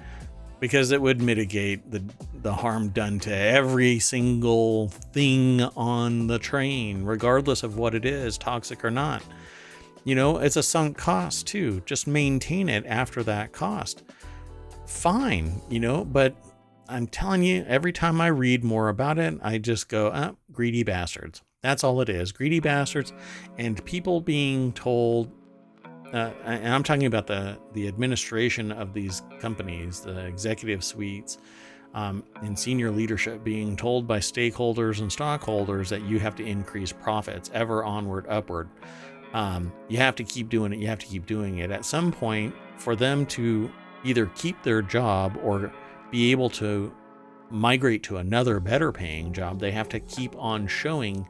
because 0.62 0.92
it 0.92 1.02
would 1.02 1.20
mitigate 1.20 1.90
the 1.90 2.00
the 2.42 2.54
harm 2.54 2.88
done 2.90 3.18
to 3.18 3.34
every 3.34 3.98
single 3.98 4.86
thing 4.88 5.60
on 5.60 6.28
the 6.28 6.38
train, 6.38 7.02
regardless 7.02 7.64
of 7.64 7.76
what 7.76 7.96
it 7.96 8.04
is, 8.04 8.38
toxic 8.38 8.84
or 8.84 8.90
not. 8.90 9.24
You 10.04 10.14
know, 10.14 10.38
it's 10.38 10.54
a 10.54 10.62
sunk 10.62 10.96
cost 10.96 11.48
too. 11.48 11.82
Just 11.84 12.06
maintain 12.06 12.68
it 12.68 12.86
after 12.86 13.24
that 13.24 13.50
cost. 13.50 14.04
Fine, 14.86 15.60
you 15.68 15.80
know, 15.80 16.04
but 16.04 16.36
I'm 16.88 17.08
telling 17.08 17.42
you, 17.42 17.64
every 17.66 17.92
time 17.92 18.20
I 18.20 18.28
read 18.28 18.62
more 18.62 18.88
about 18.88 19.18
it, 19.18 19.34
I 19.42 19.58
just 19.58 19.88
go, 19.88 20.12
oh, 20.14 20.36
greedy 20.52 20.84
bastards. 20.84 21.42
That's 21.62 21.82
all 21.82 22.00
it 22.00 22.08
is. 22.08 22.30
Greedy 22.30 22.60
bastards 22.60 23.12
and 23.58 23.84
people 23.84 24.20
being 24.20 24.72
told 24.72 25.32
uh, 26.12 26.30
and 26.44 26.74
I'm 26.74 26.82
talking 26.82 27.06
about 27.06 27.26
the 27.26 27.58
the 27.72 27.88
administration 27.88 28.70
of 28.72 28.92
these 28.92 29.22
companies, 29.40 30.00
the 30.00 30.26
executive 30.26 30.84
suites, 30.84 31.38
um, 31.94 32.22
and 32.42 32.58
senior 32.58 32.90
leadership 32.90 33.42
being 33.42 33.76
told 33.76 34.06
by 34.06 34.18
stakeholders 34.18 35.00
and 35.00 35.10
stockholders 35.10 35.88
that 35.90 36.02
you 36.02 36.18
have 36.18 36.34
to 36.36 36.44
increase 36.44 36.92
profits 36.92 37.50
ever 37.54 37.84
onward, 37.84 38.26
upward. 38.28 38.68
Um, 39.32 39.72
you 39.88 39.96
have 39.98 40.14
to 40.16 40.24
keep 40.24 40.48
doing 40.48 40.72
it. 40.72 40.78
You 40.78 40.88
have 40.88 40.98
to 40.98 41.06
keep 41.06 41.26
doing 41.26 41.58
it. 41.58 41.70
At 41.70 41.84
some 41.84 42.12
point, 42.12 42.54
for 42.76 42.94
them 42.94 43.24
to 43.26 43.70
either 44.04 44.26
keep 44.34 44.62
their 44.62 44.82
job 44.82 45.38
or 45.42 45.72
be 46.10 46.30
able 46.30 46.50
to 46.50 46.92
migrate 47.50 48.02
to 48.02 48.18
another 48.18 48.60
better 48.60 48.92
paying 48.92 49.32
job, 49.32 49.60
they 49.60 49.70
have 49.70 49.88
to 49.90 50.00
keep 50.00 50.34
on 50.36 50.66
showing 50.66 51.26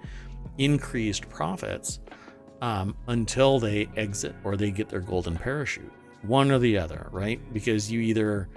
increased 0.58 1.28
profits 1.28 2.00
um, 2.62 2.96
until 3.08 3.58
they 3.58 3.88
exit 3.96 4.34
or 4.44 4.56
they 4.56 4.70
get 4.70 4.88
their 4.88 5.00
golden 5.00 5.36
parachute. 5.36 5.92
One 6.22 6.52
or 6.52 6.60
the 6.60 6.78
other, 6.78 7.08
right? 7.10 7.40
Because 7.52 7.90
you 7.90 8.00
either, 8.00 8.48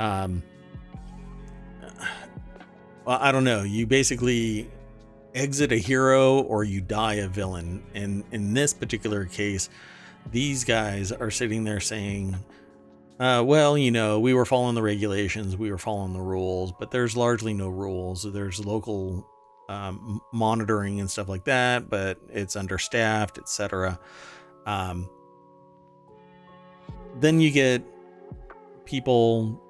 um, 0.00 0.42
well, 3.06 3.18
I 3.20 3.30
don't 3.30 3.44
know, 3.44 3.62
you 3.62 3.86
basically 3.86 4.68
exit 5.34 5.70
a 5.70 5.76
hero 5.76 6.40
or 6.40 6.64
you 6.64 6.80
die 6.80 7.14
a 7.14 7.28
villain. 7.28 7.84
And 7.94 8.24
in 8.32 8.54
this 8.54 8.74
particular 8.74 9.24
case, 9.24 9.70
these 10.32 10.64
guys 10.64 11.12
are 11.12 11.30
sitting 11.30 11.62
there 11.62 11.80
saying, 11.80 12.36
uh, 13.20 13.44
well, 13.46 13.78
you 13.78 13.92
know, 13.92 14.18
we 14.18 14.34
were 14.34 14.44
following 14.44 14.74
the 14.74 14.82
regulations, 14.82 15.56
we 15.56 15.70
were 15.70 15.78
following 15.78 16.12
the 16.12 16.20
rules, 16.20 16.72
but 16.76 16.90
there's 16.90 17.16
largely 17.16 17.54
no 17.54 17.68
rules. 17.68 18.24
There's 18.32 18.64
local 18.64 19.28
um, 19.68 20.20
monitoring 20.32 21.00
and 21.00 21.10
stuff 21.10 21.28
like 21.28 21.44
that, 21.44 21.90
but 21.90 22.18
it's 22.28 22.56
understaffed, 22.56 23.38
etc. 23.38 23.98
Um, 24.66 25.08
then 27.20 27.40
you 27.40 27.50
get 27.50 27.82
people 28.84 29.60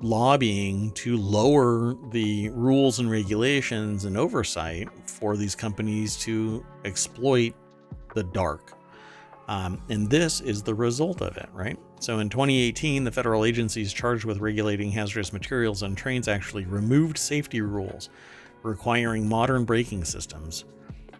lobbying 0.00 0.90
to 0.92 1.16
lower 1.16 1.94
the 2.10 2.50
rules 2.50 2.98
and 2.98 3.10
regulations 3.10 4.04
and 4.04 4.16
oversight 4.16 4.88
for 5.06 5.36
these 5.36 5.54
companies 5.54 6.16
to 6.16 6.64
exploit 6.84 7.54
the 8.14 8.22
dark. 8.22 8.72
Um, 9.48 9.80
and 9.88 10.10
this 10.10 10.40
is 10.40 10.62
the 10.62 10.74
result 10.74 11.22
of 11.22 11.36
it, 11.36 11.48
right? 11.52 11.78
So 12.00 12.18
in 12.18 12.28
2018, 12.28 13.04
the 13.04 13.12
federal 13.12 13.44
agencies 13.44 13.92
charged 13.92 14.24
with 14.24 14.38
regulating 14.38 14.90
hazardous 14.90 15.32
materials 15.32 15.82
on 15.82 15.94
trains 15.94 16.28
actually 16.28 16.66
removed 16.66 17.16
safety 17.16 17.60
rules 17.60 18.10
requiring 18.66 19.28
modern 19.28 19.64
braking 19.64 20.04
systems, 20.04 20.64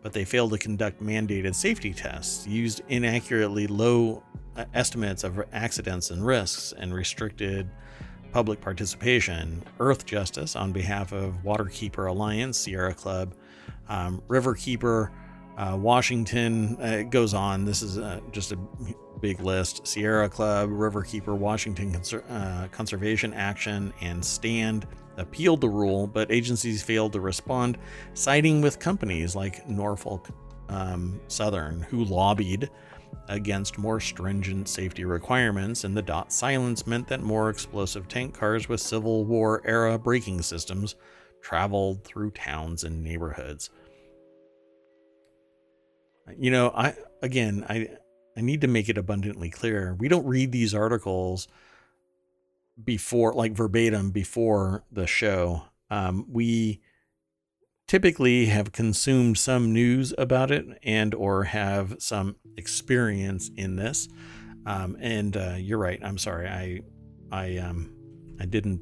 but 0.02 0.12
they 0.12 0.24
failed 0.24 0.50
to 0.52 0.58
conduct 0.58 1.02
mandated 1.02 1.54
safety 1.54 1.94
tests, 1.94 2.46
used 2.46 2.82
inaccurately 2.88 3.66
low 3.66 4.22
uh, 4.56 4.64
estimates 4.74 5.24
of 5.24 5.42
accidents 5.52 6.10
and 6.10 6.24
risks, 6.24 6.74
and 6.76 6.94
restricted 6.94 7.68
public 8.32 8.60
participation. 8.60 9.62
Earthjustice, 9.78 10.60
on 10.60 10.72
behalf 10.72 11.12
of 11.12 11.34
Waterkeeper 11.44 12.08
Alliance, 12.10 12.58
Sierra 12.58 12.92
Club, 12.92 13.34
um, 13.88 14.22
Riverkeeper, 14.28 15.10
uh, 15.56 15.76
Washington, 15.80 16.76
uh, 16.80 16.86
it 16.86 17.10
goes 17.10 17.34
on. 17.34 17.64
This 17.64 17.82
is 17.82 17.98
uh, 17.98 18.20
just 18.32 18.52
a 18.52 18.58
big 19.20 19.40
list. 19.40 19.86
Sierra 19.86 20.28
Club, 20.28 20.70
Riverkeeper, 20.70 21.36
Washington 21.36 21.92
Conser- 21.92 22.24
uh, 22.30 22.68
Conservation 22.68 23.32
Action, 23.32 23.92
and 24.00 24.24
Stand 24.24 24.86
appealed 25.16 25.60
the 25.60 25.68
rule, 25.68 26.06
but 26.06 26.30
agencies 26.30 26.82
failed 26.82 27.12
to 27.14 27.20
respond, 27.20 27.78
siding 28.14 28.60
with 28.60 28.78
companies 28.78 29.34
like 29.34 29.66
Norfolk 29.68 30.28
um, 30.68 31.20
Southern, 31.28 31.80
who 31.80 32.04
lobbied 32.04 32.70
against 33.28 33.78
more 33.78 33.98
stringent 33.98 34.68
safety 34.68 35.04
requirements, 35.04 35.84
and 35.84 35.96
the 35.96 36.02
DOT 36.02 36.32
silence 36.32 36.86
meant 36.86 37.08
that 37.08 37.22
more 37.22 37.50
explosive 37.50 38.08
tank 38.08 38.34
cars 38.34 38.68
with 38.68 38.80
Civil 38.80 39.24
War 39.24 39.62
era 39.64 39.98
braking 39.98 40.42
systems 40.42 40.96
traveled 41.40 42.04
through 42.04 42.30
towns 42.32 42.84
and 42.84 43.02
neighborhoods. 43.02 43.70
You 46.36 46.50
know, 46.50 46.72
I 46.74 46.94
again, 47.22 47.64
I 47.68 47.88
I 48.36 48.40
need 48.40 48.60
to 48.62 48.68
make 48.68 48.88
it 48.88 48.98
abundantly 48.98 49.50
clear. 49.50 49.94
We 49.98 50.08
don't 50.08 50.26
read 50.26 50.52
these 50.52 50.74
articles 50.74 51.48
before 52.82 53.32
like 53.32 53.52
verbatim 53.52 54.10
before 54.10 54.84
the 54.90 55.06
show. 55.06 55.62
Um, 55.90 56.26
we 56.28 56.80
typically 57.86 58.46
have 58.46 58.72
consumed 58.72 59.38
some 59.38 59.72
news 59.72 60.12
about 60.18 60.50
it 60.50 60.66
and 60.82 61.14
or 61.14 61.44
have 61.44 61.96
some 61.98 62.36
experience 62.56 63.50
in 63.56 63.76
this 63.76 64.08
um, 64.66 64.96
and 65.00 65.36
uh, 65.36 65.54
you're 65.56 65.78
right 65.78 66.00
i'm 66.02 66.18
sorry 66.18 66.48
i 66.48 66.80
i 67.30 67.56
um 67.58 67.94
i 68.40 68.44
didn't 68.44 68.80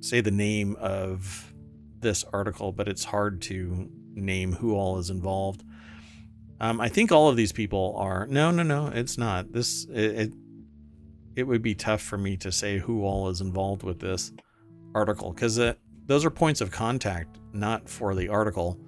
say 0.00 0.20
the 0.20 0.30
name 0.30 0.76
of 0.80 1.52
this 2.00 2.24
article 2.32 2.72
but 2.72 2.88
it's 2.88 3.04
hard 3.04 3.42
to 3.42 3.88
name 4.14 4.52
who 4.52 4.74
all 4.74 4.98
is 4.98 5.10
involved 5.10 5.62
um, 6.62 6.80
i 6.80 6.88
think 6.88 7.12
all 7.12 7.28
of 7.28 7.36
these 7.36 7.52
people 7.52 7.94
are 7.98 8.26
no 8.28 8.50
no 8.50 8.62
no 8.62 8.86
it's 8.86 9.18
not 9.18 9.52
this 9.52 9.84
it, 9.92 10.18
it 10.18 10.32
it 11.36 11.42
would 11.44 11.62
be 11.62 11.74
tough 11.74 12.00
for 12.00 12.18
me 12.18 12.36
to 12.38 12.50
say 12.50 12.78
who 12.78 13.04
all 13.04 13.28
is 13.28 13.40
involved 13.40 13.82
with 13.82 14.00
this 14.00 14.32
article 14.94 15.32
because 15.32 15.60
those 16.06 16.24
are 16.24 16.30
points 16.30 16.60
of 16.60 16.70
contact 16.70 17.38
not 17.52 17.88
for 17.88 18.14
the 18.14 18.28
article. 18.28 18.78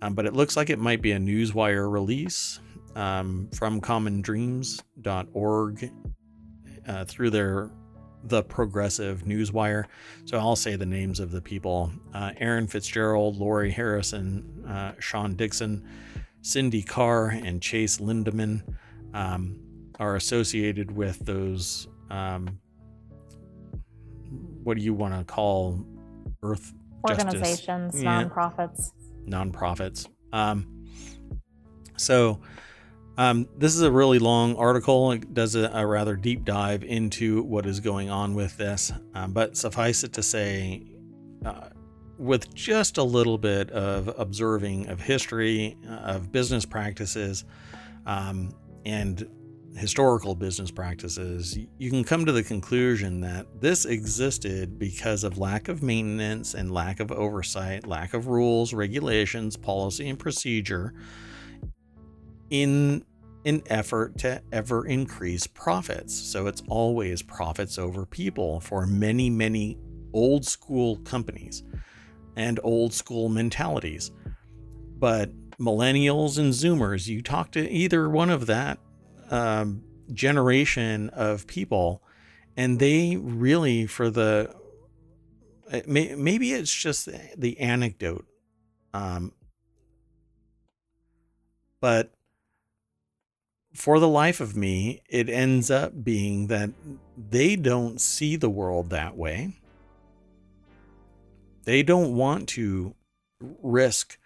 Um, 0.00 0.14
but 0.14 0.26
it 0.26 0.34
looks 0.34 0.56
like 0.56 0.70
it 0.70 0.78
might 0.78 1.02
be 1.02 1.12
a 1.12 1.18
Newswire 1.18 1.90
release 1.90 2.60
um, 2.96 3.48
from 3.54 3.80
commondreams.org 3.80 5.92
uh, 6.88 7.04
through 7.04 7.30
their 7.30 7.70
the 8.24 8.42
progressive 8.44 9.24
newswire 9.24 9.86
so 10.26 10.38
i'll 10.38 10.54
say 10.54 10.76
the 10.76 10.86
names 10.86 11.18
of 11.18 11.32
the 11.32 11.40
people 11.40 11.90
uh, 12.14 12.30
aaron 12.36 12.68
fitzgerald 12.68 13.36
lori 13.36 13.68
harrison 13.68 14.64
uh, 14.68 14.92
sean 15.00 15.34
dixon 15.34 15.84
cindy 16.42 16.82
carr 16.82 17.28
and 17.28 17.62
chase 17.62 17.98
lindeman 17.98 18.62
um, 19.14 19.58
are 19.98 20.16
associated 20.16 20.90
with 20.90 21.18
those 21.20 21.88
um, 22.10 22.58
what 24.62 24.76
do 24.76 24.82
you 24.82 24.94
want 24.94 25.14
to 25.14 25.24
call 25.24 25.84
earth 26.42 26.72
organizations, 27.08 27.94
justice, 27.94 28.02
nonprofits. 28.02 28.92
Yeah, 29.26 29.44
nonprofits. 29.44 30.08
Um, 30.32 30.86
so 31.96 32.40
um, 33.18 33.48
this 33.58 33.74
is 33.74 33.82
a 33.82 33.90
really 33.90 34.18
long 34.18 34.56
article. 34.56 35.12
It 35.12 35.34
does 35.34 35.54
a, 35.54 35.70
a, 35.72 35.86
rather 35.86 36.16
deep 36.16 36.44
dive 36.44 36.82
into 36.84 37.42
what 37.42 37.66
is 37.66 37.80
going 37.80 38.10
on 38.10 38.34
with 38.34 38.56
this. 38.56 38.92
Um, 39.14 39.32
but 39.32 39.56
suffice 39.56 40.04
it 40.04 40.12
to 40.14 40.22
say, 40.22 40.84
uh, 41.44 41.68
with 42.18 42.54
just 42.54 42.98
a 42.98 43.02
little 43.02 43.38
bit 43.38 43.70
of 43.70 44.08
observing 44.18 44.88
of 44.88 45.00
history, 45.00 45.76
of 45.88 46.30
business 46.32 46.64
practices, 46.64 47.44
um, 48.06 48.54
and 48.84 49.28
historical 49.76 50.34
business 50.34 50.70
practices, 50.70 51.56
you 51.78 51.90
can 51.90 52.04
come 52.04 52.26
to 52.26 52.32
the 52.32 52.42
conclusion 52.42 53.20
that 53.20 53.46
this 53.60 53.84
existed 53.84 54.78
because 54.78 55.24
of 55.24 55.38
lack 55.38 55.68
of 55.68 55.82
maintenance 55.82 56.54
and 56.54 56.72
lack 56.72 57.00
of 57.00 57.10
oversight, 57.10 57.86
lack 57.86 58.14
of 58.14 58.26
rules, 58.26 58.74
regulations, 58.74 59.56
policy, 59.56 60.08
and 60.08 60.18
procedure 60.18 60.94
in 62.50 63.04
an 63.44 63.62
effort 63.66 64.18
to 64.18 64.40
ever 64.52 64.86
increase 64.86 65.46
profits. 65.46 66.14
So 66.14 66.46
it's 66.46 66.62
always 66.68 67.22
profits 67.22 67.78
over 67.78 68.04
people 68.06 68.60
for 68.60 68.86
many, 68.86 69.30
many 69.30 69.78
old 70.12 70.44
school 70.44 70.96
companies 70.98 71.62
and 72.36 72.58
old 72.62 72.92
school 72.92 73.28
mentalities. 73.28 74.10
But 74.98 75.30
millennials 75.58 76.38
and 76.38 76.52
zoomers, 76.52 77.06
you 77.06 77.22
talk 77.22 77.50
to 77.52 77.70
either 77.70 78.08
one 78.08 78.30
of 78.30 78.46
that 78.46 78.78
um, 79.30 79.82
generation 80.12 81.08
of 81.10 81.46
people, 81.46 82.02
and 82.56 82.78
they 82.78 83.16
really, 83.16 83.86
for 83.86 84.10
the 84.10 84.54
maybe 85.86 86.52
it's 86.52 86.74
just 86.74 87.08
the 87.36 87.58
anecdote, 87.58 88.26
um, 88.92 89.32
but 91.80 92.12
for 93.74 93.98
the 93.98 94.08
life 94.08 94.40
of 94.40 94.54
me, 94.54 95.02
it 95.08 95.30
ends 95.30 95.70
up 95.70 96.04
being 96.04 96.48
that 96.48 96.70
they 97.16 97.56
don't 97.56 98.00
see 98.00 98.36
the 98.36 98.50
world 98.50 98.90
that 98.90 99.16
way. 99.16 99.56
They 101.64 101.82
don't 101.82 102.16
want 102.16 102.48
to 102.50 102.94
risk 103.62 104.18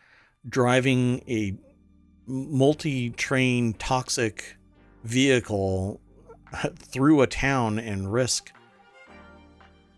driving 0.49 1.23
a 1.29 1.59
multi 2.27 3.11
train 3.11 3.75
toxic 3.75 4.57
vehicle 5.05 6.01
through 6.77 7.23
a 7.23 7.27
town 7.27 7.79
and 7.79 8.13
risk 8.13 8.53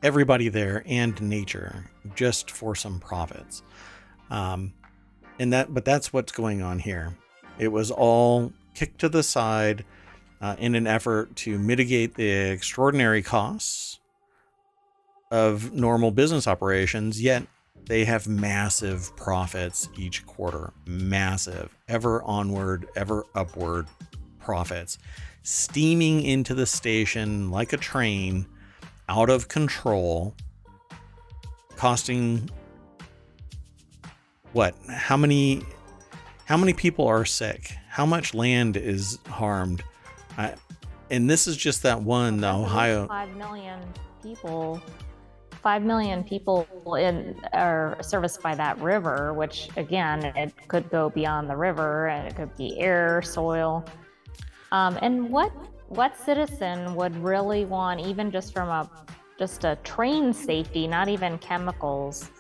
everybody 0.03 0.49
there 0.49 0.83
and 0.87 1.21
nature 1.21 1.91
just 2.15 2.51
for 2.51 2.75
some 2.75 3.01
profits. 3.01 3.63
Um, 4.31 4.75
and 5.39 5.53
that, 5.53 5.73
but 5.73 5.85
that's 5.85 6.13
what's 6.13 6.33
going 6.33 6.63
on 6.63 6.79
here. 6.79 7.17
It 7.59 7.69
was 7.69 7.91
all 7.91 8.53
kicked 8.75 9.01
to 9.01 9.09
the 9.09 9.23
side 9.23 9.85
uh, 10.41 10.57
in 10.59 10.75
an 10.75 10.87
effort 10.87 11.35
to 11.37 11.59
mitigate 11.59 12.15
the 12.15 12.29
extraordinary 12.29 13.23
costs 13.23 13.98
of 15.31 15.73
normal 15.73 16.11
business 16.11 16.47
operations, 16.47 17.21
yet 17.21 17.47
they 17.87 18.05
have 18.05 18.27
massive 18.29 19.15
profits 19.17 19.89
each 19.97 20.27
quarter. 20.27 20.73
Massive, 20.87 21.77
ever 21.89 22.23
onward, 22.23 22.87
ever 22.97 23.25
upward 23.35 23.87
profits, 24.39 24.99
steaming 25.43 26.23
into 26.23 26.55
the 26.55 26.67
station 26.67 27.51
like 27.51 27.73
a 27.73 27.77
train, 27.77 28.47
out 29.09 29.31
of 29.31 29.49
control, 29.49 30.35
costing 31.77 32.51
what? 34.53 34.75
How 34.89 35.17
many? 35.17 35.63
How 36.47 36.57
many 36.57 36.73
people 36.73 37.07
are 37.07 37.25
sick? 37.25 37.75
How 37.89 38.07
much 38.07 38.33
land 38.33 38.77
is 38.77 39.19
harmed? 39.29 39.83
I, 40.39 40.55
and 41.11 41.29
this 41.29 41.47
is 41.47 41.57
just 41.57 41.83
that 41.83 42.03
one, 42.03 42.41
the 42.41 42.53
Ohio. 42.53 43.07
Five 43.07 43.37
million 43.37 43.79
people 44.23 44.83
5 45.63 45.83
million 45.83 46.25
people 46.25 46.67
in 46.99 47.39
are 47.53 47.97
serviced 48.01 48.43
by 48.43 48.55
that 48.55 48.79
river 48.81 49.33
which 49.35 49.69
again 49.77 50.25
it 50.25 50.53
could 50.69 50.89
go 50.91 51.11
beyond 51.11 51.51
the 51.51 51.57
river 51.57 52.09
and 52.09 52.29
it 52.29 52.37
could 52.37 52.55
be 52.57 52.79
air 52.79 53.23
soil 53.23 53.85
um, 54.73 54.99
and 55.01 55.31
what 55.31 55.53
what 55.89 56.17
citizen 56.19 56.95
would 56.95 57.17
really 57.17 57.65
want, 57.65 58.01
even 58.01 58.31
just 58.31 58.53
from 58.53 58.69
a 58.69 58.89
just 59.39 59.65
a 59.65 59.77
train 59.85 60.33
safety, 60.33 60.87
not 60.87 61.09
even 61.09 61.39
chemicals, 61.39 62.31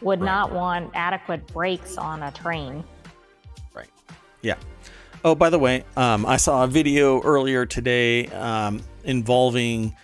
would 0.00 0.20
right. 0.20 0.26
not 0.26 0.52
want 0.52 0.90
adequate 0.94 1.46
brakes 1.48 1.96
on 1.96 2.22
a 2.22 2.30
train? 2.30 2.84
Right. 3.74 3.88
Yeah. 4.42 4.56
Oh, 5.24 5.34
by 5.34 5.48
the 5.48 5.58
way, 5.58 5.84
um, 5.96 6.26
I 6.26 6.36
saw 6.36 6.64
a 6.64 6.66
video 6.66 7.22
earlier 7.22 7.66
today. 7.66 8.26
Um, 8.28 8.82
involving 9.04 9.94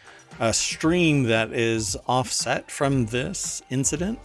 a 0.40 0.52
stream 0.52 1.24
that 1.24 1.52
is 1.52 1.96
offset 2.08 2.70
from 2.70 3.06
this 3.06 3.62
incident, 3.70 4.18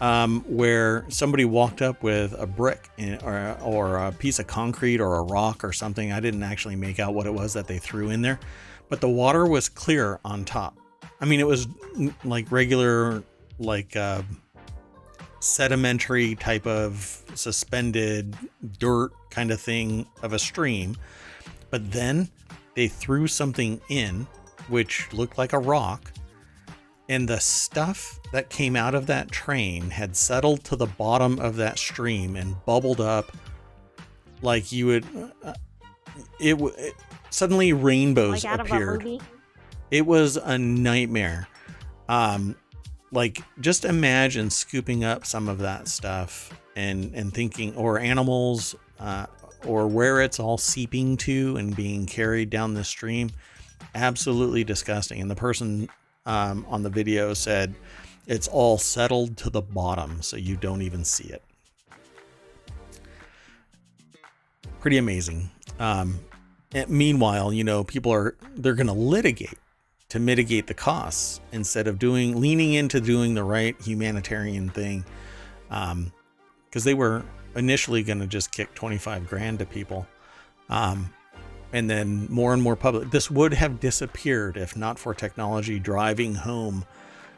um, 0.00 0.44
where 0.48 1.06
somebody 1.08 1.44
walked 1.44 1.80
up 1.80 2.02
with 2.02 2.34
a 2.38 2.46
brick 2.46 2.90
in, 2.98 3.18
or, 3.22 3.56
or 3.62 3.96
a 3.96 4.12
piece 4.12 4.38
of 4.40 4.48
concrete 4.48 5.00
or 5.00 5.14
a 5.14 5.22
rock 5.22 5.64
or 5.64 5.72
something. 5.72 6.12
I 6.12 6.20
didn't 6.20 6.42
actually 6.42 6.76
make 6.76 6.98
out 6.98 7.14
what 7.14 7.26
it 7.26 7.32
was 7.32 7.54
that 7.54 7.68
they 7.68 7.78
threw 7.78 8.10
in 8.10 8.22
there, 8.22 8.40
but 8.88 9.00
the 9.00 9.08
water 9.08 9.46
was 9.46 9.68
clear 9.68 10.18
on 10.24 10.44
top. 10.44 10.76
I 11.20 11.24
mean, 11.24 11.40
it 11.40 11.46
was 11.46 11.68
like 12.24 12.50
regular, 12.50 13.22
like 13.58 13.96
uh, 13.96 14.22
sedimentary 15.38 16.34
type 16.34 16.66
of 16.66 17.22
suspended 17.34 18.36
dirt 18.78 19.12
kind 19.30 19.52
of 19.52 19.60
thing 19.60 20.06
of 20.22 20.32
a 20.32 20.38
stream. 20.38 20.96
But 21.70 21.92
then 21.92 22.28
they 22.74 22.88
threw 22.88 23.28
something 23.28 23.80
in 23.88 24.26
which 24.68 25.12
looked 25.12 25.38
like 25.38 25.52
a 25.52 25.58
rock. 25.58 26.12
And 27.08 27.28
the 27.28 27.38
stuff 27.38 28.18
that 28.32 28.50
came 28.50 28.74
out 28.74 28.94
of 28.94 29.06
that 29.06 29.30
train 29.30 29.90
had 29.90 30.16
settled 30.16 30.64
to 30.64 30.76
the 30.76 30.86
bottom 30.86 31.38
of 31.38 31.56
that 31.56 31.78
stream 31.78 32.34
and 32.34 32.56
bubbled 32.64 33.00
up 33.00 33.36
like 34.42 34.72
you 34.72 34.86
would. 34.86 35.06
Uh, 35.42 35.54
it, 36.40 36.60
it 36.60 36.94
suddenly 37.30 37.72
rainbows 37.72 38.44
Like 38.44 38.52
out 38.52 38.60
of 38.60 38.70
a 38.70 38.74
appeared. 38.74 39.22
It 39.90 40.04
was 40.04 40.36
a 40.36 40.58
nightmare. 40.58 41.48
Um, 42.08 42.56
like 43.12 43.40
just 43.60 43.84
imagine 43.84 44.50
scooping 44.50 45.04
up 45.04 45.24
some 45.26 45.48
of 45.48 45.58
that 45.58 45.88
stuff 45.88 46.52
and 46.74 47.14
and 47.14 47.32
thinking, 47.32 47.74
or 47.76 47.98
animals, 47.98 48.74
uh, 48.98 49.26
or 49.64 49.86
where 49.86 50.20
it's 50.20 50.40
all 50.40 50.58
seeping 50.58 51.16
to 51.18 51.56
and 51.56 51.74
being 51.74 52.06
carried 52.06 52.50
down 52.50 52.74
the 52.74 52.84
stream. 52.84 53.30
Absolutely 53.94 54.64
disgusting. 54.64 55.20
And 55.20 55.30
the 55.30 55.36
person 55.36 55.88
um, 56.26 56.66
on 56.68 56.82
the 56.82 56.90
video 56.90 57.34
said 57.34 57.74
it's 58.26 58.48
all 58.48 58.78
settled 58.78 59.36
to 59.38 59.50
the 59.50 59.62
bottom, 59.62 60.22
so 60.22 60.36
you 60.36 60.56
don't 60.56 60.82
even 60.82 61.04
see 61.04 61.28
it. 61.28 61.42
Pretty 64.80 64.98
amazing. 64.98 65.50
Um, 65.78 66.20
meanwhile, 66.88 67.52
you 67.52 67.64
know, 67.64 67.84
people 67.84 68.12
are 68.12 68.36
they're 68.56 68.74
going 68.74 68.86
to 68.86 68.92
litigate 68.92 69.58
to 70.08 70.18
mitigate 70.18 70.66
the 70.66 70.74
costs 70.74 71.40
instead 71.52 71.88
of 71.88 71.98
doing 71.98 72.40
leaning 72.40 72.74
into 72.74 73.00
doing 73.00 73.34
the 73.34 73.42
right 73.42 73.80
humanitarian 73.80 74.68
thing 74.70 75.04
um 75.70 76.12
because 76.68 76.84
they 76.84 76.94
were 76.94 77.24
initially 77.54 78.02
going 78.02 78.18
to 78.18 78.26
just 78.26 78.52
kick 78.52 78.72
25 78.74 79.28
grand 79.28 79.58
to 79.58 79.66
people 79.66 80.06
um 80.68 81.12
and 81.72 81.90
then 81.90 82.26
more 82.30 82.52
and 82.52 82.62
more 82.62 82.76
public 82.76 83.10
this 83.10 83.30
would 83.30 83.52
have 83.52 83.80
disappeared 83.80 84.56
if 84.56 84.76
not 84.76 84.98
for 84.98 85.12
technology 85.12 85.78
driving 85.78 86.34
home 86.34 86.84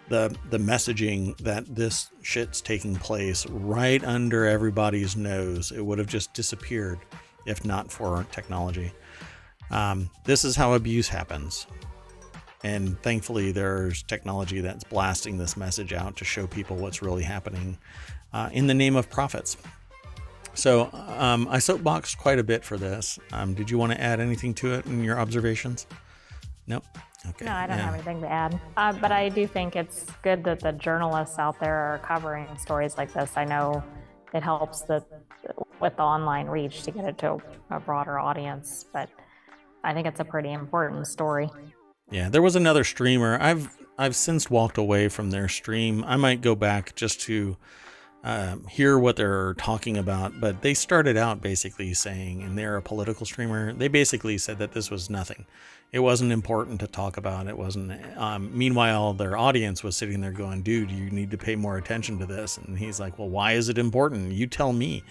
the 0.08 0.34
the 0.50 0.58
messaging 0.58 1.36
that 1.38 1.66
this 1.66 2.10
shit's 2.22 2.60
taking 2.60 2.96
place 2.96 3.46
right 3.46 4.02
under 4.04 4.46
everybody's 4.46 5.16
nose. 5.16 5.72
It 5.72 5.84
would 5.84 5.98
have 5.98 6.08
just 6.08 6.32
disappeared 6.34 6.98
if 7.46 7.64
not 7.64 7.90
for 7.90 8.26
technology. 8.32 8.92
Um, 9.70 10.10
this 10.24 10.44
is 10.44 10.56
how 10.56 10.74
abuse 10.74 11.08
happens. 11.08 11.66
And 12.64 13.00
thankfully, 13.02 13.52
there's 13.52 14.02
technology 14.02 14.60
that's 14.60 14.82
blasting 14.84 15.38
this 15.38 15.56
message 15.56 15.92
out 15.92 16.16
to 16.16 16.24
show 16.24 16.46
people 16.46 16.76
what's 16.76 17.02
really 17.02 17.22
happening 17.22 17.78
uh, 18.32 18.50
in 18.52 18.66
the 18.66 18.74
name 18.74 18.96
of 18.96 19.08
profits. 19.08 19.56
So 20.58 20.90
um, 20.92 21.46
I 21.48 21.58
soapboxed 21.58 22.18
quite 22.18 22.40
a 22.40 22.42
bit 22.42 22.64
for 22.64 22.76
this. 22.76 23.16
Um, 23.32 23.54
did 23.54 23.70
you 23.70 23.78
want 23.78 23.92
to 23.92 24.00
add 24.00 24.18
anything 24.18 24.54
to 24.54 24.74
it 24.74 24.86
in 24.86 25.04
your 25.04 25.16
observations? 25.16 25.86
Nope. 26.66 26.84
Okay. 27.28 27.44
No, 27.44 27.52
I 27.52 27.68
don't 27.68 27.78
yeah. 27.78 27.84
have 27.84 27.94
anything 27.94 28.20
to 28.22 28.28
add. 28.28 28.60
Uh, 28.76 28.92
but 28.94 29.12
I 29.12 29.28
do 29.28 29.46
think 29.46 29.76
it's 29.76 30.04
good 30.22 30.42
that 30.44 30.58
the 30.58 30.72
journalists 30.72 31.38
out 31.38 31.60
there 31.60 31.76
are 31.76 31.98
covering 31.98 32.46
stories 32.58 32.98
like 32.98 33.12
this. 33.12 33.30
I 33.36 33.44
know 33.44 33.84
it 34.34 34.42
helps 34.42 34.82
the 34.82 35.04
with 35.80 35.96
the 35.96 36.02
online 36.02 36.48
reach 36.48 36.82
to 36.82 36.90
get 36.90 37.04
it 37.04 37.18
to 37.18 37.38
a 37.70 37.78
broader 37.78 38.18
audience, 38.18 38.84
but 38.92 39.08
I 39.84 39.94
think 39.94 40.08
it's 40.08 40.18
a 40.18 40.24
pretty 40.24 40.52
important 40.52 41.06
story. 41.06 41.48
Yeah, 42.10 42.30
there 42.30 42.42
was 42.42 42.56
another 42.56 42.82
streamer. 42.82 43.38
I've 43.40 43.76
I've 43.96 44.16
since 44.16 44.50
walked 44.50 44.76
away 44.76 45.08
from 45.08 45.30
their 45.30 45.48
stream. 45.48 46.02
I 46.04 46.16
might 46.16 46.40
go 46.40 46.56
back 46.56 46.96
just 46.96 47.20
to 47.22 47.56
um, 48.24 48.66
hear 48.66 48.98
what 48.98 49.16
they're 49.16 49.54
talking 49.54 49.96
about. 49.96 50.40
But 50.40 50.62
they 50.62 50.74
started 50.74 51.16
out 51.16 51.40
basically 51.40 51.94
saying, 51.94 52.42
and 52.42 52.58
they're 52.58 52.76
a 52.76 52.82
political 52.82 53.26
streamer. 53.26 53.72
They 53.72 53.88
basically 53.88 54.38
said 54.38 54.58
that 54.58 54.72
this 54.72 54.90
was 54.90 55.08
nothing. 55.08 55.46
It 55.90 56.00
wasn't 56.00 56.32
important 56.32 56.80
to 56.80 56.86
talk 56.86 57.16
about. 57.16 57.46
It 57.46 57.56
wasn't. 57.56 57.92
Um, 58.18 58.56
meanwhile, 58.56 59.14
their 59.14 59.36
audience 59.36 59.82
was 59.82 59.96
sitting 59.96 60.20
there 60.20 60.32
going, 60.32 60.62
"Dude, 60.62 60.90
you 60.90 61.10
need 61.10 61.30
to 61.30 61.38
pay 61.38 61.56
more 61.56 61.78
attention 61.78 62.18
to 62.18 62.26
this." 62.26 62.58
And 62.58 62.78
he's 62.78 63.00
like, 63.00 63.18
"Well, 63.18 63.30
why 63.30 63.52
is 63.52 63.68
it 63.68 63.78
important? 63.78 64.32
You 64.32 64.46
tell 64.46 64.72
me." 64.72 65.02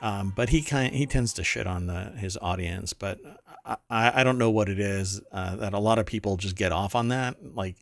Um, 0.00 0.32
but 0.34 0.48
he 0.48 0.62
kind 0.62 0.94
he 0.94 1.06
tends 1.06 1.32
to 1.34 1.44
shit 1.44 1.66
on 1.66 1.86
the, 1.86 2.12
his 2.16 2.38
audience. 2.40 2.92
But 2.92 3.18
I, 3.64 4.20
I 4.20 4.24
don't 4.24 4.38
know 4.38 4.50
what 4.50 4.68
it 4.68 4.78
is 4.78 5.20
uh, 5.32 5.56
that 5.56 5.72
a 5.74 5.78
lot 5.78 5.98
of 5.98 6.06
people 6.06 6.36
just 6.36 6.56
get 6.56 6.72
off 6.72 6.94
on 6.94 7.08
that. 7.08 7.36
Like 7.54 7.76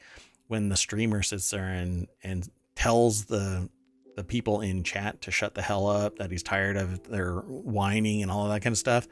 when 0.49 0.69
the 0.69 0.77
streamer 0.77 1.23
sits 1.23 1.51
there 1.51 1.69
and 1.69 2.09
and 2.23 2.49
tells 2.75 3.27
the 3.27 3.69
the 4.17 4.25
people 4.25 4.61
in 4.61 4.83
chat 4.83 5.21
to 5.23 5.31
shut 5.31 5.55
the 5.55 5.63
hell 5.63 5.87
up, 5.87 6.17
that 6.19 6.31
he's 6.31 6.43
tired 6.43 6.77
of 6.77 7.09
their 7.09 7.37
whining 7.41 8.23
and 8.23 8.31
all 8.31 8.49
that 8.49 8.63
kind 8.63 8.73
of 8.73 8.79
stuff. 8.79 9.09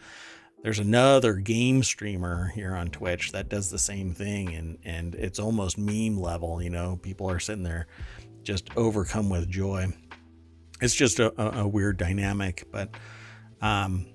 There's 0.62 0.78
another 0.78 1.34
game 1.34 1.82
streamer 1.82 2.48
here 2.54 2.74
on 2.74 2.88
Twitch 2.88 3.32
that 3.32 3.48
does 3.48 3.70
the 3.70 3.78
same 3.78 4.12
thing, 4.12 4.54
and 4.54 4.78
and 4.84 5.14
it's 5.14 5.38
almost 5.38 5.78
meme 5.78 6.18
level. 6.18 6.62
You 6.62 6.70
know, 6.70 6.98
people 7.02 7.30
are 7.30 7.40
sitting 7.40 7.62
there 7.62 7.86
just 8.42 8.68
overcome 8.76 9.30
with 9.30 9.48
joy. 9.48 9.86
It's 10.82 10.94
just 10.94 11.18
a, 11.18 11.32
a, 11.40 11.62
a 11.62 11.68
weird 11.68 11.96
dynamic, 11.96 12.66
but 12.70 12.90
um, 13.62 14.06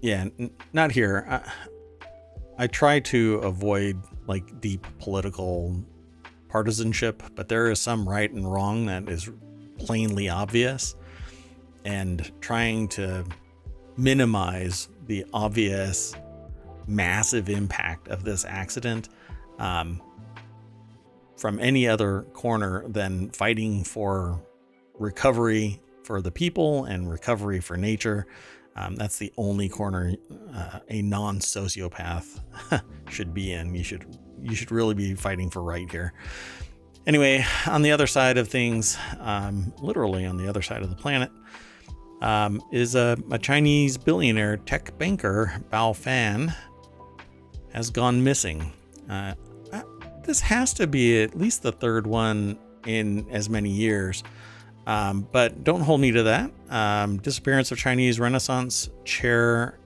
yeah, 0.00 0.28
n- 0.38 0.50
not 0.72 0.92
here. 0.92 1.26
I, 1.28 2.64
I 2.64 2.66
try 2.66 3.00
to 3.00 3.36
avoid 3.36 4.02
like 4.26 4.60
deep 4.60 4.86
political 4.98 5.84
partisanship, 6.48 7.22
but 7.34 7.48
there 7.48 7.70
is 7.70 7.80
some 7.80 8.08
right 8.08 8.30
and 8.30 8.50
wrong 8.50 8.86
that 8.86 9.08
is 9.08 9.28
plainly 9.84 10.28
obvious, 10.28 10.94
and 11.84 12.30
trying 12.40 12.88
to 12.88 13.24
minimize 13.96 14.88
the 15.06 15.24
obvious 15.32 16.14
massive 16.86 17.48
impact 17.48 18.08
of 18.08 18.24
this 18.24 18.44
accident 18.44 19.08
um, 19.58 20.00
from 21.36 21.58
any 21.60 21.86
other 21.86 22.22
corner 22.32 22.84
than 22.88 23.30
fighting 23.30 23.84
for 23.84 24.40
recovery 24.98 25.80
for 26.04 26.20
the 26.20 26.30
people 26.30 26.84
and 26.84 27.10
recovery 27.10 27.60
for 27.60 27.76
nature. 27.76 28.26
Um, 28.76 28.96
that's 28.96 29.18
the 29.18 29.32
only 29.36 29.68
corner 29.68 30.14
uh, 30.52 30.80
a 30.88 31.02
non-sociopath 31.02 32.40
should 33.08 33.32
be 33.32 33.52
in. 33.52 33.74
You 33.74 33.84
should 33.84 34.18
you 34.42 34.54
should 34.54 34.70
really 34.70 34.94
be 34.94 35.14
fighting 35.14 35.48
for 35.48 35.62
right 35.62 35.90
here. 35.90 36.12
Anyway, 37.06 37.44
on 37.66 37.82
the 37.82 37.92
other 37.92 38.06
side 38.06 38.38
of 38.38 38.48
things, 38.48 38.96
um, 39.20 39.72
literally 39.80 40.24
on 40.24 40.38
the 40.38 40.48
other 40.48 40.62
side 40.62 40.82
of 40.82 40.88
the 40.88 40.96
planet, 40.96 41.30
um, 42.22 42.62
is 42.72 42.94
a, 42.94 43.18
a 43.30 43.38
Chinese 43.38 43.98
billionaire 43.98 44.56
tech 44.56 44.96
banker, 44.96 45.52
Bao 45.70 45.94
Fan, 45.94 46.54
has 47.74 47.90
gone 47.90 48.24
missing. 48.24 48.72
Uh, 49.10 49.34
uh, 49.72 49.82
this 50.22 50.40
has 50.40 50.72
to 50.74 50.86
be 50.86 51.22
at 51.22 51.36
least 51.36 51.62
the 51.62 51.72
third 51.72 52.06
one 52.06 52.58
in 52.86 53.28
as 53.30 53.50
many 53.50 53.68
years. 53.68 54.22
Um, 54.86 55.26
but 55.30 55.64
don't 55.64 55.80
hold 55.80 56.00
me 56.00 56.12
to 56.12 56.22
that. 56.22 56.50
Um, 56.70 57.18
disappearance 57.18 57.70
of 57.70 57.78
Chinese 57.78 58.18
Renaissance 58.18 58.88
chair 59.04 59.78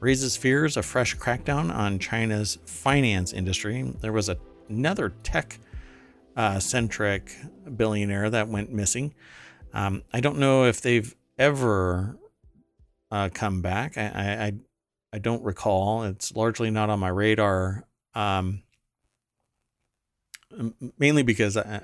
raises 0.00 0.36
fears 0.36 0.76
of 0.76 0.84
fresh 0.84 1.16
crackdown 1.16 1.74
on 1.74 1.98
China's 1.98 2.58
finance 2.66 3.32
industry. 3.32 3.82
There 4.00 4.12
was 4.12 4.28
a, 4.28 4.36
another 4.68 5.14
tech 5.22 5.58
uh, 6.36 6.58
centric 6.58 7.36
billionaire 7.76 8.30
that 8.30 8.48
went 8.48 8.72
missing. 8.72 9.14
Um, 9.72 10.02
I 10.12 10.20
don't 10.20 10.38
know 10.38 10.64
if 10.64 10.80
they've 10.80 11.14
ever 11.38 12.18
uh, 13.10 13.28
come 13.32 13.62
back. 13.62 13.96
I, 13.96 14.02
I, 14.02 14.52
I 15.12 15.18
don't 15.18 15.42
recall. 15.42 16.04
It's 16.04 16.34
largely 16.34 16.70
not 16.70 16.90
on 16.90 17.00
my 17.00 17.08
radar. 17.08 17.84
Um, 18.14 18.62
mainly 20.98 21.22
because 21.22 21.56
I, 21.56 21.82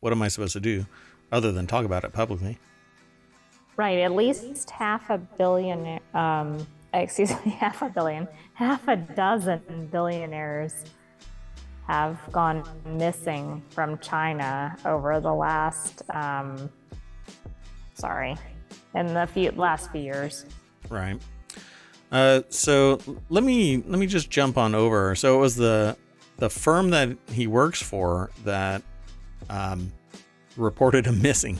what 0.00 0.12
am 0.12 0.22
I 0.22 0.28
supposed 0.28 0.54
to 0.54 0.60
do 0.60 0.86
other 1.32 1.52
than 1.52 1.66
talk 1.66 1.84
about 1.84 2.04
it 2.04 2.12
publicly? 2.12 2.58
Right, 3.76 3.98
at 3.98 4.12
least 4.12 4.70
half 4.70 5.10
a 5.10 5.18
billion, 5.18 5.98
um, 6.14 6.66
excuse 6.92 7.30
me, 7.44 7.50
half 7.58 7.82
a 7.82 7.88
billion, 7.88 8.28
half 8.54 8.86
a 8.86 8.96
dozen 8.96 9.88
billionaires 9.90 10.84
have 11.86 12.18
gone 12.32 12.64
missing 12.86 13.62
from 13.70 13.98
China 13.98 14.76
over 14.84 15.20
the 15.20 15.32
last, 15.32 16.02
um, 16.10 16.70
sorry, 17.94 18.36
in 18.94 19.12
the 19.12 19.26
few 19.26 19.50
last 19.52 19.90
few 19.92 20.00
years. 20.00 20.46
Right. 20.88 21.20
Uh, 22.10 22.42
so 22.48 23.00
let 23.28 23.44
me 23.44 23.82
let 23.86 23.98
me 23.98 24.06
just 24.06 24.30
jump 24.30 24.56
on 24.56 24.74
over. 24.74 25.14
So 25.14 25.36
it 25.36 25.40
was 25.40 25.56
the 25.56 25.96
the 26.38 26.48
firm 26.48 26.90
that 26.90 27.16
he 27.30 27.46
works 27.46 27.82
for 27.82 28.30
that 28.44 28.82
um, 29.50 29.92
reported 30.56 31.06
him 31.06 31.20
missing. 31.22 31.58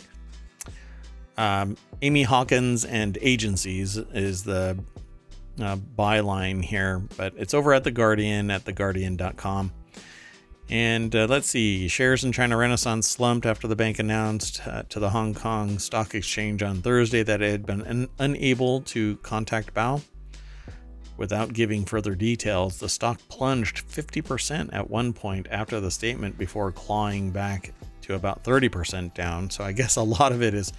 Um, 1.36 1.76
Amy 2.02 2.22
Hawkins 2.22 2.84
and 2.84 3.18
Agencies 3.20 3.96
is 3.96 4.44
the 4.44 4.78
uh, 5.60 5.76
byline 5.76 6.64
here, 6.64 7.02
but 7.16 7.34
it's 7.36 7.54
over 7.54 7.72
at 7.72 7.84
The 7.84 7.90
Guardian 7.90 8.50
at 8.50 8.64
theguardian.com. 8.64 9.72
And 10.70 11.14
uh, 11.14 11.26
let's 11.28 11.48
see, 11.48 11.88
shares 11.88 12.24
in 12.24 12.32
China 12.32 12.56
Renaissance 12.56 13.08
slumped 13.08 13.44
after 13.44 13.68
the 13.68 13.76
bank 13.76 13.98
announced 13.98 14.66
uh, 14.66 14.84
to 14.88 14.98
the 14.98 15.10
Hong 15.10 15.34
Kong 15.34 15.78
Stock 15.78 16.14
Exchange 16.14 16.62
on 16.62 16.80
Thursday 16.80 17.22
that 17.22 17.42
it 17.42 17.50
had 17.50 17.66
been 17.66 17.82
un- 17.82 18.08
unable 18.18 18.80
to 18.82 19.16
contact 19.18 19.74
Bao. 19.74 20.02
Without 21.16 21.52
giving 21.52 21.84
further 21.84 22.14
details, 22.14 22.78
the 22.78 22.88
stock 22.88 23.20
plunged 23.28 23.86
50% 23.88 24.70
at 24.72 24.90
one 24.90 25.12
point 25.12 25.46
after 25.50 25.80
the 25.80 25.90
statement 25.90 26.36
before 26.38 26.72
clawing 26.72 27.30
back 27.30 27.72
to 28.02 28.14
about 28.14 28.42
30% 28.42 29.14
down. 29.14 29.50
So 29.50 29.62
I 29.62 29.72
guess 29.72 29.96
a 29.96 30.02
lot 30.02 30.32
of 30.32 30.42
it 30.42 30.54
is 30.54 30.72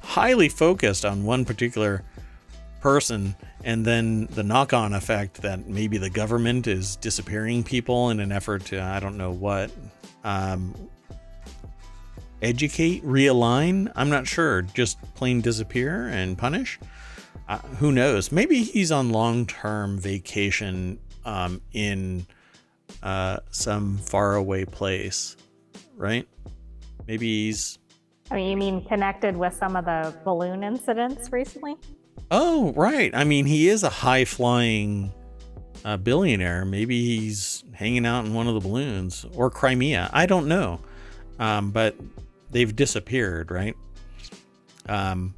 highly 0.00 0.48
focused 0.48 1.04
on 1.04 1.24
one 1.24 1.44
particular 1.44 2.02
person 2.80 3.36
and 3.64 3.84
then 3.84 4.26
the 4.26 4.42
knock-on 4.42 4.94
effect 4.94 5.42
that 5.42 5.68
maybe 5.68 5.98
the 5.98 6.10
government 6.10 6.66
is 6.66 6.96
disappearing 6.96 7.62
people 7.64 8.10
in 8.10 8.20
an 8.20 8.32
effort 8.32 8.64
to 8.64 8.80
i 8.80 9.00
don't 9.00 9.16
know 9.16 9.30
what 9.30 9.70
um, 10.24 10.74
educate 12.42 13.04
realign 13.04 13.90
i'm 13.96 14.10
not 14.10 14.26
sure 14.26 14.62
just 14.62 15.00
plain 15.14 15.40
disappear 15.40 16.08
and 16.08 16.38
punish? 16.38 16.78
Uh, 17.48 17.56
who 17.78 17.90
knows? 17.90 18.30
Maybe 18.30 18.62
he's 18.62 18.92
on 18.92 19.08
long-term 19.08 19.98
vacation 19.98 20.98
um, 21.24 21.62
in 21.72 22.26
uh, 23.02 23.38
some 23.50 23.96
faraway 23.96 24.66
place 24.66 25.34
right? 25.98 26.26
Maybe 27.06 27.46
he's 27.46 27.78
I 28.30 28.36
mean, 28.36 28.50
you 28.50 28.56
mean 28.56 28.84
connected 28.84 29.36
with 29.36 29.54
some 29.54 29.74
of 29.76 29.84
the 29.84 30.14
balloon 30.24 30.62
incidents 30.62 31.32
recently? 31.32 31.76
Oh, 32.30 32.72
right. 32.74 33.14
I 33.14 33.24
mean, 33.24 33.46
he 33.46 33.68
is 33.68 33.82
a 33.82 33.88
high 33.88 34.24
flying 34.24 35.12
uh, 35.84 35.96
billionaire. 35.96 36.64
Maybe 36.64 37.04
he's 37.04 37.64
hanging 37.72 38.06
out 38.06 38.24
in 38.24 38.34
one 38.34 38.48
of 38.48 38.54
the 38.54 38.60
balloons 38.60 39.24
or 39.34 39.50
Crimea. 39.50 40.10
I 40.12 40.26
don't 40.26 40.48
know. 40.48 40.80
Um, 41.38 41.70
but 41.70 41.94
they've 42.50 42.74
disappeared, 42.74 43.50
right? 43.50 43.76
Um, 44.88 45.34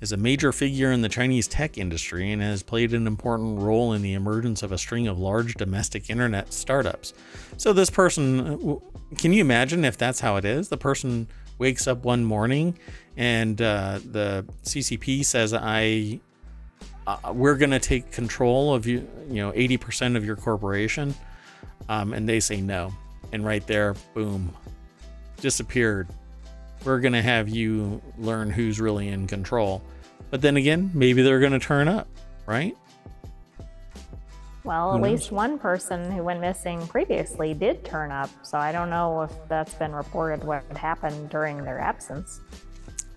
is 0.00 0.12
a 0.12 0.16
major 0.16 0.50
figure 0.52 0.92
in 0.92 1.02
the 1.02 1.08
Chinese 1.08 1.46
tech 1.46 1.76
industry 1.76 2.32
and 2.32 2.40
has 2.40 2.62
played 2.62 2.94
an 2.94 3.06
important 3.06 3.60
role 3.60 3.92
in 3.92 4.02
the 4.02 4.14
emergence 4.14 4.62
of 4.62 4.72
a 4.72 4.78
string 4.78 5.06
of 5.06 5.18
large 5.18 5.54
domestic 5.54 6.08
internet 6.08 6.52
startups. 6.52 7.12
So, 7.58 7.72
this 7.72 7.90
person, 7.90 8.80
can 9.18 9.32
you 9.32 9.42
imagine 9.42 9.84
if 9.84 9.98
that's 9.98 10.20
how 10.20 10.36
it 10.36 10.44
is? 10.44 10.68
The 10.68 10.78
person 10.78 11.28
wakes 11.58 11.86
up 11.86 12.04
one 12.04 12.24
morning 12.24 12.78
and 13.16 13.60
uh, 13.60 14.00
the 14.10 14.46
CCP 14.64 15.24
says, 15.24 15.54
"I, 15.54 16.20
uh, 17.06 17.32
we're 17.32 17.56
going 17.56 17.70
to 17.70 17.78
take 17.78 18.10
control 18.12 18.74
of 18.74 18.86
you, 18.86 19.08
you 19.28 19.36
know, 19.36 19.52
80% 19.52 20.16
of 20.16 20.24
your 20.24 20.36
corporation," 20.36 21.14
um, 21.88 22.12
and 22.12 22.28
they 22.28 22.40
say 22.40 22.60
no, 22.60 22.92
and 23.32 23.44
right 23.44 23.66
there, 23.66 23.94
boom, 24.14 24.54
disappeared. 25.40 26.08
We're 26.84 27.00
going 27.00 27.12
to 27.12 27.22
have 27.22 27.48
you 27.48 28.00
learn 28.18 28.50
who's 28.50 28.80
really 28.80 29.08
in 29.08 29.26
control. 29.26 29.82
But 30.30 30.40
then 30.40 30.56
again, 30.56 30.90
maybe 30.94 31.22
they're 31.22 31.40
going 31.40 31.52
to 31.52 31.58
turn 31.58 31.88
up, 31.88 32.08
right? 32.46 32.74
Well, 34.62 34.94
at 34.94 35.00
least 35.00 35.32
one 35.32 35.58
person 35.58 36.12
who 36.12 36.22
went 36.22 36.40
missing 36.40 36.86
previously 36.86 37.54
did 37.54 37.82
turn 37.84 38.12
up, 38.12 38.28
so 38.42 38.58
I 38.58 38.72
don't 38.72 38.90
know 38.90 39.22
if 39.22 39.32
that's 39.48 39.72
been 39.74 39.92
reported 39.92 40.44
what 40.44 40.64
happened 40.76 41.30
during 41.30 41.64
their 41.64 41.80
absence. 41.80 42.40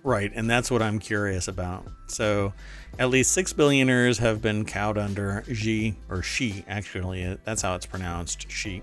Right, 0.04 0.30
and 0.34 0.48
that's 0.48 0.70
what 0.70 0.82
I'm 0.82 0.98
curious 0.98 1.48
about. 1.48 1.86
So, 2.08 2.52
at 2.98 3.08
least 3.08 3.32
six 3.32 3.54
billionaires 3.54 4.18
have 4.18 4.42
been 4.42 4.66
cowed 4.66 4.98
under 4.98 5.42
Xi, 5.50 5.96
or 6.10 6.22
Xi, 6.22 6.62
actually, 6.68 7.38
that's 7.44 7.62
how 7.62 7.74
it's 7.74 7.86
pronounced, 7.86 8.50
Xi, 8.50 8.82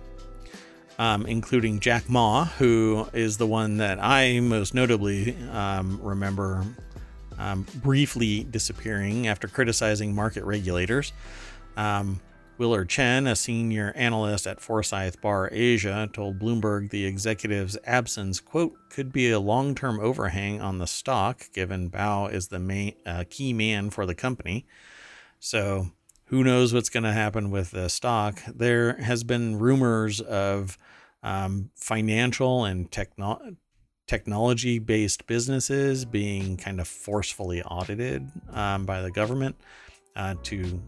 um, 0.97 1.27
including 1.27 1.79
Jack 1.79 2.09
Ma, 2.09 2.45
who 2.45 3.07
is 3.13 3.37
the 3.37 3.45
one 3.45 3.77
that 3.77 3.99
I 4.01 4.39
most 4.39 4.73
notably 4.73 5.37
um, 5.51 5.99
remember 6.01 6.65
um, 7.37 7.67
briefly 7.75 8.43
disappearing 8.49 9.27
after 9.27 9.47
criticizing 9.47 10.15
market 10.15 10.43
regulators. 10.43 11.13
Um, 11.77 12.19
Willard 12.61 12.89
Chen, 12.89 13.25
a 13.25 13.35
senior 13.35 13.91
analyst 13.95 14.45
at 14.45 14.61
Forsyth 14.61 15.19
Barr 15.19 15.49
Asia, 15.51 16.07
told 16.13 16.37
Bloomberg 16.37 16.91
the 16.91 17.07
executive's 17.07 17.75
absence, 17.85 18.39
quote, 18.39 18.77
could 18.91 19.11
be 19.11 19.31
a 19.31 19.39
long 19.39 19.73
term 19.73 19.99
overhang 19.99 20.61
on 20.61 20.77
the 20.77 20.85
stock, 20.85 21.51
given 21.53 21.89
Bao 21.89 22.31
is 22.31 22.49
the 22.49 22.59
main, 22.59 22.93
uh, 23.03 23.23
key 23.27 23.51
man 23.51 23.89
for 23.89 24.05
the 24.05 24.13
company. 24.13 24.67
So 25.39 25.87
who 26.25 26.43
knows 26.43 26.71
what's 26.71 26.89
going 26.89 27.03
to 27.03 27.13
happen 27.13 27.49
with 27.49 27.71
the 27.71 27.89
stock? 27.89 28.39
There 28.45 28.93
has 28.93 29.23
been 29.23 29.57
rumors 29.57 30.21
of 30.21 30.77
um, 31.23 31.71
financial 31.73 32.63
and 32.63 32.91
techno- 32.91 33.55
technology 34.05 34.77
based 34.77 35.25
businesses 35.25 36.05
being 36.05 36.57
kind 36.57 36.79
of 36.79 36.87
forcefully 36.87 37.63
audited 37.63 38.29
um, 38.51 38.85
by 38.85 39.01
the 39.01 39.09
government 39.09 39.55
uh, 40.15 40.35
to 40.43 40.79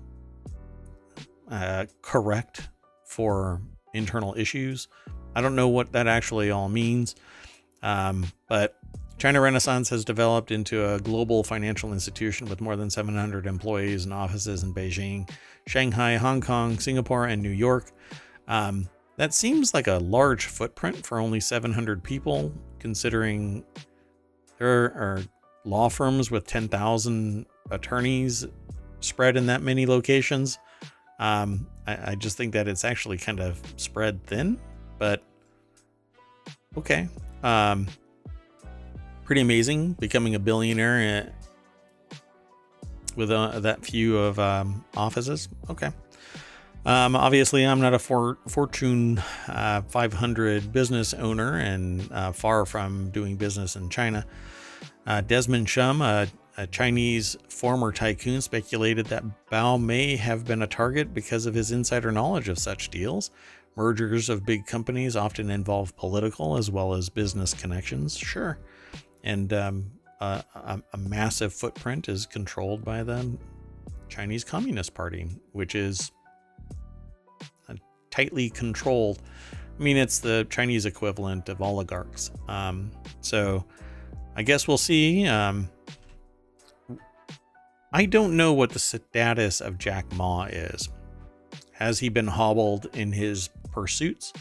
uh, 1.53 1.85
correct 2.01 2.69
for 3.05 3.61
internal 3.93 4.33
issues. 4.35 4.87
I 5.35 5.41
don't 5.41 5.55
know 5.55 5.67
what 5.67 5.91
that 5.91 6.07
actually 6.07 6.49
all 6.49 6.67
means, 6.67 7.15
um, 7.83 8.25
but 8.49 8.75
China 9.19 9.39
Renaissance 9.39 9.87
has 9.89 10.03
developed 10.03 10.49
into 10.49 10.93
a 10.93 10.99
global 10.99 11.43
financial 11.43 11.93
institution 11.93 12.49
with 12.49 12.59
more 12.59 12.75
than 12.75 12.89
700 12.89 13.45
employees 13.45 14.03
and 14.03 14.13
offices 14.13 14.63
in 14.63 14.73
Beijing, 14.73 15.29
Shanghai, 15.67 16.17
Hong 16.17 16.41
Kong, 16.41 16.79
Singapore, 16.79 17.27
and 17.27 17.41
New 17.41 17.49
York. 17.49 17.91
Um, 18.47 18.89
that 19.17 19.33
seems 19.33 19.75
like 19.75 19.87
a 19.87 19.99
large 19.99 20.47
footprint 20.47 21.05
for 21.05 21.19
only 21.19 21.39
700 21.39 22.03
people, 22.03 22.51
considering 22.79 23.63
there 24.57 24.85
are 24.85 25.21
law 25.65 25.87
firms 25.87 26.31
with 26.31 26.47
10,000 26.47 27.45
attorneys 27.69 28.47
spread 29.01 29.37
in 29.37 29.45
that 29.45 29.61
many 29.61 29.85
locations. 29.85 30.57
Um, 31.24 31.67
I, 31.88 32.11
I 32.11 32.15
just 32.15 32.36
think 32.36 32.51
that 32.51 32.67
it's 32.67 32.84
actually 32.84 33.17
kind 33.17 33.39
of 33.39 33.61
spread 33.78 34.26
thin, 34.28 34.59
but 34.99 35.24
okay. 36.78 37.07
Um, 37.43 37.88
pretty 39.24 39.39
amazing 39.39 39.93
becoming 39.93 40.36
a 40.36 40.39
billionaire 40.39 41.32
uh, 42.11 42.15
with 43.15 43.32
uh, 43.32 43.57
that 43.61 43.86
few 43.86 44.17
of 44.17 44.38
um, 44.38 44.84
offices. 44.97 45.47
Okay. 45.69 45.91
Um, 46.86 47.15
obviously, 47.15 47.65
I'm 47.65 47.80
not 47.80 47.93
a 47.93 47.99
for, 47.99 48.38
Fortune 48.49 49.24
uh, 49.47 49.82
500 49.84 50.74
business 50.74 51.13
owner 51.13 51.57
and 51.57 52.11
uh, 52.11 52.34
far 52.34 52.65
from 52.65 53.11
doing 53.11 53.38
business 53.38 53.78
in 53.78 53.89
China. 53.89 54.26
Uh, 55.07 55.21
Desmond 55.21 55.69
Shum, 55.69 56.01
a 56.01 56.28
a 56.57 56.67
Chinese 56.67 57.35
former 57.49 57.91
tycoon 57.91 58.41
speculated 58.41 59.07
that 59.07 59.23
Bao 59.51 59.81
may 59.81 60.15
have 60.15 60.45
been 60.45 60.61
a 60.61 60.67
target 60.67 61.13
because 61.13 61.45
of 61.45 61.53
his 61.53 61.71
insider 61.71 62.11
knowledge 62.11 62.49
of 62.49 62.59
such 62.59 62.89
deals. 62.89 63.31
Mergers 63.75 64.29
of 64.29 64.45
big 64.45 64.67
companies 64.67 65.15
often 65.15 65.49
involve 65.49 65.95
political 65.95 66.57
as 66.57 66.69
well 66.69 66.93
as 66.93 67.09
business 67.09 67.53
connections, 67.53 68.15
sure. 68.15 68.59
And 69.23 69.51
um, 69.53 69.91
a, 70.21 70.43
a, 70.93 70.97
massive 70.97 71.53
footprint 71.53 72.07
is 72.07 72.27
controlled 72.27 72.85
by 72.85 73.01
the 73.01 73.35
Chinese 74.09 74.43
Communist 74.43 74.93
Party, 74.93 75.27
which 75.53 75.73
is 75.73 76.11
tightly 78.13 78.47
controlled. 78.47 79.19
I 79.79 79.81
mean, 79.81 79.97
it's 79.97 80.19
the 80.19 80.45
Chinese 80.51 80.85
equivalent 80.85 81.49
of 81.49 81.61
oligarchs. 81.61 82.29
Um, 82.47 82.91
so 83.21 83.65
I 84.35 84.43
guess 84.43 84.67
we'll 84.67 84.77
see. 84.77 85.25
Um, 85.25 85.67
I 87.95 88.05
don't 88.07 88.35
know 88.35 88.53
what 88.53 88.71
the 88.71 88.79
status 88.79 89.61
of 89.61 89.77
Jack 89.77 90.11
Ma 90.13 90.45
is. 90.45 90.89
Has 91.73 91.99
he 91.99 92.09
been 92.09 92.25
hobbled 92.25 92.87
in 92.93 93.11
his 93.11 93.49
pursuits? 93.71 94.33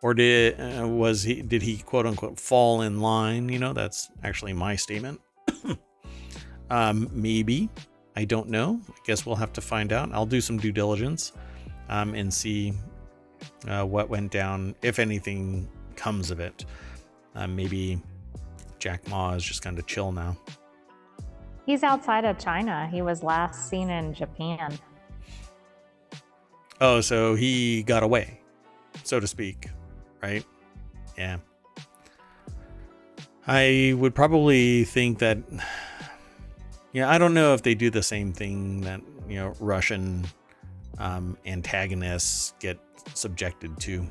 Or 0.00 0.14
did 0.14 0.58
uh, 0.58 0.88
was 0.88 1.22
he 1.22 1.42
did 1.42 1.60
he 1.60 1.78
quote 1.78 2.06
unquote 2.06 2.40
fall 2.40 2.80
in 2.80 3.00
line? 3.00 3.50
You 3.50 3.58
know, 3.58 3.74
that's 3.74 4.10
actually 4.24 4.54
my 4.54 4.74
statement. 4.74 5.20
um, 6.70 7.10
maybe. 7.12 7.68
I 8.16 8.24
don't 8.24 8.48
know. 8.48 8.80
I 8.88 8.94
guess 9.04 9.26
we'll 9.26 9.36
have 9.36 9.52
to 9.52 9.60
find 9.60 9.92
out. 9.92 10.10
I'll 10.12 10.26
do 10.26 10.40
some 10.40 10.56
due 10.56 10.72
diligence 10.72 11.32
um, 11.88 12.14
and 12.14 12.32
see 12.32 12.72
uh, 13.68 13.84
what 13.84 14.08
went 14.08 14.32
down, 14.32 14.74
if 14.82 14.98
anything 14.98 15.68
comes 15.94 16.30
of 16.30 16.40
it. 16.40 16.64
Uh, 17.34 17.46
maybe 17.46 18.00
Jack 18.78 19.06
Ma 19.08 19.34
is 19.34 19.44
just 19.44 19.62
kind 19.62 19.78
of 19.78 19.86
chill 19.86 20.10
now. 20.10 20.36
He's 21.68 21.82
outside 21.82 22.24
of 22.24 22.38
China. 22.38 22.88
He 22.90 23.02
was 23.02 23.22
last 23.22 23.68
seen 23.68 23.90
in 23.90 24.14
Japan. 24.14 24.78
Oh, 26.80 27.02
so 27.02 27.34
he 27.34 27.82
got 27.82 28.02
away, 28.02 28.40
so 29.04 29.20
to 29.20 29.26
speak, 29.26 29.68
right? 30.22 30.42
Yeah. 31.18 31.36
I 33.46 33.92
would 33.98 34.14
probably 34.14 34.84
think 34.84 35.18
that. 35.18 35.36
Yeah, 36.94 37.10
I 37.10 37.18
don't 37.18 37.34
know 37.34 37.52
if 37.52 37.62
they 37.62 37.74
do 37.74 37.90
the 37.90 38.02
same 38.02 38.32
thing 38.32 38.80
that 38.80 39.02
you 39.28 39.36
know 39.36 39.52
Russian 39.60 40.24
um, 40.96 41.36
antagonists 41.44 42.54
get 42.60 42.78
subjected 43.12 43.78
to. 43.80 44.06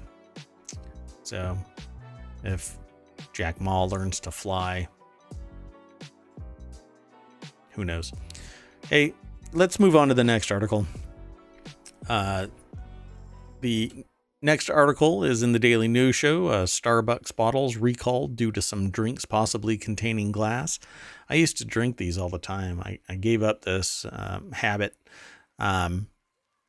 So, 1.23 1.57
if 2.43 2.77
Jack 3.33 3.59
Ma 3.59 3.85
learns 3.85 4.19
to 4.19 4.31
fly, 4.31 4.87
who 7.77 7.85
knows? 7.85 8.11
Hey, 8.89 9.13
let's 9.53 9.79
move 9.79 9.95
on 9.95 10.09
to 10.09 10.13
the 10.13 10.25
next 10.25 10.51
article. 10.51 10.85
Uh, 12.09 12.47
the 13.61 14.05
next 14.41 14.69
article 14.69 15.23
is 15.23 15.43
in 15.43 15.51
the 15.51 15.59
Daily 15.59 15.87
News 15.87 16.15
Show. 16.15 16.47
Uh, 16.47 16.65
Starbucks 16.65 17.33
bottles 17.35 17.77
recalled 17.77 18.35
due 18.35 18.51
to 18.51 18.61
some 18.61 18.89
drinks 18.89 19.23
possibly 19.23 19.77
containing 19.77 20.31
glass. 20.31 20.79
I 21.29 21.35
used 21.35 21.57
to 21.57 21.65
drink 21.65 21.97
these 21.97 22.17
all 22.17 22.29
the 22.29 22.39
time. 22.39 22.81
I, 22.81 22.99
I 23.07 23.15
gave 23.15 23.43
up 23.43 23.61
this 23.61 24.05
um, 24.11 24.51
habit. 24.51 24.95
Um, 25.59 26.07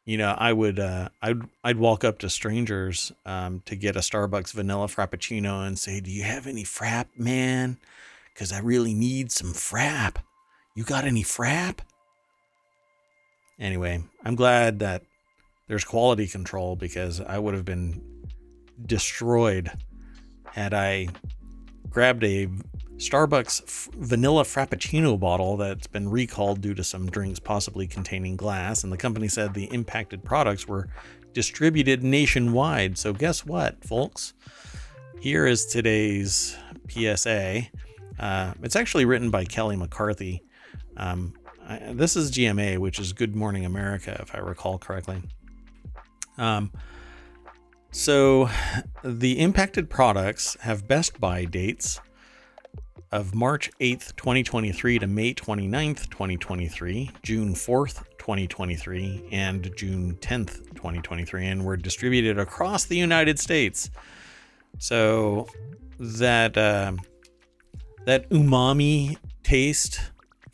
you 0.04 0.18
know, 0.18 0.34
I 0.38 0.52
would 0.52 0.78
uh, 0.78 1.11
I'd 1.20 1.42
I'd 1.64 1.76
walk 1.78 2.04
up 2.04 2.18
to 2.20 2.30
strangers 2.30 3.12
um, 3.26 3.62
to 3.66 3.76
get 3.76 3.96
a 3.96 4.00
Starbucks 4.00 4.52
vanilla 4.52 4.86
frappuccino 4.86 5.66
and 5.66 5.78
say, 5.78 6.00
"Do 6.00 6.11
you 6.11 6.22
have 6.22 6.46
any 6.46 6.64
frap, 6.64 7.09
man? 7.18 7.76
Because 8.32 8.50
I 8.50 8.61
really 8.61 8.94
need 8.94 9.30
some 9.30 9.52
frap. 9.52 10.16
You 10.79 10.85
got 10.85 11.05
any 11.05 11.24
frap?" 11.24 11.81
Anyway, 13.59 14.01
I'm 14.24 14.37
glad 14.37 14.79
that 14.79 15.03
there's 15.66 15.83
quality 15.83 16.29
control 16.29 16.76
because 16.76 17.20
I 17.20 17.37
would 17.37 17.55
have 17.55 17.64
been 17.64 18.01
destroyed 18.87 19.72
had 20.53 20.72
I 20.72 21.09
grabbed 21.91 22.22
a 22.22 22.47
Starbucks 22.97 23.62
f- 23.64 23.89
vanilla 23.97 24.45
frappuccino 24.45 25.18
bottle 25.18 25.57
that's 25.57 25.89
been 25.89 26.09
recalled 26.09 26.61
due 26.61 26.74
to 26.74 26.85
some 26.85 27.11
drinks 27.11 27.41
possibly 27.41 27.89
containing 27.89 28.37
glass, 28.37 28.85
and 28.85 28.93
the 28.93 28.97
company 28.97 29.26
said 29.26 29.55
the 29.55 29.72
impacted 29.74 30.22
products 30.22 30.68
were 30.68 30.87
distributed 31.33 32.05
nationwide. 32.05 32.97
So, 32.97 33.12
guess 33.12 33.45
what, 33.45 33.85
folks? 33.85 34.33
Here 35.18 35.45
is 35.45 35.66
today's 35.66 36.57
PSA. 36.89 37.62
Uh, 38.20 38.55
it's 38.62 38.76
actually 38.76 39.07
written 39.07 39.31
by 39.31 39.45
Kelly 39.45 39.74
McCarthy. 39.74 40.45
Um, 40.99 41.34
I, 41.66 41.92
this 41.92 42.16
is 42.16 42.30
GMA, 42.30 42.78
which 42.78 42.99
is 42.99 43.12
Good 43.12 43.34
Morning 43.36 43.64
America, 43.64 44.18
if 44.20 44.34
I 44.34 44.38
recall 44.38 44.78
correctly. 44.78 45.22
Um, 46.36 46.72
so, 47.90 48.51
the 49.03 49.38
impacted 49.38 49.88
products 49.88 50.57
have 50.61 50.86
best 50.86 51.18
buy 51.20 51.44
dates 51.46 52.01
of 53.11 53.34
March 53.34 53.70
8th, 53.80 54.14
2023 54.16 54.99
to 54.99 55.07
May 55.07 55.32
29th, 55.32 56.11
2023, 56.11 57.11
June 57.22 57.55
4th, 57.55 58.05
2023, 58.18 59.28
and 59.32 59.74
June 59.76 60.18
10th, 60.20 60.74
2023, 60.74 61.46
and 61.46 61.64
were 61.64 61.76
distributed 61.76 62.38
across 62.38 62.84
the 62.84 62.96
United 62.96 63.38
States. 63.38 63.90
So 64.78 65.49
that 65.99 66.57
uh, 66.57 66.92
that 68.05 68.28
umami 68.30 69.16
taste 69.42 70.01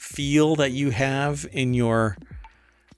feel 0.05 0.55
that 0.57 0.73
you 0.73 0.91
have 0.91 1.47
in 1.53 1.73
your 1.73 2.17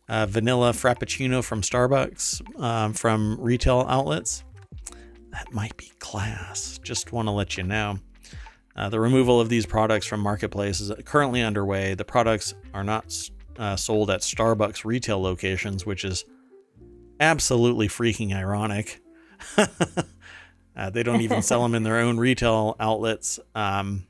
uh, 0.09 0.27
vanilla 0.27 0.73
frappuccino 0.73 1.43
from 1.43 1.63
Starbucks 1.63 2.61
um, 2.61 2.93
from 2.93 3.41
retail 3.41 3.87
outlets, 3.89 4.45
that 5.31 5.53
might 5.53 5.77
be 5.77 5.93
class. 6.01 6.79
Just 6.83 7.13
want 7.13 7.29
to 7.29 7.33
let 7.33 7.57
you 7.57 7.63
know. 7.63 8.01
Uh, 8.75 8.89
the 8.89 9.01
removal 9.01 9.41
of 9.41 9.49
these 9.49 9.65
products 9.65 10.05
from 10.05 10.21
marketplace 10.21 10.81
is 10.81 10.93
currently 11.05 11.43
underway. 11.43 11.95
The 11.95 12.05
products 12.05 12.55
are 12.75 12.85
not 12.85 13.15
uh, 13.57 13.77
sold 13.77 14.11
at 14.11 14.21
Starbucks 14.21 14.85
retail 14.85 15.23
locations, 15.23 15.87
which 15.87 16.05
is 16.05 16.25
absolutely 17.21 17.89
freaking 17.89 18.35
ironic. 18.35 19.01
uh, 20.77 20.91
they 20.91 21.03
don't 21.03 21.21
even 21.21 21.41
sell 21.41 21.63
them 21.63 21.75
in 21.75 21.85
their 21.85 21.99
own 21.99 22.19
retail 22.19 22.77
outlets. 22.81 23.39
Um, 23.55 24.07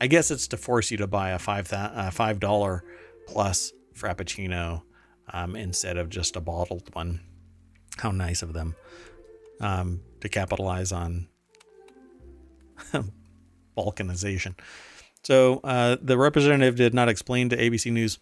I 0.00 0.06
guess 0.06 0.30
it's 0.30 0.48
to 0.48 0.56
force 0.56 0.90
you 0.90 0.98
to 0.98 1.06
buy 1.06 1.30
a 1.30 1.38
five 1.38 1.72
uh, 1.72 2.32
dollar 2.34 2.84
plus 3.26 3.72
frappuccino 3.94 4.82
um, 5.32 5.56
instead 5.56 5.96
of 5.96 6.08
just 6.08 6.36
a 6.36 6.40
bottled 6.40 6.94
one. 6.94 7.20
How 7.96 8.10
nice 8.10 8.42
of 8.42 8.52
them 8.52 8.74
um, 9.60 10.02
to 10.20 10.28
capitalize 10.28 10.92
on 10.92 11.28
balkanization. 13.76 14.58
So 15.22 15.60
uh, 15.64 15.96
the 16.00 16.18
representative 16.18 16.76
did 16.76 16.94
not 16.94 17.08
explain 17.08 17.48
to 17.48 17.56
ABC 17.56 17.90
News 17.90 18.18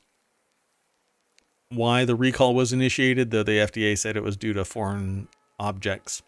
why 1.71 2.05
the 2.05 2.15
recall 2.15 2.55
was 2.55 2.73
initiated, 2.73 3.31
though 3.31 3.43
the 3.43 3.59
FDA 3.59 3.99
said 3.99 4.17
it 4.17 4.23
was 4.23 4.37
due 4.37 4.53
to 4.53 4.65
foreign 4.65 5.29
objects, 5.59 6.23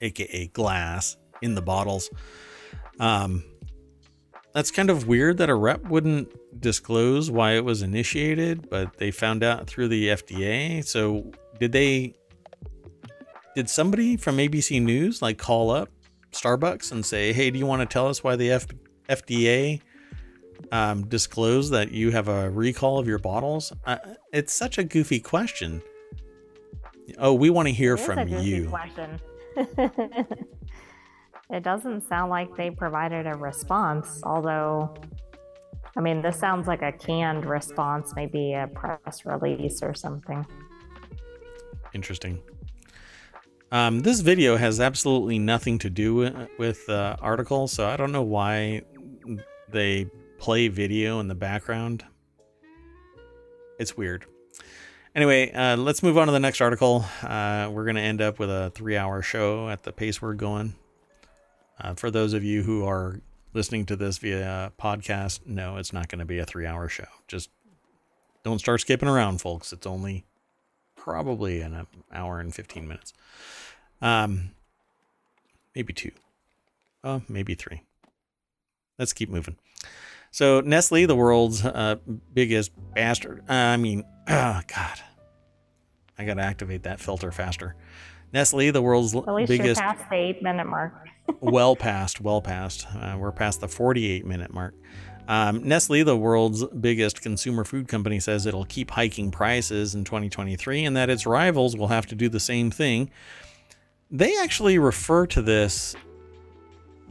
aka 0.00 0.46
glass, 0.48 1.16
in 1.42 1.54
the 1.54 1.62
bottles. 1.62 2.10
Um, 2.98 3.44
that's 4.56 4.70
kind 4.70 4.88
of 4.88 5.06
weird 5.06 5.36
that 5.36 5.50
a 5.50 5.54
rep 5.54 5.84
wouldn't 5.84 6.30
disclose 6.62 7.30
why 7.30 7.52
it 7.52 7.64
was 7.66 7.82
initiated, 7.82 8.70
but 8.70 8.96
they 8.96 9.10
found 9.10 9.44
out 9.44 9.66
through 9.66 9.88
the 9.88 10.08
FDA. 10.08 10.82
So 10.82 11.30
did 11.60 11.72
they? 11.72 12.14
Did 13.54 13.68
somebody 13.68 14.16
from 14.16 14.38
ABC 14.38 14.80
News 14.80 15.20
like 15.20 15.36
call 15.36 15.70
up 15.70 15.90
Starbucks 16.32 16.90
and 16.90 17.04
say, 17.04 17.34
"Hey, 17.34 17.50
do 17.50 17.58
you 17.58 17.66
want 17.66 17.82
to 17.82 17.86
tell 17.92 18.08
us 18.08 18.24
why 18.24 18.34
the 18.34 18.52
F- 18.52 18.66
FDA 19.10 19.82
um, 20.72 21.06
disclosed 21.06 21.70
that 21.74 21.92
you 21.92 22.10
have 22.12 22.28
a 22.28 22.48
recall 22.48 22.98
of 22.98 23.06
your 23.06 23.18
bottles?" 23.18 23.74
Uh, 23.84 23.98
it's 24.32 24.54
such 24.54 24.78
a 24.78 24.84
goofy 24.84 25.20
question. 25.20 25.82
Oh, 27.18 27.34
we 27.34 27.50
want 27.50 27.68
to 27.68 27.74
hear 27.74 27.92
It 27.96 28.00
is 28.00 28.08
a 28.08 28.14
from 28.14 28.28
you. 28.28 28.72
It 31.50 31.62
doesn't 31.62 32.08
sound 32.08 32.30
like 32.30 32.56
they 32.56 32.70
provided 32.70 33.26
a 33.26 33.34
response, 33.36 34.20
although, 34.24 34.94
I 35.96 36.00
mean, 36.00 36.20
this 36.20 36.38
sounds 36.38 36.66
like 36.66 36.82
a 36.82 36.90
canned 36.90 37.46
response, 37.46 38.12
maybe 38.16 38.54
a 38.54 38.66
press 38.66 39.24
release 39.24 39.82
or 39.82 39.94
something. 39.94 40.44
Interesting. 41.94 42.42
Um, 43.70 44.00
this 44.00 44.20
video 44.20 44.56
has 44.56 44.80
absolutely 44.80 45.38
nothing 45.38 45.78
to 45.78 45.90
do 45.90 46.14
with, 46.14 46.48
with 46.58 46.86
the 46.86 47.16
article, 47.20 47.68
so 47.68 47.86
I 47.86 47.96
don't 47.96 48.12
know 48.12 48.22
why 48.22 48.82
they 49.68 50.06
play 50.38 50.68
video 50.68 51.20
in 51.20 51.28
the 51.28 51.34
background. 51.34 52.04
It's 53.78 53.96
weird. 53.96 54.26
Anyway, 55.14 55.50
uh, 55.52 55.76
let's 55.76 56.02
move 56.02 56.18
on 56.18 56.26
to 56.26 56.32
the 56.32 56.40
next 56.40 56.60
article. 56.60 57.04
Uh, 57.22 57.70
we're 57.72 57.84
going 57.84 57.96
to 57.96 58.02
end 58.02 58.20
up 58.20 58.38
with 58.38 58.50
a 58.50 58.70
three 58.74 58.96
hour 58.96 59.22
show 59.22 59.68
at 59.68 59.82
the 59.82 59.92
pace 59.92 60.20
we're 60.20 60.34
going. 60.34 60.74
Uh, 61.80 61.94
for 61.94 62.10
those 62.10 62.32
of 62.32 62.42
you 62.42 62.62
who 62.62 62.84
are 62.84 63.20
listening 63.52 63.84
to 63.86 63.96
this 63.96 64.18
via 64.18 64.72
podcast, 64.80 65.40
no, 65.46 65.76
it's 65.76 65.92
not 65.92 66.08
going 66.08 66.18
to 66.18 66.24
be 66.24 66.38
a 66.38 66.46
three 66.46 66.66
hour 66.66 66.88
show. 66.88 67.06
Just 67.28 67.50
don't 68.42 68.58
start 68.58 68.80
skipping 68.80 69.08
around, 69.08 69.40
folks. 69.40 69.72
It's 69.72 69.86
only 69.86 70.24
probably 70.96 71.60
an 71.60 71.86
hour 72.12 72.40
and 72.40 72.54
15 72.54 72.86
minutes. 72.88 73.12
Um, 74.00 74.50
maybe 75.74 75.92
two. 75.92 76.12
Oh, 77.04 77.22
maybe 77.28 77.54
three. 77.54 77.82
Let's 78.98 79.12
keep 79.12 79.28
moving. 79.28 79.56
So 80.30 80.60
Nestle, 80.60 81.06
the 81.06 81.16
world's 81.16 81.64
uh, 81.64 81.96
biggest 82.34 82.72
bastard. 82.94 83.42
Uh, 83.48 83.52
I 83.52 83.76
mean, 83.76 84.04
oh 84.28 84.60
God, 84.66 85.00
I 86.18 86.24
gotta 86.24 86.42
activate 86.42 86.82
that 86.82 87.00
filter 87.00 87.30
faster. 87.30 87.74
Nestle, 88.32 88.70
the 88.70 88.82
world's 88.82 89.14
l- 89.14 89.24
At 89.28 89.34
least 89.34 89.48
biggest, 89.48 89.80
you're 89.80 89.94
past 89.94 90.10
the 90.10 90.16
eight 90.16 90.42
minute 90.42 90.66
mark. 90.66 90.92
Well 91.40 91.76
past, 91.76 92.20
well 92.20 92.40
past. 92.40 92.86
Uh, 92.94 93.16
we're 93.18 93.32
past 93.32 93.60
the 93.60 93.68
48 93.68 94.24
minute 94.26 94.52
mark. 94.52 94.74
Um, 95.28 95.66
Nestle, 95.66 96.04
the 96.04 96.16
world's 96.16 96.64
biggest 96.66 97.20
consumer 97.20 97.64
food 97.64 97.88
company, 97.88 98.20
says 98.20 98.46
it'll 98.46 98.64
keep 98.64 98.92
hiking 98.92 99.30
prices 99.30 99.94
in 99.94 100.04
2023 100.04 100.84
and 100.84 100.96
that 100.96 101.10
its 101.10 101.26
rivals 101.26 101.76
will 101.76 101.88
have 101.88 102.06
to 102.06 102.14
do 102.14 102.28
the 102.28 102.40
same 102.40 102.70
thing. 102.70 103.10
They 104.10 104.36
actually 104.38 104.78
refer 104.78 105.26
to 105.28 105.42
this 105.42 105.96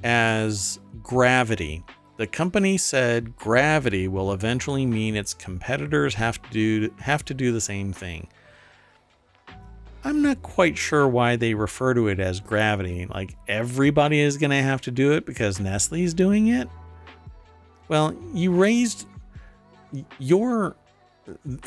as 0.03 0.79
gravity. 1.03 1.83
The 2.17 2.27
company 2.27 2.77
said 2.77 3.35
gravity 3.35 4.07
will 4.07 4.31
eventually 4.31 4.85
mean 4.85 5.17
its 5.17 5.33
competitors 5.33 6.13
have 6.15 6.41
to 6.43 6.49
do 6.49 6.93
have 6.99 7.25
to 7.25 7.33
do 7.33 7.51
the 7.51 7.59
same 7.59 7.91
thing. 7.91 8.29
I'm 10.05 10.21
not 10.21 10.43
quite 10.43 10.77
sure 10.77 11.07
why 11.07 11.35
they 11.35 11.55
refer 11.55 11.95
to 11.95 12.07
it 12.07 12.19
as 12.19 12.39
gravity. 12.39 13.07
Like 13.07 13.35
everybody 13.47 14.19
is 14.19 14.37
going 14.37 14.51
to 14.51 14.61
have 14.61 14.79
to 14.81 14.91
do 14.91 15.11
it 15.13 15.25
because 15.25 15.59
Nestle's 15.59 16.13
doing 16.13 16.47
it. 16.47 16.69
Well, 17.87 18.15
you 18.33 18.51
raised 18.51 19.07
your 20.19 20.75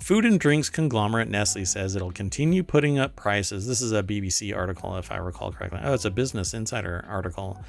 Food 0.00 0.24
and 0.24 0.40
drinks 0.40 0.70
conglomerate 0.70 1.28
Nestle 1.28 1.64
says 1.64 1.94
it'll 1.94 2.10
continue 2.10 2.62
putting 2.62 2.98
up 2.98 3.14
prices. 3.16 3.66
This 3.66 3.82
is 3.82 3.92
a 3.92 4.02
BBC 4.02 4.56
article, 4.56 4.96
if 4.96 5.12
I 5.12 5.18
recall 5.18 5.52
correctly. 5.52 5.78
Oh, 5.82 5.92
it's 5.92 6.06
a 6.06 6.10
Business 6.10 6.54
Insider 6.54 7.04
article. 7.06 7.62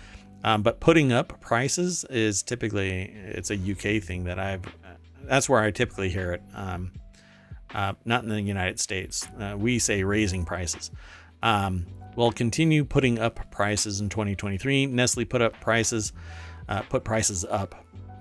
Um, 0.44 0.64
but 0.64 0.80
putting 0.80 1.12
up 1.12 1.40
prices 1.42 2.04
is 2.10 2.42
typically 2.42 3.14
it's 3.14 3.52
a 3.52 3.56
UK 3.56 4.02
thing 4.02 4.24
that 4.24 4.40
I've. 4.40 4.64
That's 5.24 5.50
where 5.50 5.62
I 5.62 5.72
typically 5.72 6.10
hear 6.10 6.32
it. 6.32 6.42
Um, 6.56 6.92
uh, 7.74 7.94
not 8.06 8.24
in 8.24 8.30
the 8.30 8.42
United 8.42 8.80
States. 8.80 9.28
Uh, 9.40 9.56
we 9.58 9.80
say 9.80 10.04
raising 10.04 10.46
prices. 10.46 10.92
Um, 11.44 11.88
will 12.16 12.32
continue 12.32 12.84
putting 12.84 13.20
up 13.20 13.52
prices 13.52 14.02
in 14.02 14.10
2023. 14.10 14.88
Nestle 14.88 15.26
put 15.26 15.42
up 15.42 15.60
prices, 15.62 16.14
uh, 16.68 16.82
put 16.84 17.04
prices 17.04 17.46
up 17.46 17.76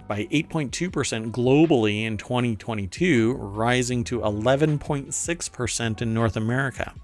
by 0.09 0.27
8.2% 0.27 1.31
globally 1.31 2.05
in 2.05 2.17
2022, 2.17 3.35
rising 3.35 4.05
to 4.05 4.21
11.6% 4.21 6.03
in 6.03 6.15
North 6.15 6.37
America. 6.37 6.95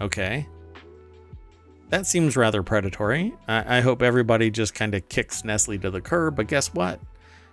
Okay. 0.00 0.46
That 1.90 2.06
seems 2.06 2.36
rather 2.36 2.62
predatory. 2.62 3.34
I, 3.46 3.78
I 3.78 3.80
hope 3.80 4.02
everybody 4.02 4.50
just 4.50 4.74
kind 4.74 4.94
of 4.94 5.08
kicks 5.08 5.44
Nestle 5.44 5.78
to 5.78 5.90
the 5.90 6.00
curb, 6.00 6.36
but 6.36 6.46
guess 6.46 6.72
what? 6.72 7.00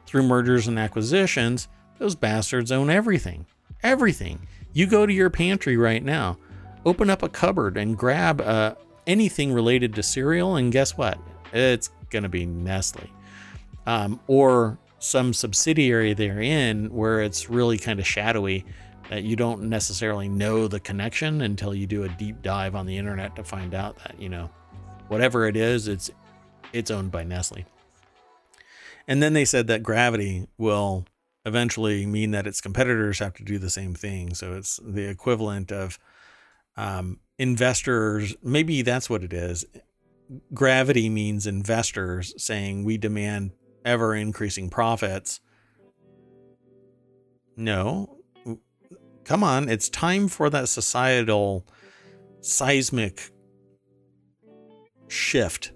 Through 0.05 0.23
mergers 0.23 0.67
and 0.67 0.79
acquisitions, 0.79 1.67
those 1.99 2.15
bastards 2.15 2.71
own 2.71 2.89
everything. 2.89 3.45
Everything. 3.83 4.47
You 4.73 4.87
go 4.87 5.05
to 5.05 5.13
your 5.13 5.29
pantry 5.29 5.77
right 5.77 6.03
now, 6.03 6.37
open 6.85 7.09
up 7.09 7.23
a 7.23 7.29
cupboard 7.29 7.77
and 7.77 7.97
grab 7.97 8.41
uh, 8.41 8.75
anything 9.05 9.53
related 9.53 9.95
to 9.95 10.03
cereal, 10.03 10.55
and 10.55 10.71
guess 10.71 10.97
what? 10.97 11.17
It's 11.53 11.89
going 12.09 12.23
to 12.23 12.29
be 12.29 12.45
Nestle. 12.45 13.09
Um, 13.85 14.19
or 14.27 14.77
some 14.99 15.33
subsidiary 15.33 16.13
they're 16.13 16.41
in 16.41 16.93
where 16.93 17.21
it's 17.21 17.49
really 17.49 17.77
kind 17.77 17.99
of 17.99 18.07
shadowy 18.07 18.65
that 19.09 19.23
you 19.23 19.35
don't 19.35 19.63
necessarily 19.63 20.27
know 20.27 20.67
the 20.67 20.79
connection 20.79 21.41
until 21.41 21.73
you 21.73 21.87
do 21.87 22.03
a 22.03 22.09
deep 22.09 22.41
dive 22.41 22.75
on 22.75 22.85
the 22.85 22.97
internet 22.97 23.35
to 23.35 23.43
find 23.43 23.73
out 23.73 23.97
that, 23.99 24.19
you 24.19 24.27
know, 24.27 24.49
whatever 25.07 25.47
it 25.47 25.55
is, 25.55 25.87
it's 25.87 26.11
it's 26.73 26.91
owned 26.91 27.11
by 27.11 27.23
Nestle. 27.23 27.65
And 29.07 29.23
then 29.23 29.33
they 29.33 29.45
said 29.45 29.67
that 29.67 29.83
gravity 29.83 30.47
will 30.57 31.05
eventually 31.47 32.05
mean 32.05 32.31
that 32.31 32.45
its 32.45 32.61
competitors 32.61 33.19
have 33.19 33.33
to 33.35 33.43
do 33.43 33.57
the 33.57 33.69
same 33.69 33.95
thing. 33.95 34.35
So 34.35 34.53
it's 34.53 34.79
the 34.83 35.09
equivalent 35.09 35.71
of 35.71 35.97
um, 36.75 37.19
investors. 37.39 38.35
Maybe 38.43 38.83
that's 38.83 39.09
what 39.09 39.23
it 39.23 39.33
is 39.33 39.65
gravity 40.53 41.09
means 41.09 41.47
investors 41.47 42.33
saying 42.37 42.83
we 42.83 42.97
demand 42.97 43.51
ever 43.85 44.15
increasing 44.15 44.69
profits. 44.69 45.39
No, 47.55 48.17
come 49.23 49.43
on, 49.43 49.69
it's 49.69 49.89
time 49.89 50.27
for 50.27 50.49
that 50.49 50.69
societal 50.69 51.65
seismic 52.41 53.31
shift 55.07 55.71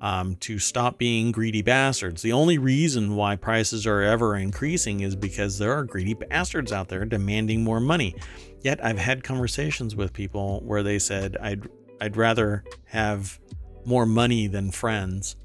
um, 0.00 0.36
to 0.36 0.58
stop 0.58 0.98
being 0.98 1.30
greedy 1.30 1.62
bastards. 1.62 2.22
The 2.22 2.32
only 2.32 2.58
reason 2.58 3.16
why 3.16 3.36
prices 3.36 3.86
are 3.86 4.00
ever 4.00 4.36
increasing 4.36 5.00
is 5.00 5.14
because 5.14 5.58
there 5.58 5.72
are 5.72 5.84
greedy 5.84 6.14
bastards 6.14 6.72
out 6.72 6.88
there 6.88 7.04
demanding 7.04 7.62
more 7.62 7.80
money. 7.80 8.14
Yet 8.62 8.82
I've 8.84 8.98
had 8.98 9.22
conversations 9.22 9.94
with 9.94 10.12
people 10.12 10.60
where 10.64 10.82
they 10.82 10.98
said 10.98 11.36
I'd 11.40 11.68
I'd 12.00 12.16
rather 12.16 12.64
have 12.86 13.38
more 13.84 14.06
money 14.06 14.46
than 14.46 14.70
friends, 14.70 15.36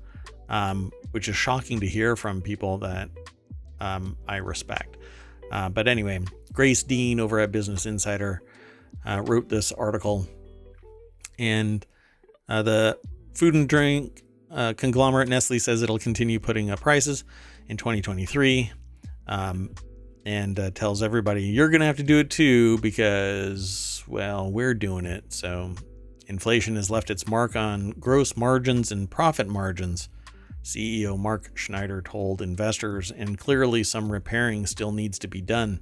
um, 0.47 0.91
which 1.11 1.27
is 1.27 1.35
shocking 1.35 1.81
to 1.81 1.87
hear 1.87 2.15
from 2.15 2.41
people 2.41 2.77
that 2.79 3.09
um, 3.79 4.17
I 4.27 4.37
respect. 4.37 4.97
Uh, 5.51 5.69
but 5.69 5.87
anyway, 5.87 6.21
Grace 6.53 6.83
Dean 6.83 7.19
over 7.19 7.39
at 7.39 7.51
Business 7.51 7.85
Insider 7.85 8.41
uh, 9.05 9.21
wrote 9.25 9.49
this 9.49 9.71
article, 9.73 10.27
and 11.37 11.85
uh, 12.47 12.61
the 12.61 12.97
food 13.33 13.53
and 13.53 13.67
drink 13.67 14.23
uh, 14.51 14.73
conglomerate 14.73 15.27
Nestle 15.27 15.59
says 15.59 15.81
it'll 15.81 15.99
continue 15.99 16.39
putting 16.39 16.69
up 16.69 16.81
prices 16.81 17.23
in 17.67 17.77
2023. 17.77 18.71
Um, 19.27 19.71
and 20.27 20.59
uh, 20.59 20.71
tells 20.71 21.03
everybody 21.03 21.43
you're 21.43 21.69
going 21.69 21.81
to 21.81 21.85
have 21.85 21.97
to 21.97 22.03
do 22.03 22.17
it 22.17 22.31
too 22.31 22.79
because, 22.79 24.03
well, 24.07 24.51
we're 24.51 24.73
doing 24.73 25.05
it. 25.05 25.31
So 25.31 25.75
Inflation 26.27 26.75
has 26.75 26.89
left 26.89 27.09
its 27.09 27.27
mark 27.27 27.55
on 27.55 27.91
gross 27.91 28.35
margins 28.35 28.91
and 28.91 29.09
profit 29.09 29.47
margins, 29.47 30.09
CEO 30.63 31.17
Mark 31.17 31.51
Schneider 31.55 32.01
told 32.01 32.41
investors, 32.41 33.11
and 33.11 33.37
clearly 33.37 33.83
some 33.83 34.11
repairing 34.11 34.65
still 34.65 34.91
needs 34.91 35.19
to 35.19 35.27
be 35.27 35.41
done. 35.41 35.79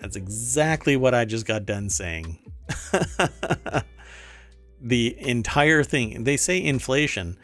That's 0.00 0.16
exactly 0.16 0.96
what 0.96 1.14
I 1.14 1.24
just 1.24 1.46
got 1.46 1.64
done 1.64 1.88
saying. 1.88 2.38
the 4.82 5.16
entire 5.18 5.84
thing, 5.84 6.24
they 6.24 6.36
say 6.36 6.62
inflation, 6.62 7.38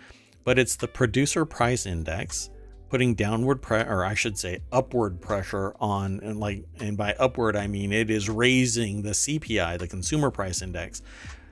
but 0.44 0.58
it's 0.58 0.76
the 0.76 0.88
producer 0.88 1.44
price 1.44 1.86
index 1.86 2.50
putting 2.88 3.14
downward 3.14 3.60
pressure, 3.60 3.90
or 3.90 4.04
I 4.04 4.14
should 4.14 4.38
say 4.38 4.60
upward 4.72 5.20
pressure 5.20 5.74
on, 5.78 6.20
and 6.22 6.40
like, 6.40 6.64
and 6.80 6.96
by 6.96 7.14
upward, 7.14 7.54
I 7.54 7.66
mean 7.66 7.92
it 7.92 8.10
is 8.10 8.28
raising 8.28 9.02
the 9.02 9.10
CPI, 9.10 9.78
the 9.78 9.86
consumer 9.86 10.30
price 10.30 10.62
index, 10.62 11.02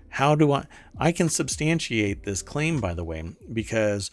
how 0.09 0.35
do 0.35 0.53
I? 0.53 0.65
I 0.99 1.13
can 1.13 1.29
substantiate 1.29 2.25
this 2.25 2.41
claim, 2.41 2.81
by 2.81 2.95
the 2.95 3.05
way, 3.05 3.37
because 3.53 4.11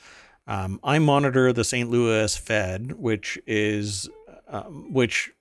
um, 0.48 0.80
I 0.84 1.00
monitor 1.00 1.54
the 1.54 1.64
St. 1.64 1.90
Louis 1.90 2.36
Fed, 2.36 2.92
which 2.94 3.40
is 3.48 4.10
um, 4.50 4.92
which 4.92 5.32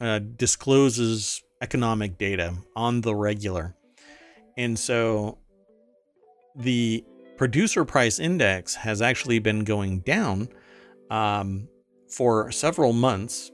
uh, 0.00 0.18
discloses 0.18 1.42
economic 1.60 2.18
data 2.18 2.54
on 2.74 3.02
the 3.02 3.14
regular, 3.14 3.76
and 4.56 4.76
so 4.76 5.38
the 6.56 7.04
producer 7.36 7.84
price 7.84 8.18
index 8.18 8.74
has 8.74 9.02
actually 9.02 9.38
been 9.38 9.64
going 9.64 10.00
down 10.00 10.48
um, 11.10 11.68
for 12.08 12.50
several 12.52 12.92
months, 12.92 13.50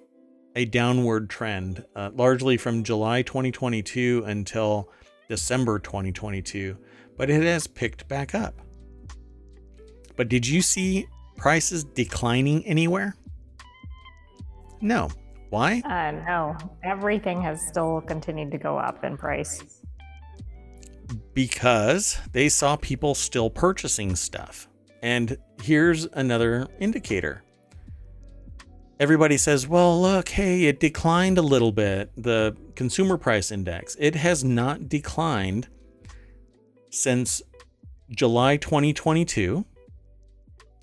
a 0.56 0.64
downward 0.64 1.30
trend, 1.30 1.84
uh, 1.94 2.10
largely 2.14 2.56
from 2.56 2.82
July 2.82 3.22
2022 3.22 4.24
until 4.26 4.90
December 5.28 5.78
2022, 5.78 6.76
but 7.16 7.30
it 7.30 7.42
has 7.42 7.66
picked 7.66 8.08
back 8.08 8.34
up. 8.34 8.60
But 10.16 10.28
did 10.28 10.46
you 10.46 10.62
see 10.62 11.06
prices 11.36 11.84
declining 11.84 12.66
anywhere? 12.66 13.16
No. 14.80 15.08
Why? 15.50 15.80
Uh, 15.84 16.10
no, 16.26 16.56
everything 16.84 17.40
has 17.40 17.66
still 17.66 18.02
continued 18.02 18.50
to 18.50 18.58
go 18.58 18.76
up 18.76 19.02
in 19.02 19.16
price. 19.16 19.77
Because 21.38 22.18
they 22.32 22.48
saw 22.48 22.74
people 22.74 23.14
still 23.14 23.48
purchasing 23.48 24.16
stuff. 24.16 24.68
And 25.04 25.38
here's 25.62 26.04
another 26.06 26.66
indicator 26.80 27.44
everybody 28.98 29.36
says, 29.36 29.68
well, 29.68 30.02
look, 30.02 30.30
hey, 30.30 30.64
it 30.64 30.80
declined 30.80 31.38
a 31.38 31.42
little 31.42 31.70
bit, 31.70 32.10
the 32.16 32.56
consumer 32.74 33.16
price 33.16 33.52
index. 33.52 33.96
It 34.00 34.16
has 34.16 34.42
not 34.42 34.88
declined 34.88 35.68
since 36.90 37.40
July 38.10 38.56
2022. 38.56 39.64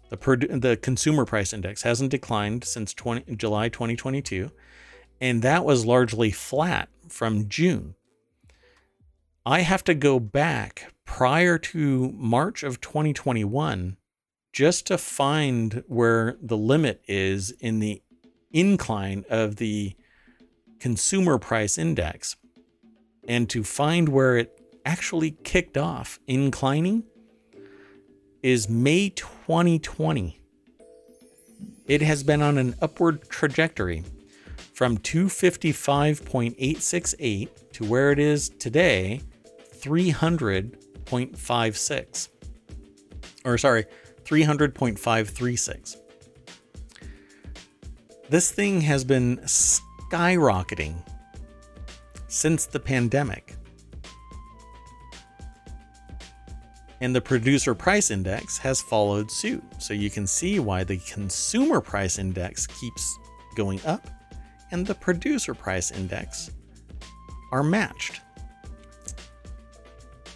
The, 0.10 0.58
the 0.62 0.78
consumer 0.78 1.26
price 1.26 1.52
index 1.52 1.82
hasn't 1.82 2.12
declined 2.12 2.64
since 2.64 2.94
20, 2.94 3.36
July 3.36 3.68
2022, 3.68 4.50
and 5.20 5.42
that 5.42 5.66
was 5.66 5.86
largely 5.86 6.32
flat 6.32 6.88
from 7.10 7.50
June. 7.50 7.96
I 9.48 9.62
have 9.62 9.84
to 9.84 9.94
go 9.94 10.20
back 10.20 10.92
prior 11.06 11.60
to 11.60 12.12
March 12.14 12.64
of 12.64 12.82
2021 12.82 13.96
just 14.52 14.88
to 14.88 14.98
find 14.98 15.84
where 15.88 16.36
the 16.42 16.58
limit 16.58 17.04
is 17.08 17.52
in 17.60 17.78
the 17.78 18.02
incline 18.52 19.24
of 19.30 19.58
the 19.58 19.94
consumer 20.80 21.38
price 21.38 21.78
index 21.78 22.36
and 23.28 23.48
to 23.52 23.64
find 23.64 24.10
where 24.10 24.36
it 24.36 24.60
actually 24.84 25.38
kicked 25.44 25.78
off 25.78 26.20
inclining 26.26 27.04
is 28.42 28.68
May 28.68 29.10
2020. 29.10 30.42
It 31.86 32.02
has 32.02 32.24
been 32.24 32.42
on 32.42 32.58
an 32.58 32.74
upward 32.82 33.30
trajectory 33.30 34.04
from 34.74 34.98
255.868 34.98 37.50
to 37.74 37.86
where 37.86 38.12
it 38.12 38.18
is 38.18 38.50
today, 38.50 39.22
300.56. 39.86 42.30
Or 43.46 43.58
sorry, 43.60 43.86
300.536. 44.24 45.98
This 48.28 48.52
thing 48.52 48.82
has 48.82 49.04
been 49.04 49.38
skyrocketing 49.38 50.96
since 52.28 52.66
the 52.66 52.80
pandemic. 52.80 53.54
And 57.02 57.16
the 57.16 57.22
producer 57.22 57.76
price 57.76 58.10
index 58.10 58.58
has 58.58 58.82
followed 58.82 59.30
suit. 59.30 59.64
So 59.78 59.94
you 59.94 60.10
can 60.10 60.26
see 60.26 60.58
why 60.58 60.84
the 60.84 60.98
consumer 60.98 61.82
price 61.82 62.18
index 62.18 62.66
keeps 62.66 63.20
going 63.56 63.80
up 63.86 64.08
and 64.72 64.88
the 64.88 64.96
producer 64.96 65.54
price 65.54 65.92
index 65.92 66.50
are 67.52 67.62
matched. 67.62 68.22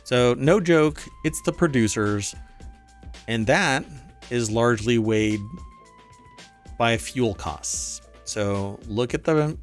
So, 0.10 0.34
no 0.40 0.60
joke, 0.60 1.04
it's 1.24 1.40
the 1.44 1.54
producers, 1.54 2.34
and 3.28 3.46
that 3.46 3.86
is 4.32 4.50
largely 4.50 4.98
weighed 4.98 5.40
by 6.80 6.98
fuel 6.98 7.36
costs. 7.36 8.02
So, 8.24 8.80
look 8.88 9.14
at 9.14 9.24
the 9.24 9.56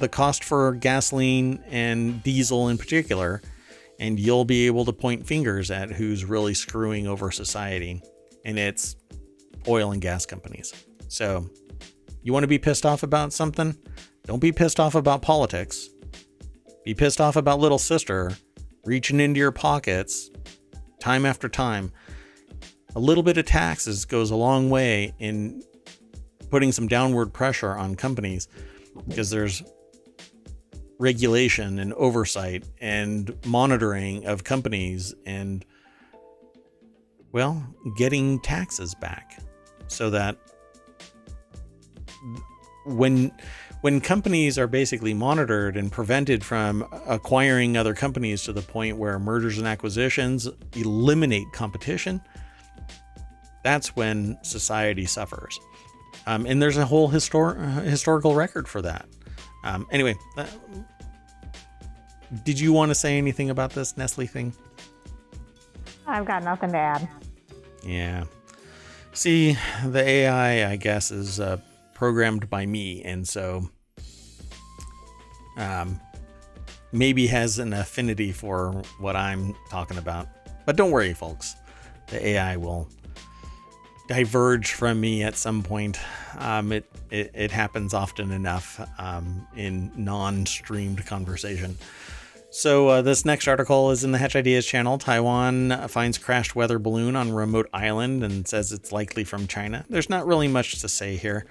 the 0.00 0.08
cost 0.08 0.42
for 0.42 0.72
gasoline 0.72 1.62
and 1.68 2.20
diesel 2.24 2.70
in 2.70 2.76
particular, 2.76 3.40
and 4.00 4.18
you'll 4.18 4.44
be 4.44 4.66
able 4.66 4.84
to 4.86 4.92
point 4.92 5.24
fingers 5.24 5.70
at 5.70 5.92
who's 5.92 6.24
really 6.24 6.52
screwing 6.52 7.06
over 7.06 7.30
society. 7.30 8.02
And 8.44 8.58
it's 8.58 8.96
oil 9.68 9.92
and 9.92 10.02
gas 10.02 10.26
companies. 10.26 10.74
So, 11.06 11.48
you 12.24 12.32
want 12.32 12.42
to 12.42 12.48
be 12.48 12.58
pissed 12.58 12.84
off 12.84 13.04
about 13.04 13.32
something? 13.32 13.78
Don't 14.24 14.40
be 14.40 14.50
pissed 14.50 14.80
off 14.80 14.96
about 14.96 15.22
politics. 15.22 15.88
Be 16.84 16.94
pissed 16.94 17.20
off 17.20 17.36
about 17.36 17.60
little 17.60 17.78
sister 17.78 18.32
reaching 18.84 19.20
into 19.20 19.38
your 19.38 19.52
pockets 19.52 20.30
time 21.00 21.26
after 21.26 21.48
time. 21.48 21.92
A 22.96 23.00
little 23.00 23.22
bit 23.22 23.38
of 23.38 23.46
taxes 23.46 24.04
goes 24.04 24.30
a 24.30 24.36
long 24.36 24.70
way 24.70 25.14
in 25.18 25.62
putting 26.50 26.72
some 26.72 26.88
downward 26.88 27.32
pressure 27.32 27.76
on 27.76 27.94
companies 27.94 28.48
because 29.08 29.30
there's 29.30 29.62
regulation 30.98 31.78
and 31.78 31.92
oversight 31.94 32.64
and 32.80 33.34
monitoring 33.46 34.26
of 34.26 34.44
companies 34.44 35.14
and 35.24 35.64
well, 37.32 37.64
getting 37.96 38.40
taxes 38.40 38.94
back 38.96 39.40
so 39.86 40.10
that 40.10 40.36
when 42.84 43.32
when 43.80 44.00
companies 44.00 44.58
are 44.58 44.66
basically 44.66 45.14
monitored 45.14 45.76
and 45.76 45.90
prevented 45.90 46.44
from 46.44 46.86
acquiring 47.06 47.76
other 47.76 47.94
companies 47.94 48.42
to 48.44 48.52
the 48.52 48.62
point 48.62 48.96
where 48.96 49.18
mergers 49.18 49.58
and 49.58 49.66
acquisitions 49.66 50.48
eliminate 50.76 51.46
competition, 51.52 52.20
that's 53.64 53.96
when 53.96 54.38
society 54.42 55.06
suffers. 55.06 55.58
Um, 56.26 56.46
and 56.46 56.60
there's 56.60 56.76
a 56.76 56.84
whole 56.84 57.10
histor- 57.10 57.82
historical 57.82 58.34
record 58.34 58.68
for 58.68 58.82
that. 58.82 59.06
Um, 59.64 59.86
anyway, 59.90 60.14
uh, 60.36 60.46
did 62.44 62.60
you 62.60 62.72
want 62.72 62.90
to 62.90 62.94
say 62.94 63.16
anything 63.18 63.50
about 63.50 63.70
this 63.70 63.96
Nestle 63.96 64.26
thing? 64.26 64.52
I've 66.06 66.26
got 66.26 66.42
nothing 66.42 66.72
to 66.72 66.78
add. 66.78 67.08
Yeah. 67.82 68.24
See, 69.12 69.56
the 69.84 70.02
AI, 70.02 70.70
I 70.70 70.76
guess, 70.76 71.10
is 71.10 71.40
uh, 71.40 71.58
programmed 72.00 72.48
by 72.48 72.64
me, 72.64 73.02
and 73.02 73.28
so 73.28 73.68
um, 75.58 76.00
maybe 76.92 77.26
has 77.26 77.58
an 77.58 77.74
affinity 77.74 78.32
for 78.32 78.72
what 79.00 79.16
I'm 79.16 79.54
talking 79.68 79.98
about. 79.98 80.26
But 80.64 80.76
don't 80.76 80.92
worry, 80.92 81.12
folks. 81.12 81.54
The 82.06 82.26
AI 82.26 82.56
will 82.56 82.88
diverge 84.08 84.72
from 84.72 84.98
me 84.98 85.22
at 85.22 85.36
some 85.36 85.62
point. 85.62 86.00
Um, 86.38 86.72
it, 86.72 86.90
it, 87.10 87.32
it 87.34 87.50
happens 87.50 87.92
often 87.92 88.30
enough 88.30 88.80
um, 88.98 89.46
in 89.54 89.92
non-streamed 89.94 91.04
conversation. 91.04 91.76
So 92.48 92.88
uh, 92.88 93.02
this 93.02 93.26
next 93.26 93.46
article 93.46 93.90
is 93.90 94.04
in 94.04 94.12
the 94.12 94.18
Hatch 94.18 94.36
Ideas 94.36 94.64
channel. 94.64 94.96
Taiwan 94.96 95.86
finds 95.88 96.16
crashed 96.16 96.56
weather 96.56 96.78
balloon 96.78 97.14
on 97.14 97.30
remote 97.30 97.68
island 97.74 98.24
and 98.24 98.48
says 98.48 98.72
it's 98.72 98.90
likely 98.90 99.22
from 99.22 99.46
China. 99.46 99.84
There's 99.90 100.08
not 100.08 100.26
really 100.26 100.48
much 100.48 100.80
to 100.80 100.88
say 100.88 101.16
here. 101.16 101.44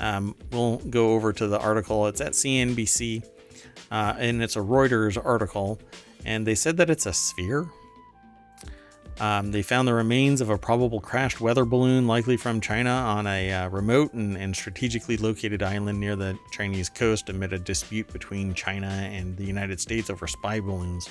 Um, 0.00 0.34
we'll 0.50 0.78
go 0.78 1.12
over 1.12 1.32
to 1.34 1.46
the 1.46 1.60
article. 1.60 2.06
It's 2.06 2.20
at 2.20 2.32
CNBC, 2.32 3.22
uh, 3.90 4.14
and 4.18 4.42
it's 4.42 4.56
a 4.56 4.60
Reuters 4.60 5.22
article, 5.22 5.78
and 6.24 6.46
they 6.46 6.54
said 6.54 6.78
that 6.78 6.90
it's 6.90 7.06
a 7.06 7.12
sphere. 7.12 7.68
Um, 9.20 9.52
they 9.52 9.60
found 9.60 9.86
the 9.86 9.92
remains 9.92 10.40
of 10.40 10.48
a 10.48 10.56
probable 10.56 10.98
crashed 10.98 11.42
weather 11.42 11.66
balloon, 11.66 12.06
likely 12.06 12.38
from 12.38 12.62
China, 12.62 12.90
on 12.90 13.26
a 13.26 13.52
uh, 13.52 13.68
remote 13.68 14.14
and, 14.14 14.34
and, 14.34 14.56
strategically 14.56 15.18
located 15.18 15.62
island 15.62 16.00
near 16.00 16.16
the 16.16 16.38
Chinese 16.52 16.88
coast 16.88 17.28
amid 17.28 17.52
a 17.52 17.58
dispute 17.58 18.10
between 18.14 18.54
China 18.54 18.86
and 18.86 19.36
the 19.36 19.44
United 19.44 19.78
States 19.78 20.08
over 20.08 20.26
spy 20.26 20.58
balloons. 20.58 21.06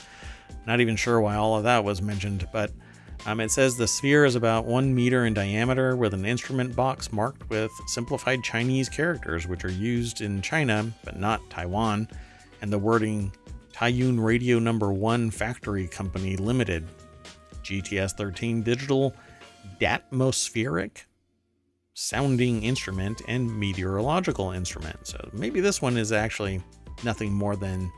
Not 0.65 0.79
even 0.79 0.95
sure 0.95 1.21
why 1.21 1.35
all 1.35 1.55
of 1.55 1.63
that 1.65 1.83
was 1.83 2.01
mentioned, 2.01 2.47
but 2.51 2.71
um, 3.26 3.39
it 3.39 3.51
says 3.51 3.76
the 3.76 3.88
sphere 3.88 4.26
is 4.26 4.36
about 4.36 4.65
one 4.65 4.93
meter 4.95 5.26
in 5.26 5.34
diameter 5.34 5.95
with 5.95 6.13
an 6.13 6.26
instrument 6.26 6.76
box 6.76 7.11
marked 7.11 7.49
with 7.49 7.72
simplified 7.88 8.43
Chinese 8.43 8.89
characters, 8.89 9.47
which 9.47 9.65
are 9.65 9.72
used 9.72 10.22
in 10.22 10.41
China 10.41 10.91
but 11.03 11.20
not 11.20 11.47
Taiwan, 11.49 12.07
and 12.61 12.72
the 12.72 12.80
wording 12.80 13.32
Taiyuan 13.74 14.24
Radio 14.24 14.59
Number 14.59 14.91
One 14.91 15.32
Factory 15.32 15.88
Company 15.88 16.38
Limited, 16.38 16.88
GTS 17.63 18.15
13 18.17 18.63
Digital 18.63 19.13
Datmospheric 19.80 21.03
Sounding 21.93 22.63
Instrument 22.63 23.22
and 23.28 23.59
Meteorological 23.59 24.51
Instrument. 24.51 25.07
So 25.07 25.30
maybe 25.34 25.59
this 25.59 25.82
one 25.82 25.97
is 25.97 26.11
actually 26.11 26.61
nothing 27.03 27.34
more 27.34 27.55
than 27.55 27.91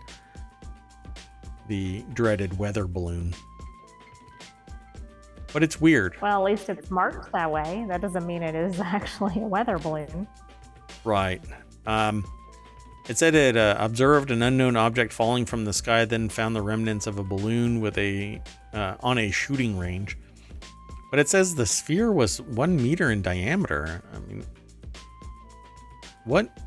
the 1.68 2.04
dreaded 2.14 2.58
weather 2.58 2.88
balloon. 2.88 3.34
But 5.54 5.64
it's 5.64 5.82
weird. 5.82 6.16
Well, 6.22 6.46
at 6.46 6.52
least 6.52 6.70
it's 6.70 6.90
marked 6.90 7.32
that 7.34 7.52
way. 7.52 7.86
That 7.88 8.02
doesn't 8.02 8.26
mean 8.26 8.44
it 8.44 8.56
is 8.56 8.80
actually 8.80 9.42
a 9.42 9.48
weather 9.48 9.78
balloon. 9.78 10.28
Right. 11.04 11.42
Um, 11.86 12.26
it 13.10 13.18
said 13.18 13.36
it 13.36 13.58
uh, 13.58 13.76
observed 13.80 14.32
an 14.32 14.42
unknown 14.42 14.76
object 14.76 15.12
falling 15.12 15.46
from 15.46 15.66
the 15.66 15.74
sky, 15.74 16.06
then 16.06 16.30
found 16.30 16.56
the 16.56 16.62
remnants 16.62 17.08
of 17.08 17.18
a 17.18 17.24
balloon 17.24 17.82
with 17.82 17.98
a 17.98 18.42
uh, 18.74 18.96
on 19.02 19.18
a 19.18 19.32
shooting 19.32 19.78
range. 19.78 20.18
But 21.10 21.20
it 21.20 21.28
says 21.28 21.56
the 21.56 21.66
sphere 21.66 22.12
was 22.12 22.42
one 22.42 22.78
meter 22.78 23.12
in 23.12 23.22
diameter. 23.22 24.02
I 24.14 24.20
mean, 24.20 24.46
what 26.24 26.58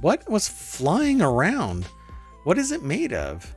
what 0.00 0.28
was 0.28 0.46
flying 0.46 1.22
around? 1.22 1.86
What 2.44 2.58
is 2.58 2.70
it 2.70 2.82
made 2.82 3.12
of? 3.12 3.55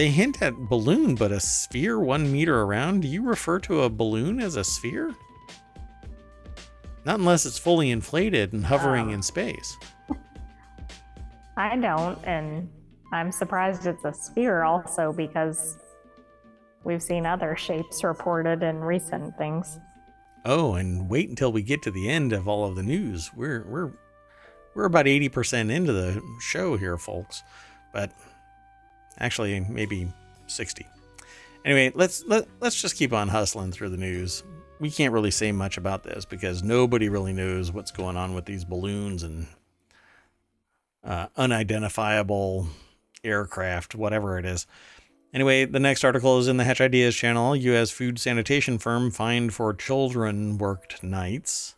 They 0.00 0.08
hint 0.08 0.40
at 0.40 0.56
balloon, 0.56 1.14
but 1.14 1.30
a 1.30 1.38
sphere 1.40 2.00
one 2.00 2.32
meter 2.32 2.62
around? 2.62 3.02
Do 3.02 3.08
you 3.08 3.22
refer 3.22 3.58
to 3.58 3.82
a 3.82 3.90
balloon 3.90 4.40
as 4.40 4.56
a 4.56 4.64
sphere? 4.64 5.14
Not 7.04 7.18
unless 7.18 7.44
it's 7.44 7.58
fully 7.58 7.90
inflated 7.90 8.54
and 8.54 8.64
hovering 8.64 9.08
um, 9.08 9.10
in 9.10 9.22
space. 9.22 9.76
I 11.58 11.76
don't, 11.76 12.18
and 12.24 12.70
I'm 13.12 13.30
surprised 13.30 13.86
it's 13.86 14.02
a 14.06 14.14
sphere 14.14 14.62
also 14.62 15.12
because 15.12 15.76
we've 16.82 17.02
seen 17.02 17.26
other 17.26 17.54
shapes 17.54 18.02
reported 18.02 18.62
in 18.62 18.80
recent 18.80 19.36
things. 19.36 19.78
Oh, 20.46 20.76
and 20.76 21.10
wait 21.10 21.28
until 21.28 21.52
we 21.52 21.62
get 21.62 21.82
to 21.82 21.90
the 21.90 22.08
end 22.08 22.32
of 22.32 22.48
all 22.48 22.64
of 22.64 22.74
the 22.74 22.82
news. 22.82 23.32
We're 23.36 23.66
we're 23.68 23.92
we're 24.72 24.86
about 24.86 25.04
80% 25.04 25.70
into 25.70 25.92
the 25.92 26.22
show 26.40 26.78
here, 26.78 26.96
folks. 26.96 27.42
But 27.92 28.12
Actually, 29.20 29.60
maybe 29.60 30.10
60. 30.46 30.86
Anyway, 31.64 31.92
let's 31.94 32.24
let, 32.26 32.48
let's 32.60 32.80
just 32.80 32.96
keep 32.96 33.12
on 33.12 33.28
hustling 33.28 33.72
through 33.72 33.90
the 33.90 33.96
news. 33.96 34.42
We 34.78 34.90
can't 34.90 35.12
really 35.12 35.30
say 35.30 35.52
much 35.52 35.76
about 35.76 36.04
this 36.04 36.24
because 36.24 36.62
nobody 36.62 37.08
really 37.08 37.34
knows 37.34 37.70
what's 37.70 37.90
going 37.90 38.16
on 38.16 38.34
with 38.34 38.46
these 38.46 38.64
balloons 38.64 39.22
and 39.22 39.46
uh, 41.04 41.26
unidentifiable 41.36 42.68
aircraft, 43.22 43.94
whatever 43.94 44.38
it 44.38 44.46
is. 44.46 44.66
Anyway, 45.32 45.64
the 45.64 45.78
next 45.78 46.02
article 46.02 46.38
is 46.38 46.48
in 46.48 46.56
the 46.56 46.64
Hatch 46.64 46.80
Ideas 46.80 47.14
channel. 47.14 47.54
U.S. 47.54 47.90
food 47.90 48.18
sanitation 48.18 48.78
firm 48.78 49.10
fined 49.10 49.54
for 49.54 49.72
children 49.72 50.58
worked 50.58 51.02
nights. 51.04 51.76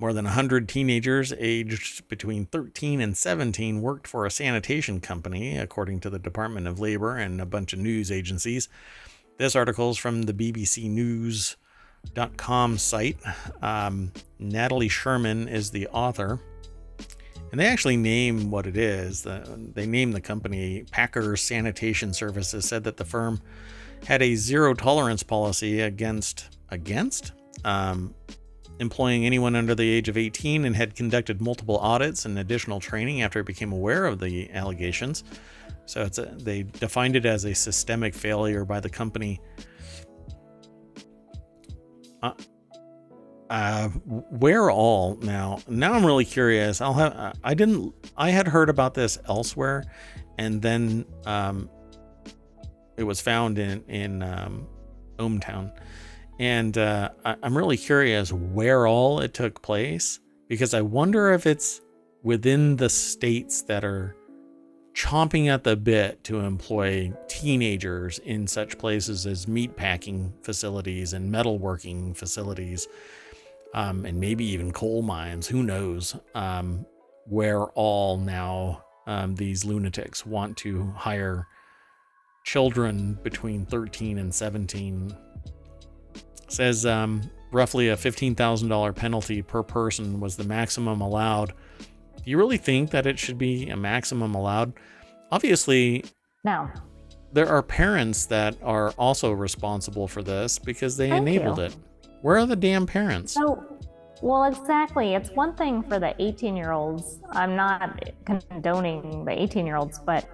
More 0.00 0.14
than 0.14 0.24
100 0.24 0.66
teenagers 0.66 1.34
aged 1.38 2.08
between 2.08 2.46
13 2.46 3.02
and 3.02 3.14
17 3.14 3.82
worked 3.82 4.08
for 4.08 4.24
a 4.24 4.30
sanitation 4.30 4.98
company, 4.98 5.58
according 5.58 6.00
to 6.00 6.08
the 6.08 6.18
Department 6.18 6.66
of 6.66 6.80
Labor 6.80 7.18
and 7.18 7.38
a 7.38 7.44
bunch 7.44 7.74
of 7.74 7.80
news 7.80 8.10
agencies. 8.10 8.70
This 9.36 9.54
article 9.54 9.90
is 9.90 9.98
from 9.98 10.22
the 10.22 10.32
BBC 10.32 10.88
News.com 10.88 12.78
site. 12.78 13.18
Um, 13.60 14.12
Natalie 14.38 14.88
Sherman 14.88 15.48
is 15.48 15.70
the 15.70 15.86
author. 15.88 16.40
And 17.50 17.60
they 17.60 17.66
actually 17.66 17.98
name 17.98 18.50
what 18.50 18.66
it 18.66 18.78
is. 18.78 19.20
The, 19.20 19.70
they 19.74 19.84
name 19.84 20.12
the 20.12 20.20
company 20.22 20.86
Packer 20.90 21.36
Sanitation 21.36 22.14
Services, 22.14 22.64
said 22.66 22.84
that 22.84 22.96
the 22.96 23.04
firm 23.04 23.42
had 24.06 24.22
a 24.22 24.34
zero 24.34 24.72
tolerance 24.72 25.22
policy 25.22 25.82
against, 25.82 26.56
against? 26.70 27.32
Um, 27.66 28.14
employing 28.80 29.24
anyone 29.24 29.54
under 29.54 29.74
the 29.74 29.88
age 29.88 30.08
of 30.08 30.16
18 30.16 30.64
and 30.64 30.74
had 30.74 30.96
conducted 30.96 31.40
multiple 31.40 31.78
audits 31.78 32.24
and 32.24 32.38
additional 32.38 32.80
training 32.80 33.22
after 33.22 33.40
it 33.40 33.46
became 33.46 33.72
aware 33.72 34.06
of 34.06 34.18
the 34.18 34.50
allegations. 34.50 35.22
So 35.84 36.02
it's 36.02 36.18
a, 36.18 36.26
they 36.26 36.62
defined 36.62 37.14
it 37.14 37.26
as 37.26 37.44
a 37.44 37.54
systemic 37.54 38.14
failure 38.14 38.64
by 38.64 38.80
the 38.80 38.88
company. 38.88 39.40
Uh, 42.22 42.32
uh, 43.50 43.88
where 43.88 44.70
all 44.70 45.16
now? 45.16 45.58
Now 45.68 45.92
I'm 45.92 46.06
really 46.06 46.24
curious. 46.24 46.80
I'll 46.80 46.94
have. 46.94 47.36
I 47.42 47.54
didn't. 47.54 47.92
I 48.16 48.30
had 48.30 48.46
heard 48.46 48.68
about 48.68 48.94
this 48.94 49.18
elsewhere, 49.26 49.84
and 50.38 50.62
then 50.62 51.04
um, 51.26 51.68
it 52.96 53.02
was 53.02 53.20
found 53.20 53.58
in 53.58 53.82
in 53.88 54.22
um, 54.22 54.68
ohmTown, 55.16 55.72
and 56.40 56.78
uh, 56.78 57.10
I'm 57.22 57.54
really 57.54 57.76
curious 57.76 58.32
where 58.32 58.86
all 58.86 59.20
it 59.20 59.34
took 59.34 59.60
place 59.60 60.20
because 60.48 60.72
I 60.72 60.80
wonder 60.80 61.32
if 61.34 61.46
it's 61.46 61.82
within 62.22 62.76
the 62.76 62.88
states 62.88 63.60
that 63.64 63.84
are 63.84 64.16
chomping 64.94 65.48
at 65.48 65.64
the 65.64 65.76
bit 65.76 66.24
to 66.24 66.40
employ 66.40 67.12
teenagers 67.28 68.20
in 68.20 68.46
such 68.46 68.78
places 68.78 69.26
as 69.26 69.44
meatpacking 69.44 70.32
facilities 70.42 71.12
and 71.12 71.30
metalworking 71.30 72.16
facilities, 72.16 72.88
um, 73.74 74.06
and 74.06 74.18
maybe 74.18 74.46
even 74.46 74.72
coal 74.72 75.02
mines. 75.02 75.46
Who 75.46 75.62
knows? 75.62 76.16
Um, 76.34 76.86
where 77.26 77.64
all 77.64 78.16
now 78.16 78.82
um, 79.06 79.34
these 79.34 79.66
lunatics 79.66 80.24
want 80.24 80.56
to 80.56 80.86
hire 80.96 81.46
children 82.44 83.18
between 83.22 83.66
13 83.66 84.16
and 84.16 84.34
17. 84.34 85.14
Says 86.50 86.84
um, 86.84 87.22
roughly 87.52 87.88
a 87.88 87.96
$15,000 87.96 88.94
penalty 88.94 89.42
per 89.42 89.62
person 89.62 90.20
was 90.20 90.36
the 90.36 90.44
maximum 90.44 91.00
allowed 91.00 91.54
do 92.24 92.30
you 92.30 92.36
really 92.36 92.58
think 92.58 92.90
that 92.90 93.06
it 93.06 93.18
should 93.18 93.38
be 93.38 93.70
a 93.70 93.76
maximum 93.76 94.34
allowed? 94.34 94.74
Obviously, 95.32 96.04
no. 96.44 96.68
There 97.32 97.48
are 97.48 97.62
parents 97.62 98.26
that 98.26 98.56
are 98.62 98.90
also 98.92 99.32
responsible 99.32 100.06
for 100.06 100.22
this 100.22 100.58
because 100.58 100.96
they 100.96 101.08
Thank 101.08 101.28
enabled 101.28 101.58
you. 101.58 101.64
it. 101.64 101.76
Where 102.22 102.36
are 102.36 102.46
the 102.46 102.56
damn 102.56 102.86
parents? 102.86 103.32
So, 103.32 103.64
well, 104.20 104.44
exactly. 104.44 105.14
It's 105.14 105.30
one 105.30 105.54
thing 105.54 105.82
for 105.82 105.98
the 105.98 106.14
18 106.18 106.56
year 106.56 106.72
olds. 106.72 107.20
I'm 107.30 107.56
not 107.56 108.04
condoning 108.26 109.24
the 109.24 109.40
18 109.40 109.64
year 109.64 109.76
olds, 109.76 109.98
but 109.98 110.28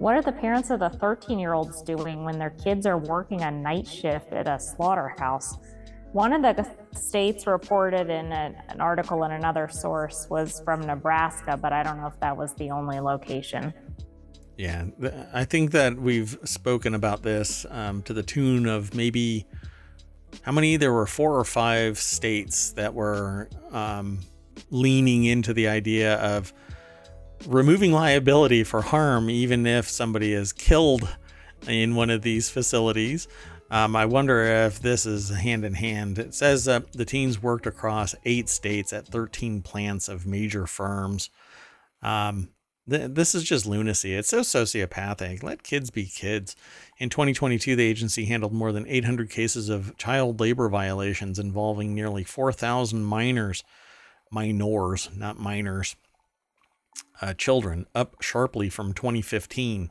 what 0.00 0.16
are 0.16 0.22
the 0.22 0.32
parents 0.32 0.70
of 0.70 0.80
the 0.80 0.88
13 0.88 1.38
year 1.38 1.52
olds 1.52 1.82
doing 1.82 2.24
when 2.24 2.38
their 2.38 2.48
kids 2.48 2.86
are 2.86 2.96
working 2.96 3.42
a 3.42 3.50
night 3.50 3.86
shift 3.86 4.32
at 4.32 4.48
a 4.48 4.58
slaughterhouse? 4.58 5.58
One 6.12 6.32
of 6.32 6.40
the 6.40 6.66
states 6.92 7.46
reported 7.46 8.08
in 8.08 8.32
an 8.32 8.80
article 8.80 9.24
in 9.24 9.32
another 9.32 9.68
source 9.68 10.26
was 10.30 10.62
from 10.64 10.80
Nebraska, 10.80 11.58
but 11.58 11.74
I 11.74 11.82
don't 11.82 12.00
know 12.00 12.06
if 12.06 12.18
that 12.20 12.34
was 12.34 12.54
the 12.54 12.70
only 12.70 12.98
location. 12.98 13.74
Yeah, 14.56 14.86
I 15.34 15.44
think 15.44 15.72
that 15.72 15.98
we've 15.98 16.36
spoken 16.44 16.94
about 16.94 17.22
this 17.22 17.66
um, 17.68 18.00
to 18.04 18.14
the 18.14 18.22
tune 18.22 18.66
of 18.66 18.94
maybe 18.94 19.46
how 20.42 20.52
many? 20.52 20.76
There 20.78 20.94
were 20.94 21.06
four 21.06 21.38
or 21.38 21.44
five 21.44 21.98
states 21.98 22.72
that 22.72 22.94
were 22.94 23.50
um, 23.70 24.20
leaning 24.70 25.24
into 25.24 25.52
the 25.52 25.68
idea 25.68 26.14
of 26.16 26.54
removing 27.46 27.92
liability 27.92 28.64
for 28.64 28.82
harm, 28.82 29.30
even 29.30 29.66
if 29.66 29.88
somebody 29.88 30.32
is 30.32 30.52
killed 30.52 31.16
in 31.66 31.94
one 31.94 32.10
of 32.10 32.22
these 32.22 32.50
facilities. 32.50 33.28
Um, 33.70 33.94
I 33.94 34.04
wonder 34.06 34.42
if 34.42 34.80
this 34.80 35.06
is 35.06 35.30
hand 35.30 35.64
in 35.64 35.74
hand. 35.74 36.18
It 36.18 36.34
says 36.34 36.66
uh, 36.66 36.80
the 36.92 37.04
teens 37.04 37.40
worked 37.40 37.66
across 37.66 38.16
eight 38.24 38.48
states 38.48 38.92
at 38.92 39.06
13 39.06 39.62
plants 39.62 40.08
of 40.08 40.26
major 40.26 40.66
firms. 40.66 41.30
Um, 42.02 42.48
th- 42.88 43.12
this 43.12 43.32
is 43.32 43.44
just 43.44 43.66
lunacy. 43.66 44.14
It's 44.14 44.28
so 44.28 44.40
sociopathic. 44.40 45.44
Let 45.44 45.62
kids 45.62 45.90
be 45.90 46.06
kids. 46.06 46.56
In 46.98 47.10
2022, 47.10 47.76
the 47.76 47.84
agency 47.84 48.24
handled 48.24 48.52
more 48.52 48.72
than 48.72 48.88
800 48.88 49.30
cases 49.30 49.68
of 49.68 49.96
child 49.96 50.40
labor 50.40 50.68
violations 50.68 51.38
involving 51.38 51.94
nearly 51.94 52.24
4,000 52.24 53.04
minors, 53.04 53.62
minors, 54.32 55.10
not 55.16 55.38
minors, 55.38 55.94
uh, 57.20 57.34
children, 57.34 57.86
up 57.94 58.16
sharply 58.20 58.68
from 58.68 58.92
2015. 58.92 59.90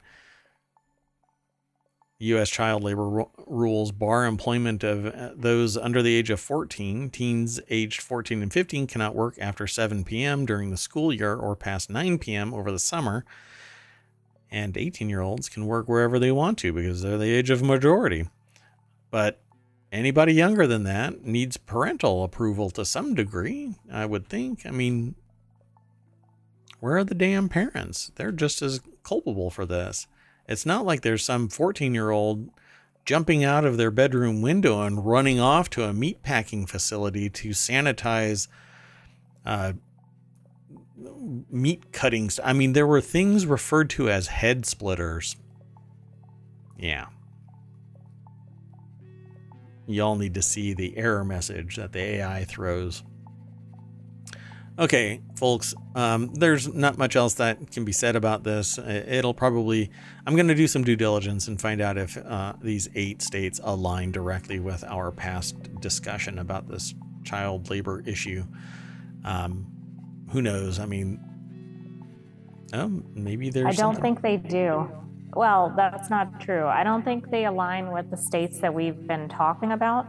U.S. 2.22 2.50
child 2.50 2.84
labor 2.84 3.08
ru- 3.10 3.32
rules 3.48 3.92
bar 3.94 4.26
employment 4.26 4.84
of 4.84 5.06
uh, 5.06 5.30
those 5.36 5.78
under 5.78 6.02
the 6.02 6.14
age 6.14 6.30
of 6.30 6.40
14. 6.40 7.10
Teens 7.10 7.62
aged 7.70 8.02
14 8.02 8.42
and 8.42 8.52
15 8.52 8.88
cannot 8.88 9.16
work 9.16 9.36
after 9.40 9.66
7 9.66 10.04
p.m. 10.04 10.46
during 10.46 10.70
the 10.70 10.78
school 10.78 11.14
year 11.14 11.36
or 11.36 11.56
past 11.56 11.90
9 11.90 12.18
p.m. 12.20 12.54
over 12.54 12.72
the 12.72 12.80
summer. 12.80 13.24
And 14.52 14.76
18 14.76 15.10
year 15.10 15.22
olds 15.22 15.48
can 15.48 15.66
work 15.66 15.88
wherever 15.88 16.20
they 16.20 16.32
want 16.32 16.58
to 16.60 16.74
because 16.74 17.02
they're 17.02 17.18
the 17.18 17.34
age 17.34 17.50
of 17.50 17.64
majority. 17.64 18.28
But 19.12 19.42
anybody 19.92 20.34
younger 20.34 20.68
than 20.68 20.84
that 20.84 21.24
needs 21.24 21.56
parental 21.56 22.24
approval 22.24 22.70
to 22.72 22.84
some 22.84 23.14
degree, 23.14 23.76
I 23.92 24.06
would 24.06 24.28
think. 24.28 24.66
I 24.66 24.72
mean, 24.72 25.16
where 26.80 26.98
are 26.98 27.04
the 27.04 27.16
damn 27.16 27.50
parents? 27.50 28.12
They're 28.16 28.32
just 28.32 28.62
as 28.62 28.82
culpable 29.04 29.50
for 29.50 29.66
this. 29.66 30.08
It's 30.48 30.66
not 30.66 30.86
like 30.86 31.02
there's 31.02 31.24
some 31.24 31.48
14 31.48 31.94
year 31.94 32.10
old 32.10 32.50
jumping 33.06 33.44
out 33.44 33.66
of 33.66 33.78
their 33.78 33.92
bedroom 33.92 34.42
window 34.42 34.82
and 34.82 35.06
running 35.06 35.40
off 35.40 35.70
to 35.72 35.84
a 35.84 35.94
meatpacking 35.94 36.68
facility 36.70 37.30
to 37.30 37.50
sanitize 37.50 38.48
uh, 39.46 39.74
meat 41.50 41.92
cuttings. 41.92 42.40
I 42.44 42.54
mean, 42.54 42.74
there 42.74 42.88
were 42.88 43.02
things 43.02 43.46
referred 43.46 43.90
to 43.92 44.10
as 44.10 44.28
head 44.28 44.66
splitters. 44.66 45.36
Yeah. 46.78 47.08
Y'all 49.88 50.16
need 50.16 50.36
to 50.36 50.42
see 50.42 50.74
the 50.74 50.98
error 50.98 51.24
message 51.24 51.78
that 51.78 51.94
the 51.94 52.00
AI 52.00 52.46
throws. 52.46 53.04
Okay, 54.80 55.20
folks, 55.36 55.76
um, 55.94 56.34
there's 56.36 56.74
not 56.74 56.98
much 56.98 57.18
else 57.18 57.34
that 57.34 57.70
can 57.70 57.84
be 57.84 57.92
said 57.92 58.16
about 58.16 58.46
this. 58.46 58.78
It'll 58.78 59.34
probably, 59.34 59.92
I'm 60.26 60.36
going 60.36 60.48
to 60.48 60.56
do 60.56 60.68
some 60.68 60.86
due 60.86 60.96
diligence 60.96 61.50
and 61.50 61.60
find 61.60 61.82
out 61.82 61.98
if 61.98 62.16
uh, 62.16 62.54
these 62.62 62.88
eight 62.96 63.22
states 63.22 63.60
align 63.62 64.14
directly 64.14 64.62
with 64.62 64.86
our 64.86 65.12
past 65.12 65.82
discussion 65.82 66.40
about 66.40 66.70
this 66.70 66.96
child 67.26 67.70
labor 67.70 68.02
issue. 68.06 68.46
Um, 69.26 69.68
who 70.32 70.42
knows? 70.42 70.80
I 70.80 70.86
mean, 70.86 71.20
oh, 72.72 73.04
maybe 73.14 73.50
there's. 73.50 73.66
I 73.66 73.72
don't 73.72 73.96
something- 73.96 74.16
think 74.16 74.22
they 74.22 74.38
do. 74.38 74.90
Well, 75.34 75.74
that's 75.76 76.10
not 76.10 76.40
true. 76.40 76.66
I 76.66 76.86
don't 76.86 77.04
think 77.04 77.30
they 77.30 77.46
align 77.46 77.92
with 77.92 78.10
the 78.10 78.18
states 78.18 78.62
that 78.62 78.74
we've 78.74 79.06
been 79.06 79.28
talking 79.28 79.74
about, 79.74 80.08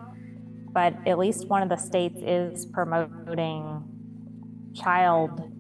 but 0.73 0.95
at 1.07 1.19
least 1.19 1.49
one 1.49 1.63
of 1.63 1.69
the 1.69 1.77
states 1.77 2.21
is 2.23 2.67
promoting 2.67 3.90
child 4.75 5.51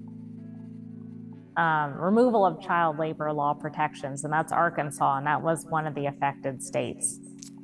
um, 1.56 1.98
removal 2.00 2.46
of 2.46 2.60
child 2.60 2.98
labor 2.98 3.32
law 3.32 3.54
protections, 3.54 4.24
and 4.24 4.32
that's 4.32 4.52
Arkansas, 4.52 5.18
and 5.18 5.26
that 5.26 5.42
was 5.42 5.66
one 5.66 5.86
of 5.86 5.94
the 5.94 6.06
affected 6.06 6.62
states. 6.62 7.18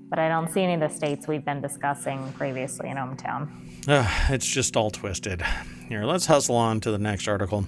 But 0.08 0.18
I 0.18 0.28
don't 0.28 0.50
see 0.52 0.62
any 0.62 0.74
of 0.74 0.80
the 0.80 0.88
states 0.88 1.26
we've 1.26 1.44
been 1.44 1.60
discussing 1.60 2.32
previously 2.34 2.90
in 2.90 2.96
ohmTown. 2.96 3.48
Ugh, 3.88 4.30
it's 4.30 4.46
just 4.46 4.76
all 4.76 4.90
twisted. 4.90 5.42
Here, 5.88 6.04
let's 6.04 6.26
hustle 6.26 6.56
on 6.56 6.80
to 6.80 6.90
the 6.90 6.98
next 6.98 7.26
article. 7.26 7.66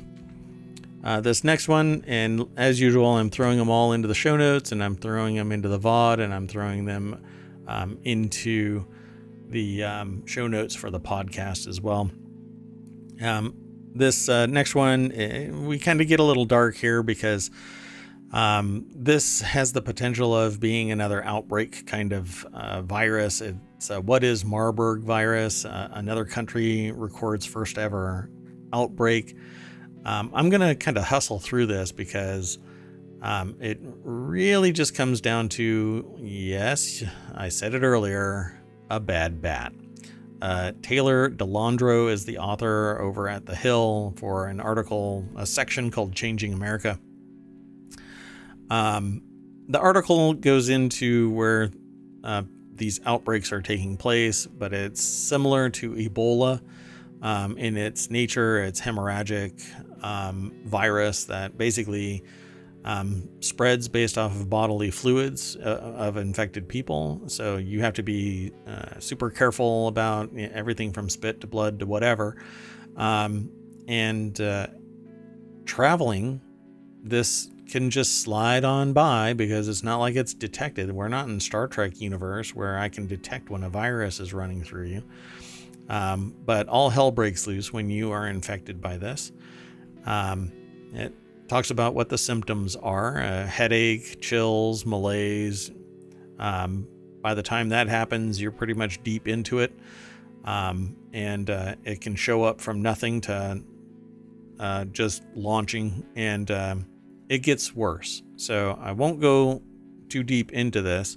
Uh, 1.03 1.20
this 1.20 1.45
next 1.45 1.68
one, 1.68 2.05
and 2.07 2.49
as 2.57 2.81
usual, 2.81 3.07
I'm 3.07 3.31
throwing 3.31 3.59
them 3.59 3.70
all 3.70 3.93
into 3.93 4.09
the 4.09 4.14
show 4.14 4.37
notes, 4.37 4.72
and 4.72 4.83
I'm 4.83 4.97
throwing 4.97 5.37
them 5.37 5.53
into 5.53 5.68
the 5.68 5.79
VOD, 5.79 6.20
and 6.20 6.35
I'm 6.35 6.49
throwing 6.49 6.85
them 6.85 7.24
um, 7.66 7.99
into 8.03 8.85
the 9.49 9.85
um, 9.85 10.26
show 10.26 10.47
notes 10.47 10.74
for 10.74 10.91
the 10.91 11.01
podcast 11.01 11.66
as 11.68 11.81
well. 11.81 12.11
Um, 13.22 13.55
this 13.95 14.28
uh, 14.28 14.47
next 14.47 14.74
one, 14.74 15.12
eh, 15.12 15.51
we 15.51 15.78
kind 15.78 16.01
of 16.01 16.09
get 16.09 16.20
a 16.20 16.22
little 16.22 16.45
dark 16.45 16.76
here 16.76 17.03
because 17.03 17.51
um, 18.32 18.86
this 18.95 19.41
has 19.41 19.72
the 19.72 19.80
potential 19.82 20.36
of 20.36 20.61
being 20.61 20.91
another 20.91 21.24
outbreak 21.24 21.86
kind 21.86 22.12
of 22.12 22.45
uh, 22.53 22.82
virus. 22.82 23.41
It's 23.41 23.91
what 23.91 24.24
is 24.24 24.45
Marburg 24.45 25.03
virus? 25.03 25.64
Uh, 25.64 25.89
another 25.93 26.24
country 26.24 26.93
records 26.93 27.47
first 27.47 27.78
ever 27.78 28.30
outbreak. 28.72 29.36
Um, 30.05 30.30
I'm 30.34 30.51
going 30.51 30.61
to 30.61 30.74
kind 30.74 30.97
of 30.97 31.05
hustle 31.05 31.39
through 31.39 31.66
this 31.66 31.93
because 31.93 32.59
um, 33.22 33.57
it 33.61 33.78
really 33.82 34.72
just 34.72 34.95
comes 34.95 35.20
down 35.20 35.49
to 35.51 36.16
yes, 36.18 37.03
I 37.34 37.49
said 37.49 37.74
it 37.74 37.82
earlier 37.82 38.61
a 38.91 39.01
bad 39.01 39.41
bat. 39.41 39.72
Uh, 40.41 40.72
Taylor 40.82 41.28
DeLandro 41.30 42.11
is 42.11 42.24
the 42.24 42.39
author 42.39 43.01
over 43.01 43.28
at 43.28 43.47
The 43.47 43.57
Hill 43.57 44.14
for 44.16 44.47
an 44.47 44.61
article, 44.61 45.24
a 45.36 45.47
section 45.47 45.91
called 45.91 46.14
Changing 46.14 46.53
America. 46.53 46.99
Um, 48.70 49.22
the 49.68 49.80
article 49.80 50.34
goes 50.34 50.68
into 50.68 51.30
where 51.30 51.70
uh, 52.22 52.43
these 52.74 53.01
outbreaks 53.05 53.53
are 53.53 53.62
taking 53.62 53.97
place, 53.97 54.47
but 54.47 54.72
it's 54.72 55.03
similar 55.03 55.70
to 55.70 55.93
Ebola 55.93 56.61
um, 57.22 57.59
in 57.59 57.76
its 57.76 58.11
nature. 58.11 58.62
It's 58.62 58.80
hemorrhagic 58.80 59.64
um, 60.05 60.53
virus 60.64 61.24
that 61.24 61.59
basically 61.59 62.22
um, 62.85 63.29
spreads 63.41 63.89
based 63.89 64.16
off 64.16 64.33
of 64.33 64.49
bodily 64.49 64.91
fluids 64.91 65.57
uh, 65.57 65.95
of 65.97 66.16
infected 66.16 66.68
people. 66.68 67.22
So 67.26 67.57
you 67.57 67.81
have 67.81 67.95
to 67.95 68.03
be 68.03 68.53
uh, 68.66 68.99
super 68.99 69.31
careful 69.31 69.89
about 69.89 70.35
everything 70.37 70.93
from 70.93 71.09
spit 71.09 71.41
to 71.41 71.47
blood 71.47 71.81
to 71.81 71.87
whatever. 71.87 72.43
Um, 72.97 73.51
and 73.87 74.41
uh, 74.41 74.68
traveling, 75.64 76.41
this 77.03 77.49
can 77.68 77.91
just 77.91 78.22
slide 78.22 78.64
on 78.64 78.93
by 78.93 79.35
because 79.35 79.68
it's 79.68 79.83
not 79.83 79.99
like 79.99 80.16
it's 80.16 80.35
detected. 80.35 80.91
We're 80.91 81.09
not 81.09 81.29
in 81.29 81.39
Star 81.41 81.68
Trek 81.68 82.01
universe 82.01 82.55
where 82.55 82.79
I 82.79 82.89
can 82.89 83.07
detect 83.07 83.51
when 83.51 83.62
a 83.62 83.70
virus 83.70 84.20
is 84.20 84.33
running 84.33 84.64
through 84.64 84.87
you. 84.87 85.03
Um, 85.89 86.35
but 86.45 86.68
all 86.68 86.91
hell 86.91 87.11
breaks 87.11 87.47
loose 87.47 87.72
when 87.72 87.89
you 87.91 88.12
are 88.12 88.26
infected 88.29 88.81
by 88.81 88.97
this. 88.97 89.33
Um, 90.05 90.53
it 90.93 91.14
talks 91.49 91.70
about 91.70 91.94
what 91.94 92.09
the 92.09 92.18
symptoms 92.18 92.76
are 92.76 93.20
uh, 93.20 93.46
headache, 93.46 94.20
chills, 94.20 94.84
malaise. 94.84 95.70
Um, 96.38 96.86
by 97.22 97.34
the 97.34 97.42
time 97.42 97.70
that 97.70 97.88
happens, 97.88 98.40
you're 98.40 98.53
pretty 98.53 98.74
much 98.74 99.03
deep 99.03 99.26
into 99.26 99.59
it. 99.61 99.72
Um, 100.44 100.96
and 101.12 101.51
uh, 101.51 101.74
it 101.84 102.01
can 102.01 102.14
show 102.14 102.44
up 102.44 102.61
from 102.61 102.80
nothing 102.82 103.20
to 103.22 103.62
uh, 104.61 104.84
just 104.86 105.22
launching, 105.34 106.05
and 106.16 106.51
um, 106.51 106.86
it 107.28 107.38
gets 107.38 107.74
worse. 107.74 108.22
So 108.36 108.78
I 108.80 108.92
won't 108.92 109.20
go 109.20 109.62
too 110.09 110.22
deep 110.22 110.53
into 110.53 110.82
this, 110.82 111.16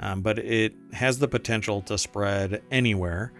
um, 0.00 0.20
but 0.20 0.38
it 0.38 0.74
has 0.92 1.18
the 1.18 1.28
potential 1.28 1.82
to 1.82 1.98
spread 1.98 2.62
anywhere. 2.70 3.32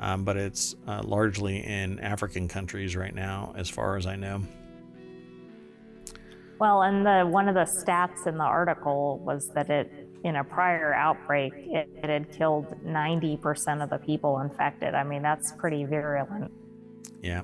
Um, 0.00 0.24
but 0.24 0.36
it's 0.36 0.74
uh, 0.86 1.02
largely 1.04 1.64
in 1.64 1.98
African 2.00 2.48
countries 2.48 2.94
right 2.94 3.14
now, 3.14 3.54
as 3.56 3.70
far 3.70 3.96
as 3.96 4.06
I 4.06 4.16
know. 4.16 4.42
Well, 6.58 6.82
and 6.82 7.04
the 7.04 7.26
one 7.26 7.48
of 7.48 7.54
the 7.54 7.62
stats 7.62 8.26
in 8.26 8.38
the 8.38 8.44
article 8.44 9.18
was 9.24 9.48
that 9.54 9.70
it, 9.70 9.90
in 10.22 10.36
a 10.36 10.44
prior 10.44 10.94
outbreak, 10.94 11.52
it, 11.56 11.88
it 12.02 12.08
had 12.08 12.30
killed 12.32 12.66
90% 12.84 13.82
of 13.82 13.90
the 13.90 13.98
people 13.98 14.40
infected. 14.40 14.94
I 14.94 15.04
mean, 15.04 15.22
that's 15.22 15.52
pretty 15.52 15.84
virulent. 15.84 16.52
Yeah. 17.22 17.42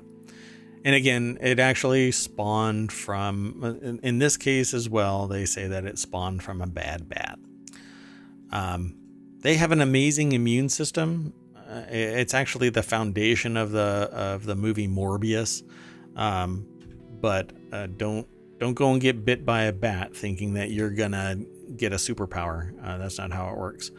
And 0.83 0.95
again, 0.95 1.37
it 1.41 1.59
actually 1.59 2.11
spawned 2.11 2.91
from, 2.91 3.79
in, 3.83 3.99
in 3.99 4.19
this 4.19 4.35
case 4.35 4.73
as 4.73 4.89
well, 4.89 5.27
they 5.27 5.45
say 5.45 5.67
that 5.67 5.85
it 5.85 5.99
spawned 5.99 6.41
from 6.41 6.61
a 6.61 6.67
bad 6.67 7.07
bat. 7.07 7.37
Um, 8.51 8.95
they 9.41 9.55
have 9.55 9.71
an 9.71 9.81
amazing 9.81 10.31
immune 10.31 10.69
system. 10.69 11.33
Uh, 11.55 11.83
it's 11.89 12.33
actually 12.33 12.69
the 12.69 12.83
foundation 12.83 13.57
of 13.57 13.71
the 13.71 14.09
of 14.11 14.45
the 14.45 14.55
movie 14.55 14.87
Morbius. 14.87 15.63
Um, 16.15 16.67
but 17.21 17.53
uh, 17.71 17.87
don't 17.95 18.27
don't 18.61 18.75
go 18.75 18.91
and 18.91 19.01
get 19.01 19.25
bit 19.25 19.43
by 19.43 19.63
a 19.63 19.73
bat 19.73 20.15
thinking 20.15 20.53
that 20.53 20.69
you're 20.69 20.91
gonna 20.91 21.35
get 21.75 21.91
a 21.91 21.95
superpower. 21.95 22.71
Uh, 22.85 22.99
that's 22.99 23.17
not 23.17 23.31
how 23.31 23.49
it 23.49 23.57
works. 23.57 23.89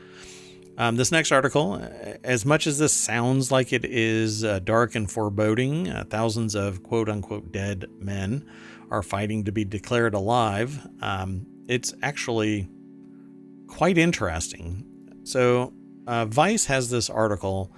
Um, 0.78 0.94
this 0.94 1.10
next 1.10 1.32
article, 1.32 1.82
uh, 1.82 2.14
as 2.22 2.46
much 2.46 2.68
as 2.68 2.78
this 2.78 2.92
sounds 2.92 3.50
like 3.50 3.72
it 3.72 3.84
is 3.84 4.44
uh, 4.44 4.60
dark 4.60 4.94
and 4.94 5.10
foreboding, 5.10 5.88
uh, 5.88 6.04
thousands 6.08 6.54
of 6.54 6.84
quote 6.84 7.08
unquote 7.08 7.50
dead 7.50 7.86
men 7.98 8.48
are 8.88 9.02
fighting 9.02 9.42
to 9.44 9.52
be 9.52 9.64
declared 9.64 10.14
alive. 10.14 10.86
Um, 11.00 11.44
it's 11.66 11.92
actually 12.00 12.68
quite 13.66 13.98
interesting. 13.98 14.84
So, 15.24 15.72
uh, 16.06 16.26
Vice 16.26 16.66
has 16.66 16.88
this 16.88 17.10
article 17.10 17.74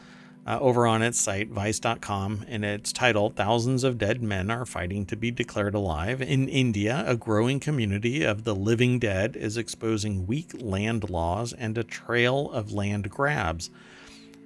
uh, 0.47 0.59
over 0.61 0.86
on 0.86 1.03
its 1.03 1.18
site, 1.18 1.49
vice.com, 1.49 2.45
and 2.49 2.64
it's 2.64 2.92
titled 2.92 3.34
Thousands 3.34 3.82
of 3.82 3.97
Dead 3.99 4.22
Men 4.22 4.51
Are 4.51 4.66
Fighting 4.66 5.07
to 5.07 5.16
Be 5.16 5.30
Declared 5.30 5.74
Alive. 5.74 6.20
In 6.20 6.49
India, 6.49 7.03
a 7.07 7.16
growing 7.16 7.61
community 7.61 8.22
of 8.22 8.45
the 8.45 8.55
living 8.55 8.99
dead 8.99 9.36
is 9.36 9.57
exposing 9.57 10.26
weak 10.26 10.51
land 10.55 11.09
laws 11.09 11.53
and 11.55 11.78
a 11.78 11.84
trail 11.84 12.51
of 12.53 12.72
land 12.72 13.09
grabs. 13.11 13.70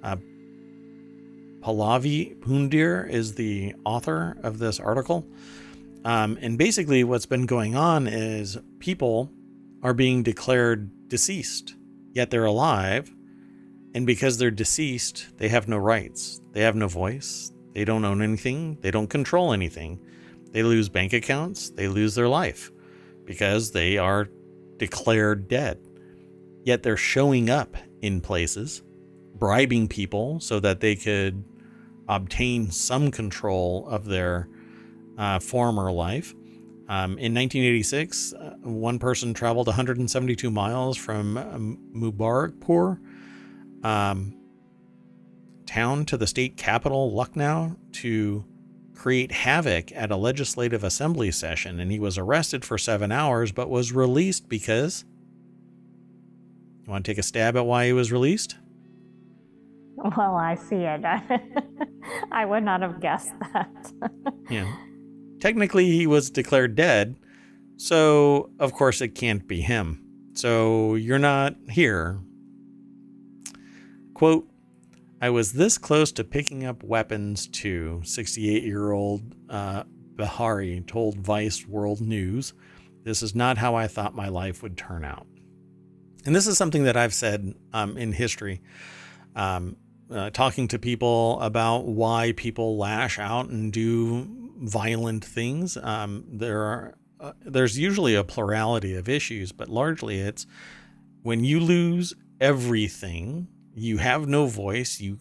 Uh, 0.01 0.15
Pallavi 1.59 2.39
Pundir 2.39 3.09
is 3.09 3.35
the 3.35 3.75
author 3.83 4.37
of 4.41 4.59
this 4.59 4.79
article. 4.79 5.27
Um, 6.05 6.37
and 6.39 6.57
basically, 6.57 7.03
what's 7.03 7.25
been 7.25 7.45
going 7.45 7.75
on 7.75 8.07
is 8.07 8.57
people 8.79 9.29
are 9.83 9.93
being 9.93 10.23
declared 10.23 11.09
deceased, 11.09 11.75
yet 12.13 12.29
they're 12.29 12.45
alive 12.45 13.11
and 13.93 14.05
because 14.05 14.37
they're 14.37 14.51
deceased, 14.51 15.27
they 15.37 15.49
have 15.49 15.67
no 15.67 15.77
rights. 15.77 16.41
They 16.51 16.61
have 16.61 16.75
no 16.75 16.87
voice. 16.87 17.51
They 17.73 17.85
don't 17.85 18.05
own 18.05 18.21
anything. 18.21 18.77
They 18.81 18.91
don't 18.91 19.09
control 19.09 19.53
anything. 19.53 19.99
They 20.51 20.63
lose 20.63 20.89
bank 20.89 21.13
accounts. 21.13 21.69
They 21.69 21.87
lose 21.87 22.15
their 22.15 22.27
life 22.27 22.71
because 23.25 23.71
they 23.71 23.97
are 23.97 24.29
declared 24.77 25.47
dead. 25.47 25.79
Yet 26.63 26.83
they're 26.83 26.97
showing 26.97 27.49
up 27.49 27.75
in 28.01 28.21
places, 28.21 28.83
bribing 29.35 29.87
people 29.87 30.39
so 30.39 30.59
that 30.59 30.79
they 30.81 30.95
could 30.95 31.43
obtain 32.07 32.71
some 32.71 33.11
control 33.11 33.87
of 33.87 34.05
their 34.05 34.49
uh, 35.17 35.39
former 35.39 35.91
life. 35.91 36.33
Um, 36.87 37.11
in 37.19 37.35
1986, 37.35 38.33
uh, 38.33 38.55
one 38.63 38.97
person 38.97 39.33
traveled 39.33 39.67
172 39.67 40.49
miles 40.49 40.97
from 40.97 41.37
um, 41.37 41.79
Mubarakpur 41.93 42.99
um, 43.83 44.35
town 45.65 46.05
to 46.05 46.17
the 46.17 46.27
state 46.27 46.57
capital, 46.57 47.11
Lucknow, 47.11 47.75
to 47.93 48.45
create 48.95 49.31
havoc 49.31 49.91
at 49.93 50.11
a 50.11 50.15
legislative 50.17 50.83
assembly 50.83 51.31
session. 51.31 51.79
And 51.79 51.91
he 51.91 51.99
was 51.99 52.17
arrested 52.17 52.65
for 52.65 52.77
seven 52.77 53.11
hours, 53.11 53.51
but 53.51 53.69
was 53.69 53.91
released 53.91 54.49
because. 54.49 55.05
You 56.83 56.91
want 56.91 57.05
to 57.05 57.11
take 57.11 57.19
a 57.19 57.23
stab 57.23 57.55
at 57.55 57.65
why 57.65 57.85
he 57.85 57.93
was 57.93 58.11
released? 58.11 58.57
Well, 59.95 60.35
I 60.35 60.55
see 60.55 60.77
it. 60.77 61.03
I 62.31 62.45
would 62.45 62.63
not 62.63 62.81
have 62.81 62.99
guessed 62.99 63.33
that. 63.53 63.93
yeah. 64.49 64.73
Technically, 65.39 65.91
he 65.91 66.07
was 66.07 66.29
declared 66.29 66.75
dead. 66.75 67.15
So, 67.77 68.49
of 68.59 68.73
course, 68.73 69.01
it 69.01 69.09
can't 69.09 69.47
be 69.47 69.61
him. 69.61 70.03
So, 70.33 70.95
you're 70.95 71.19
not 71.19 71.55
here. 71.69 72.19
Quote, 74.19 74.49
I 75.21 75.29
was 75.29 75.53
this 75.53 75.77
close 75.77 76.11
to 76.11 76.25
picking 76.25 76.65
up 76.65 76.83
weapons 76.83 77.47
too, 77.47 78.01
68 78.03 78.63
year 78.63 78.91
old 78.91 79.33
uh, 79.49 79.83
Bihari 80.17 80.83
told 80.85 81.17
Vice 81.19 81.65
World 81.65 82.01
News. 82.01 82.53
This 83.05 83.23
is 83.23 83.33
not 83.33 83.57
how 83.57 83.75
I 83.75 83.87
thought 83.87 84.13
my 84.13 84.27
life 84.27 84.61
would 84.61 84.77
turn 84.77 85.05
out. 85.05 85.25
And 86.25 86.35
this 86.35 86.47
is 86.47 86.57
something 86.57 86.83
that 86.83 86.97
I've 86.97 87.13
said 87.13 87.55
um, 87.71 87.95
in 87.95 88.11
history, 88.11 88.61
um, 89.37 89.77
uh, 90.13 90.31
talking 90.31 90.67
to 90.67 90.77
people 90.77 91.39
about 91.39 91.85
why 91.85 92.33
people 92.35 92.77
lash 92.77 93.19
out 93.19 93.47
and 93.47 93.71
do 93.71 94.27
violent 94.57 95.23
things. 95.23 95.77
Um, 95.77 96.25
there 96.27 96.61
are 96.63 96.95
uh, 97.21 97.31
there's 97.45 97.79
usually 97.79 98.15
a 98.15 98.25
plurality 98.25 98.95
of 98.95 99.07
issues, 99.07 99.53
but 99.53 99.69
largely 99.69 100.19
it's 100.19 100.45
when 101.23 101.45
you 101.45 101.61
lose 101.61 102.13
everything 102.41 103.47
you 103.79 103.97
have 103.97 104.27
no 104.27 104.45
voice 104.45 104.99
you 104.99 105.19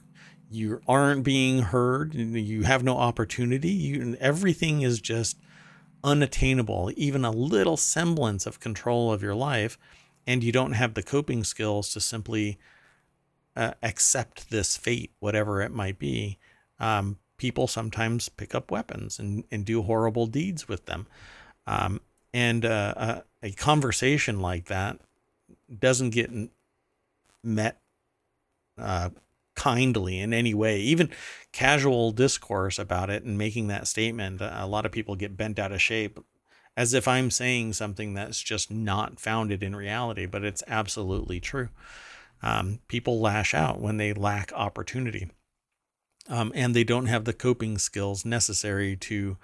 you 0.50 0.80
aren't 0.88 1.24
being 1.24 1.60
heard 1.60 2.14
you 2.14 2.62
have 2.62 2.82
no 2.82 2.96
opportunity 2.96 3.70
you 3.70 4.00
and 4.00 4.16
everything 4.16 4.82
is 4.82 5.00
just 5.00 5.38
unattainable 6.04 6.90
even 6.96 7.24
a 7.24 7.30
little 7.30 7.76
semblance 7.76 8.46
of 8.46 8.60
control 8.60 9.12
of 9.12 9.22
your 9.22 9.34
life 9.34 9.76
and 10.28 10.44
you 10.44 10.52
don't 10.52 10.72
have 10.72 10.92
the 10.92 11.02
coping 11.02 11.42
skills 11.42 11.88
to 11.90 12.00
simply 12.00 12.58
uh, 13.56 13.72
accept 13.82 14.50
this 14.50 14.76
fate 14.76 15.10
whatever 15.20 15.62
it 15.62 15.72
might 15.72 15.98
be. 15.98 16.38
Um, 16.78 17.18
people 17.38 17.66
sometimes 17.66 18.28
pick 18.28 18.54
up 18.54 18.70
weapons 18.70 19.18
and, 19.18 19.44
and 19.50 19.64
do 19.64 19.82
horrible 19.82 20.26
deeds 20.26 20.68
with 20.68 20.84
them. 20.84 21.06
Um, 21.66 22.00
and 22.34 22.64
uh, 22.64 22.94
a, 22.96 23.00
uh, 23.00 23.20
a 23.42 23.50
conversation 23.52 24.40
like 24.40 24.66
that 24.66 25.00
doesn't 25.76 26.10
get 26.10 26.30
met 27.42 27.80
uh, 28.78 29.10
kindly 29.54 30.20
in 30.20 30.32
any 30.32 30.54
way, 30.54 30.78
even 30.80 31.10
casual 31.52 32.12
discourse 32.12 32.78
about 32.78 33.10
it 33.10 33.24
and 33.24 33.36
making 33.36 33.68
that 33.68 33.88
statement, 33.88 34.40
a 34.40 34.66
lot 34.66 34.86
of 34.86 34.92
people 34.92 35.16
get 35.16 35.36
bent 35.36 35.58
out 35.58 35.72
of 35.72 35.82
shape 35.82 36.18
as 36.76 36.94
if 36.94 37.08
I'm 37.08 37.28
saying 37.32 37.72
something 37.72 38.14
that's 38.14 38.40
just 38.40 38.70
not 38.70 39.18
founded 39.18 39.64
in 39.64 39.74
reality, 39.74 40.26
but 40.26 40.44
it's 40.44 40.62
absolutely 40.68 41.40
true. 41.40 41.70
Um, 42.40 42.78
people 42.86 43.20
lash 43.20 43.52
out 43.52 43.80
when 43.80 43.96
they 43.96 44.12
lack 44.12 44.52
opportunity. 44.52 45.28
Um, 46.28 46.52
and 46.54 46.76
they 46.76 46.84
don't 46.84 47.06
have 47.06 47.24
the 47.24 47.32
coping 47.32 47.78
skills 47.78 48.24
necessary 48.24 48.96
to 48.96 49.38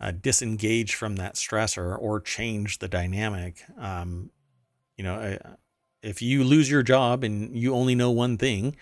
uh, 0.00 0.10
disengage 0.10 0.96
from 0.96 1.14
that 1.16 1.36
stressor 1.36 1.96
or 1.96 2.20
change 2.20 2.80
the 2.80 2.88
dynamic. 2.88 3.62
Um, 3.78 4.30
you 4.96 5.04
know, 5.04 5.38
if 6.02 6.20
you 6.22 6.44
lose 6.44 6.70
your 6.70 6.82
job 6.82 7.24
and 7.24 7.56
you 7.56 7.74
only 7.74 7.94
know 7.94 8.10
one 8.10 8.36
thing, 8.36 8.76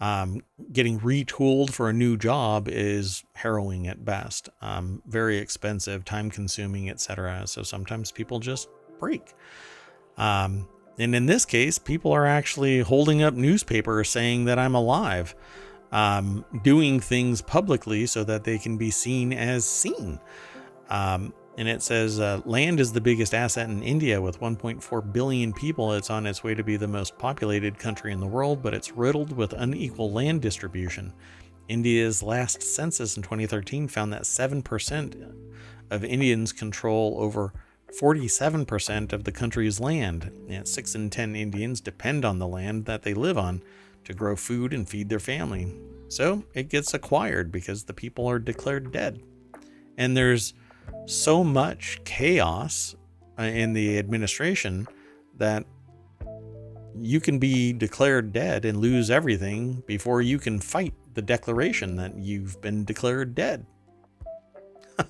um, 0.00 0.40
getting 0.72 0.98
retooled 0.98 1.70
for 1.70 1.88
a 1.88 1.92
new 1.92 2.16
job 2.16 2.66
is 2.68 3.22
harrowing 3.34 3.86
at 3.86 4.04
best, 4.04 4.48
um, 4.60 5.00
very 5.06 5.38
expensive, 5.38 6.04
time 6.04 6.28
consuming, 6.28 6.90
etc. 6.90 7.46
So 7.46 7.62
sometimes 7.62 8.10
people 8.10 8.40
just 8.40 8.68
break. 8.98 9.32
Um, 10.16 10.68
and 10.98 11.14
in 11.14 11.26
this 11.26 11.44
case, 11.44 11.78
people 11.78 12.12
are 12.12 12.26
actually 12.26 12.80
holding 12.80 13.22
up 13.22 13.34
newspapers 13.34 14.08
saying 14.08 14.46
that 14.46 14.58
I'm 14.58 14.74
alive, 14.74 15.34
um, 15.92 16.44
doing 16.62 16.98
things 16.98 17.40
publicly 17.40 18.06
so 18.06 18.24
that 18.24 18.44
they 18.44 18.58
can 18.58 18.76
be 18.76 18.90
seen 18.90 19.32
as 19.32 19.64
seen. 19.64 20.18
Um, 20.90 21.32
and 21.58 21.68
it 21.68 21.82
says 21.82 22.18
uh, 22.18 22.40
land 22.44 22.80
is 22.80 22.92
the 22.92 23.00
biggest 23.00 23.34
asset 23.34 23.68
in 23.68 23.82
India 23.82 24.20
with 24.20 24.40
1.4 24.40 25.12
billion 25.12 25.52
people. 25.52 25.92
It's 25.92 26.10
on 26.10 26.26
its 26.26 26.42
way 26.42 26.54
to 26.54 26.64
be 26.64 26.76
the 26.76 26.88
most 26.88 27.18
populated 27.18 27.78
country 27.78 28.12
in 28.12 28.20
the 28.20 28.26
world, 28.26 28.62
but 28.62 28.74
it's 28.74 28.92
riddled 28.92 29.36
with 29.36 29.52
unequal 29.52 30.10
land 30.10 30.40
distribution. 30.40 31.12
India's 31.68 32.22
last 32.22 32.62
census 32.62 33.16
in 33.16 33.22
2013 33.22 33.88
found 33.88 34.12
that 34.12 34.22
7% 34.22 35.34
of 35.90 36.04
Indians 36.04 36.52
control 36.52 37.16
over 37.18 37.52
47% 38.00 39.12
of 39.12 39.24
the 39.24 39.32
country's 39.32 39.78
land. 39.78 40.30
And 40.48 40.66
6 40.66 40.94
in 40.94 41.10
10 41.10 41.36
Indians 41.36 41.80
depend 41.80 42.24
on 42.24 42.38
the 42.38 42.48
land 42.48 42.86
that 42.86 43.02
they 43.02 43.14
live 43.14 43.36
on 43.36 43.62
to 44.04 44.14
grow 44.14 44.36
food 44.36 44.72
and 44.72 44.88
feed 44.88 45.08
their 45.08 45.20
family. 45.20 45.74
So 46.08 46.44
it 46.54 46.68
gets 46.68 46.94
acquired 46.94 47.52
because 47.52 47.84
the 47.84 47.94
people 47.94 48.28
are 48.28 48.38
declared 48.38 48.92
dead. 48.92 49.22
And 49.96 50.16
there's 50.16 50.54
so 51.06 51.42
much 51.42 52.00
chaos 52.04 52.94
uh, 53.38 53.42
in 53.42 53.72
the 53.72 53.98
administration 53.98 54.86
that 55.36 55.64
you 56.98 57.20
can 57.20 57.38
be 57.38 57.72
declared 57.72 58.32
dead 58.32 58.64
and 58.64 58.78
lose 58.78 59.10
everything 59.10 59.82
before 59.86 60.20
you 60.20 60.38
can 60.38 60.60
fight 60.60 60.94
the 61.14 61.22
declaration 61.22 61.96
that 61.96 62.16
you've 62.16 62.60
been 62.60 62.84
declared 62.84 63.34
dead. 63.34 63.66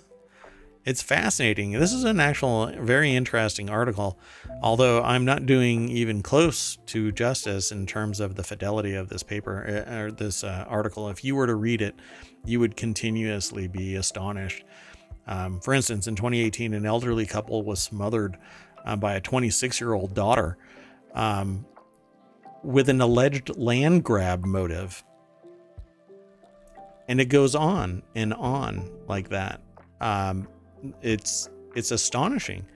it's 0.85 1.03
fascinating. 1.03 1.73
This 1.73 1.93
is 1.93 2.05
an 2.05 2.21
actual 2.21 2.73
very 2.81 3.15
interesting 3.15 3.69
article, 3.69 4.19
although 4.63 5.03
I'm 5.03 5.25
not 5.25 5.47
doing 5.47 5.89
even 5.89 6.23
close 6.23 6.79
to 6.87 7.13
justice 7.13 7.73
in 7.73 7.87
terms 7.87 8.21
of 8.21 8.37
the 8.37 8.45
fidelity 8.45 8.95
of 8.95 9.09
this 9.09 9.23
paper 9.23 9.85
uh, 9.89 9.95
or 9.95 10.11
this 10.13 10.45
uh, 10.45 10.65
article. 10.69 11.09
If 11.09 11.25
you 11.25 11.35
were 11.35 11.47
to 11.47 11.55
read 11.55 11.83
it, 11.83 11.97
you 12.45 12.61
would 12.61 12.77
continuously 12.77 13.67
be 13.69 13.97
astonished 13.97 14.65
um, 15.27 15.61
for 15.61 15.73
instance, 15.73 16.07
in 16.07 16.17
2018, 16.17 16.75
an 16.75 16.87
elderly 16.87 17.27
couple 17.27 17.63
was 17.63 17.81
smothered 17.81 18.37
uh, 18.85 18.97
by 18.97 19.15
a 19.15 19.21
26 19.21 19.81
year 19.81 19.93
old 19.93 20.15
daughter 20.15 20.57
um, 21.15 21.65
with 22.63 22.89
an 22.89 23.01
alleged 23.01 23.57
land 23.57 24.05
grab 24.05 24.45
motive. 24.45 25.05
And 27.09 27.21
it 27.21 27.27
goes 27.27 27.55
on 27.55 28.03
and 28.15 28.33
on 28.35 28.91
like 29.09 29.29
that. 29.31 29.61
Um, 30.01 30.49
it's 31.01 31.49
it's 31.75 31.91
astonishing. 31.91 32.67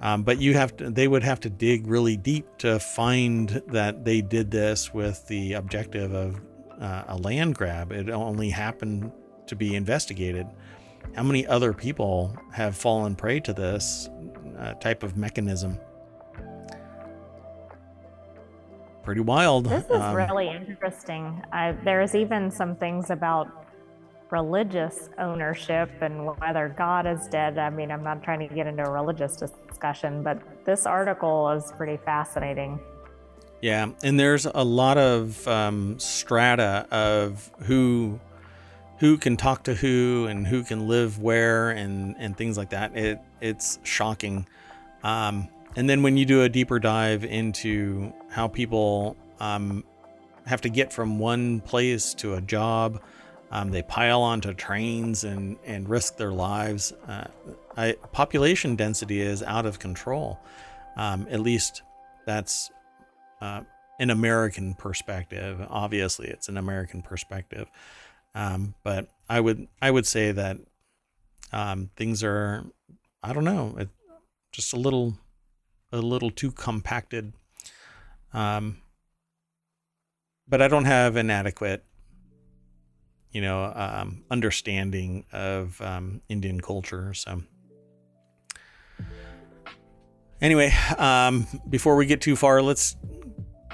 Um, 0.00 0.24
but 0.24 0.40
you 0.40 0.54
have 0.54 0.76
to 0.78 0.90
they 0.90 1.06
would 1.08 1.22
have 1.22 1.40
to 1.40 1.50
dig 1.50 1.86
really 1.86 2.16
deep 2.16 2.46
to 2.58 2.78
find 2.78 3.62
that 3.68 4.04
they 4.04 4.20
did 4.20 4.50
this 4.50 4.92
with 4.92 5.26
the 5.28 5.54
objective 5.54 6.12
of 6.12 6.40
uh, 6.80 7.04
a 7.08 7.16
land 7.16 7.54
grab. 7.54 7.92
It 7.92 8.10
only 8.10 8.50
happened 8.50 9.12
to 9.46 9.56
be 9.56 9.74
investigated 9.74 10.46
how 11.14 11.22
many 11.22 11.46
other 11.46 11.72
people 11.72 12.36
have 12.52 12.76
fallen 12.76 13.14
prey 13.14 13.40
to 13.40 13.52
this 13.52 14.08
uh, 14.58 14.74
type 14.74 15.02
of 15.02 15.16
mechanism? 15.16 15.78
Pretty 19.02 19.20
wild. 19.20 19.66
This 19.66 19.84
is 19.84 20.00
um, 20.00 20.14
really 20.14 20.48
interesting. 20.48 21.42
I, 21.52 21.72
there's 21.84 22.14
even 22.14 22.50
some 22.50 22.76
things 22.76 23.10
about 23.10 23.66
religious 24.30 25.10
ownership 25.18 25.90
and 26.00 26.24
whether 26.24 26.74
God 26.76 27.06
is 27.06 27.28
dead. 27.28 27.58
I 27.58 27.68
mean, 27.68 27.90
I'm 27.90 28.02
not 28.02 28.22
trying 28.22 28.48
to 28.48 28.54
get 28.54 28.66
into 28.66 28.84
a 28.84 28.90
religious 28.90 29.36
discussion, 29.36 30.22
but 30.22 30.40
this 30.64 30.86
article 30.86 31.50
is 31.50 31.72
pretty 31.76 31.98
fascinating. 32.04 32.80
Yeah, 33.60 33.90
and 34.02 34.18
there's 34.18 34.46
a 34.46 34.64
lot 34.64 34.98
of 34.98 35.46
um, 35.46 35.98
strata 35.98 36.86
of 36.90 37.50
who 37.60 38.18
who 39.02 39.18
can 39.18 39.36
talk 39.36 39.64
to 39.64 39.74
who 39.74 40.28
and 40.30 40.46
who 40.46 40.62
can 40.62 40.86
live 40.86 41.20
where 41.20 41.70
and 41.70 42.14
and 42.20 42.36
things 42.36 42.56
like 42.56 42.70
that. 42.70 42.96
It 42.96 43.20
it's 43.40 43.80
shocking. 43.82 44.46
Um, 45.02 45.48
and 45.74 45.90
then 45.90 46.04
when 46.04 46.16
you 46.16 46.24
do 46.24 46.42
a 46.42 46.48
deeper 46.48 46.78
dive 46.78 47.24
into 47.24 48.12
how 48.30 48.46
people 48.46 49.16
um, 49.40 49.82
have 50.46 50.60
to 50.60 50.68
get 50.68 50.92
from 50.92 51.18
one 51.18 51.60
place 51.62 52.14
to 52.14 52.34
a 52.34 52.40
job, 52.40 53.02
um, 53.50 53.72
they 53.72 53.82
pile 53.82 54.22
onto 54.22 54.54
trains 54.54 55.24
and 55.24 55.56
and 55.66 55.88
risk 55.88 56.16
their 56.16 56.30
lives. 56.30 56.92
Uh, 57.08 57.24
I, 57.76 57.96
population 58.12 58.76
density 58.76 59.20
is 59.20 59.42
out 59.42 59.66
of 59.66 59.80
control. 59.80 60.38
Um, 60.96 61.26
at 61.28 61.40
least 61.40 61.82
that's 62.24 62.70
uh, 63.40 63.62
an 63.98 64.10
American 64.10 64.74
perspective. 64.74 65.60
Obviously, 65.68 66.28
it's 66.28 66.48
an 66.48 66.56
American 66.56 67.02
perspective. 67.02 67.68
Um, 68.34 68.74
but 68.82 69.08
I 69.28 69.40
would 69.40 69.68
I 69.80 69.90
would 69.90 70.06
say 70.06 70.32
that 70.32 70.58
um, 71.52 71.90
things 71.96 72.22
are 72.24 72.64
I 73.22 73.32
don't 73.32 73.44
know 73.44 73.74
it, 73.78 73.88
just 74.52 74.72
a 74.72 74.76
little 74.76 75.18
a 75.92 75.98
little 75.98 76.30
too 76.30 76.50
compacted. 76.50 77.32
Um, 78.32 78.78
but 80.48 80.62
I 80.62 80.68
don't 80.68 80.86
have 80.86 81.16
an 81.16 81.30
adequate 81.30 81.84
you 83.30 83.40
know 83.40 83.72
um, 83.74 84.24
understanding 84.30 85.24
of 85.32 85.80
um, 85.80 86.20
Indian 86.28 86.60
culture. 86.60 87.12
So 87.14 87.42
anyway, 90.40 90.72
um, 90.98 91.46
before 91.68 91.96
we 91.96 92.06
get 92.06 92.20
too 92.20 92.36
far, 92.36 92.62
let's 92.62 92.96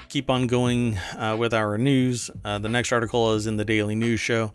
keep 0.09 0.29
on 0.29 0.47
going 0.47 0.97
uh, 1.17 1.35
with 1.39 1.53
our 1.53 1.77
news. 1.77 2.31
Uh, 2.43 2.59
the 2.59 2.67
next 2.67 2.91
article 2.91 3.33
is 3.33 3.47
in 3.47 3.57
the 3.57 3.65
Daily 3.65 3.95
News 3.95 4.19
Show. 4.19 4.51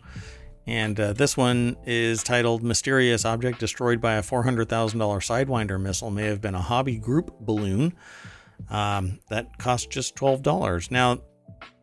And 0.67 0.99
uh, 0.99 1.13
this 1.13 1.37
one 1.37 1.77
is 1.85 2.23
titled 2.23 2.63
Mysterious 2.63 3.23
Object 3.23 3.59
Destroyed 3.59 4.01
by 4.01 4.15
a 4.15 4.21
$400,000 4.21 4.67
Sidewinder 4.67 5.79
Missile 5.79 6.11
May 6.11 6.25
Have 6.25 6.41
Been 6.41 6.55
a 6.55 6.61
Hobby 6.61 6.97
Group 6.97 7.39
Balloon. 7.39 7.93
Um, 8.69 9.19
that 9.29 9.57
cost 9.57 9.89
just 9.89 10.15
$12. 10.15 10.91
Now, 10.91 11.19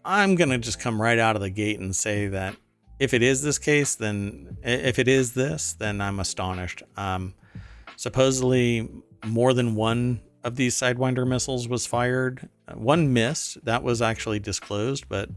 I'm 0.04 0.34
going 0.34 0.50
to 0.50 0.58
just 0.58 0.80
come 0.80 1.00
right 1.00 1.18
out 1.18 1.36
of 1.36 1.42
the 1.42 1.50
gate 1.50 1.78
and 1.78 1.94
say 1.94 2.26
that 2.28 2.56
if 2.98 3.14
it 3.14 3.22
is 3.22 3.42
this 3.42 3.58
case, 3.58 3.94
then 3.94 4.58
if 4.62 4.98
it 4.98 5.08
is 5.08 5.32
this, 5.32 5.74
then 5.74 6.00
I'm 6.00 6.20
astonished. 6.20 6.82
Um, 6.96 7.34
supposedly, 7.96 8.88
more 9.24 9.54
than 9.54 9.74
one 9.76 10.20
of 10.44 10.56
these 10.56 10.74
Sidewinder 10.76 11.26
missiles 11.26 11.68
was 11.68 11.86
fired. 11.86 12.48
One 12.74 13.12
missed. 13.12 13.64
That 13.64 13.82
was 13.82 14.02
actually 14.02 14.40
disclosed, 14.40 15.08
but 15.08 15.28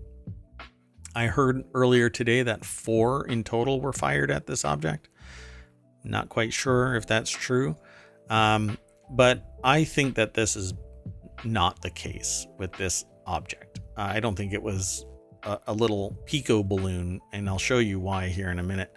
I 1.16 1.28
heard 1.28 1.64
earlier 1.74 2.10
today 2.10 2.44
that 2.44 2.66
four 2.66 3.26
in 3.28 3.44
total 3.44 3.80
were 3.80 3.94
fired 3.94 4.32
at 4.32 4.48
this 4.48 4.66
object. 4.66 5.10
Not 6.04 6.30
quite 6.30 6.54
sure 6.54 6.96
if 6.96 7.08
that's 7.08 7.30
true. 7.30 7.76
Um, 8.30 8.78
but 9.10 9.46
I 9.64 9.84
think 9.84 10.16
that 10.16 10.34
this 10.34 10.56
is 10.56 10.74
not 11.44 11.82
the 11.82 11.90
case 11.90 12.48
with 12.58 12.74
this 12.74 13.06
object. 13.26 13.80
Uh, 13.98 14.02
I 14.02 14.20
don't 14.20 14.36
think 14.36 14.54
it 14.54 14.62
was 14.62 15.06
a, 15.44 15.60
a, 15.68 15.74
little 15.74 16.18
pico 16.26 16.64
balloon, 16.64 17.22
and 17.32 17.48
I'll 17.48 17.60
show 17.60 17.78
you 17.78 18.00
why 18.00 18.28
here 18.28 18.50
in 18.50 18.60
a 18.60 18.64
minute. 18.64 18.94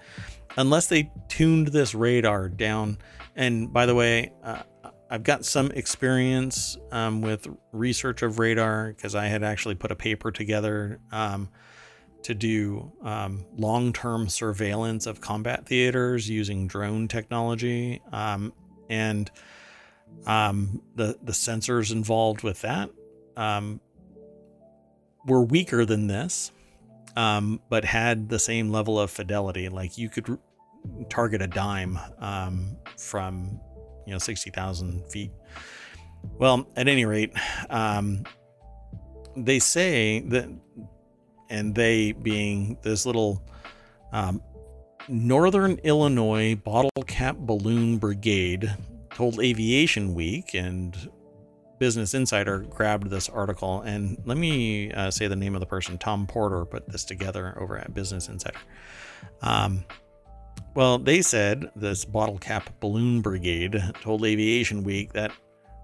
Unless 0.57 0.87
they 0.87 1.11
tuned 1.29 1.69
this 1.69 1.95
radar 1.95 2.49
down. 2.49 2.99
And 3.37 3.73
by 3.73 3.87
the 3.87 3.95
way, 3.95 4.33
uh, 4.43 4.63
I've 5.11 5.23
got 5.23 5.45
some 5.45 5.71
experience 5.71 6.77
um, 6.93 7.23
with 7.23 7.49
research 7.73 8.23
of 8.23 8.39
radar 8.39 8.89
because 8.89 9.15
I 9.15 9.27
had 9.27 9.43
actually 9.43 9.75
put 9.75 9.91
a 9.91 9.97
paper 9.97 10.31
together 10.31 11.01
um, 11.11 11.49
to 12.23 12.35
do 12.35 12.93
um, 13.03 13.47
long 13.57 13.93
term 13.93 14.29
surveillance 14.29 15.07
of 15.07 15.21
combat 15.21 15.67
theaters 15.67 16.29
using 16.29 16.67
drone 16.67 17.09
technology. 17.09 18.03
Um, 18.13 18.53
and 18.91 19.31
um, 20.27 20.83
the, 20.95 21.19
the 21.23 21.33
sensors 21.33 21.91
involved 21.91 22.43
with 22.43 22.61
that 22.63 22.91
um, 23.37 23.81
were 25.25 25.43
weaker 25.43 25.87
than 25.87 26.07
this, 26.07 26.53
but 27.15 27.85
had 27.85 28.29
the 28.29 28.39
same 28.39 28.71
level 28.71 29.01
of 29.01 29.11
fidelity. 29.11 29.71
Like 29.71 29.97
you 29.97 30.11
could 30.11 30.39
target 31.09 31.41
a 31.41 31.47
dime 31.47 31.99
from 32.99 33.61
you 34.09 34.15
know 34.15 34.19
60,000 34.19 35.05
feet. 35.11 35.31
Well, 36.39 36.67
at 36.77 36.89
any 36.89 37.05
rate, 37.05 37.33
um, 37.69 38.25
they 39.37 39.59
say 39.59 40.21
that, 40.21 40.49
and 41.51 41.75
they 41.75 42.13
being 42.13 42.79
this 42.83 43.05
little 43.05 43.47
um, 44.13 44.43
Northern 45.09 45.73
Illinois 45.85 46.55
Bottle 46.57 46.91
Cap 47.07 47.37
Balloon 47.37 47.99
Brigade 47.99 48.75
told 49.11 49.41
Aviation 49.41 50.15
Week 50.15 50.55
and 50.55 51.11
Business 51.79 52.15
Insider 52.15 52.61
grabbed 52.61 53.11
this 53.11 53.29
article. 53.29 53.83
And 53.83 54.19
let 54.25 54.39
me 54.39 54.91
uh, 54.91 55.11
say 55.11 55.29
the 55.29 55.37
name 55.37 55.55
of 55.55 55.61
the 55.61 55.67
person. 55.67 55.99
Tom 55.99 56.27
Porter 56.27 56.65
put 56.65 56.89
this 56.89 57.05
together 57.05 57.57
over 57.61 57.77
at 57.77 57.93
Business 57.93 58.29
Insider. 58.29 58.59
Um, 59.43 59.85
well, 60.79 60.97
they 60.97 61.23
said 61.23 61.73
this 61.75 62.05
bottle 62.05 62.39
cap 62.39 62.71
balloon 62.79 63.21
brigade 63.21 63.83
told 64.01 64.25
Aviation 64.25 64.85
Week 64.85 65.13
that 65.13 65.33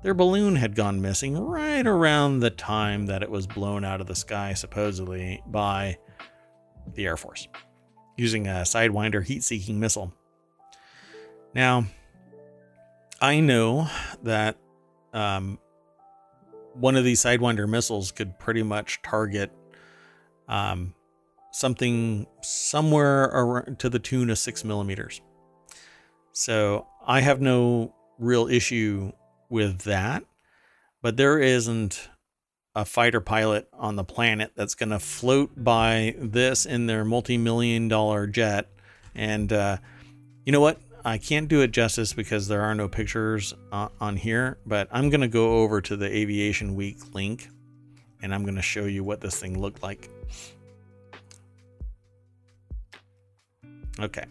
their 0.05 0.15
balloon 0.15 0.55
had 0.55 0.77
gone 0.77 1.01
missing 1.01 1.37
right 1.37 1.85
around 1.85 2.39
the 2.39 2.51
time 2.51 3.07
that 3.07 3.21
it 3.21 3.29
was 3.29 3.45
blown 3.45 3.85
out 3.85 4.01
of 4.01 4.07
the 4.07 4.15
sky, 4.15 4.55
supposedly 4.55 5.43
by 5.49 5.99
the 6.95 7.07
Air 7.07 7.17
Force 7.17 7.49
using 8.17 8.47
a 8.47 8.63
Sidewinder 8.63 9.25
heat 9.25 9.43
seeking 9.43 9.81
missile. 9.81 10.15
Now, 11.57 11.87
I 13.21 13.41
know 13.41 13.89
that 14.23 14.57
um, 15.13 15.59
one 16.75 16.95
of 16.95 17.03
these 17.03 17.21
Sidewinder 17.21 17.69
missiles 17.69 18.13
could 18.13 18.39
pretty 18.39 18.63
much 18.63 19.03
target 19.03 19.51
um, 20.47 20.94
something 21.55 22.27
somewhere 22.43 23.25
around 23.25 23.79
to 23.79 23.89
the 23.89 24.01
tune 24.01 24.29
of 24.29 24.37
six 24.39 24.65
millimeters. 24.65 25.21
So 26.33 26.89
I 27.07 27.21
have 27.21 27.41
no 27.41 27.95
real 28.19 28.49
issue 28.49 29.13
with 29.49 29.83
that, 29.83 30.25
but 31.01 31.17
there 31.17 31.39
isn't 31.39 32.09
a 32.75 32.85
fighter 32.85 33.21
pilot 33.21 33.69
on 33.73 33.95
the 33.95 34.03
planet 34.03 34.51
that's 34.57 34.75
going 34.75 34.89
to 34.89 34.99
float 34.99 35.53
by 35.57 36.17
this 36.19 36.67
in 36.67 36.87
their 36.87 37.05
multi-million 37.05 37.87
dollar 37.87 38.27
jet. 38.27 38.69
And 39.15 39.53
uh, 39.53 39.77
you 40.45 40.51
know 40.51 40.61
what? 40.61 40.81
I 41.05 41.19
can't 41.19 41.47
do 41.47 41.61
it 41.61 41.71
justice 41.71 42.15
because 42.15 42.49
there 42.49 42.63
are 42.63 42.75
no 42.75 42.89
pictures 42.89 43.55
uh, 43.71 43.91
on 44.01 44.17
here 44.17 44.57
but 44.65 44.89
i'm 44.91 45.11
going 45.11 45.21
to 45.21 45.29
go 45.29 45.59
over 45.59 45.83
to 45.83 45.97
the 45.97 46.07
aviation 46.07 46.75
week 46.75 47.15
link 47.15 47.51
and 48.23 48.35
i'm 48.35 48.43
going 48.43 48.55
to 48.55 48.63
show 48.63 48.87
you 48.87 49.05
what 49.05 49.21
this 49.21 49.39
thing 49.39 49.61
looked 49.61 49.83
like 49.83 50.09
okay 54.01 54.25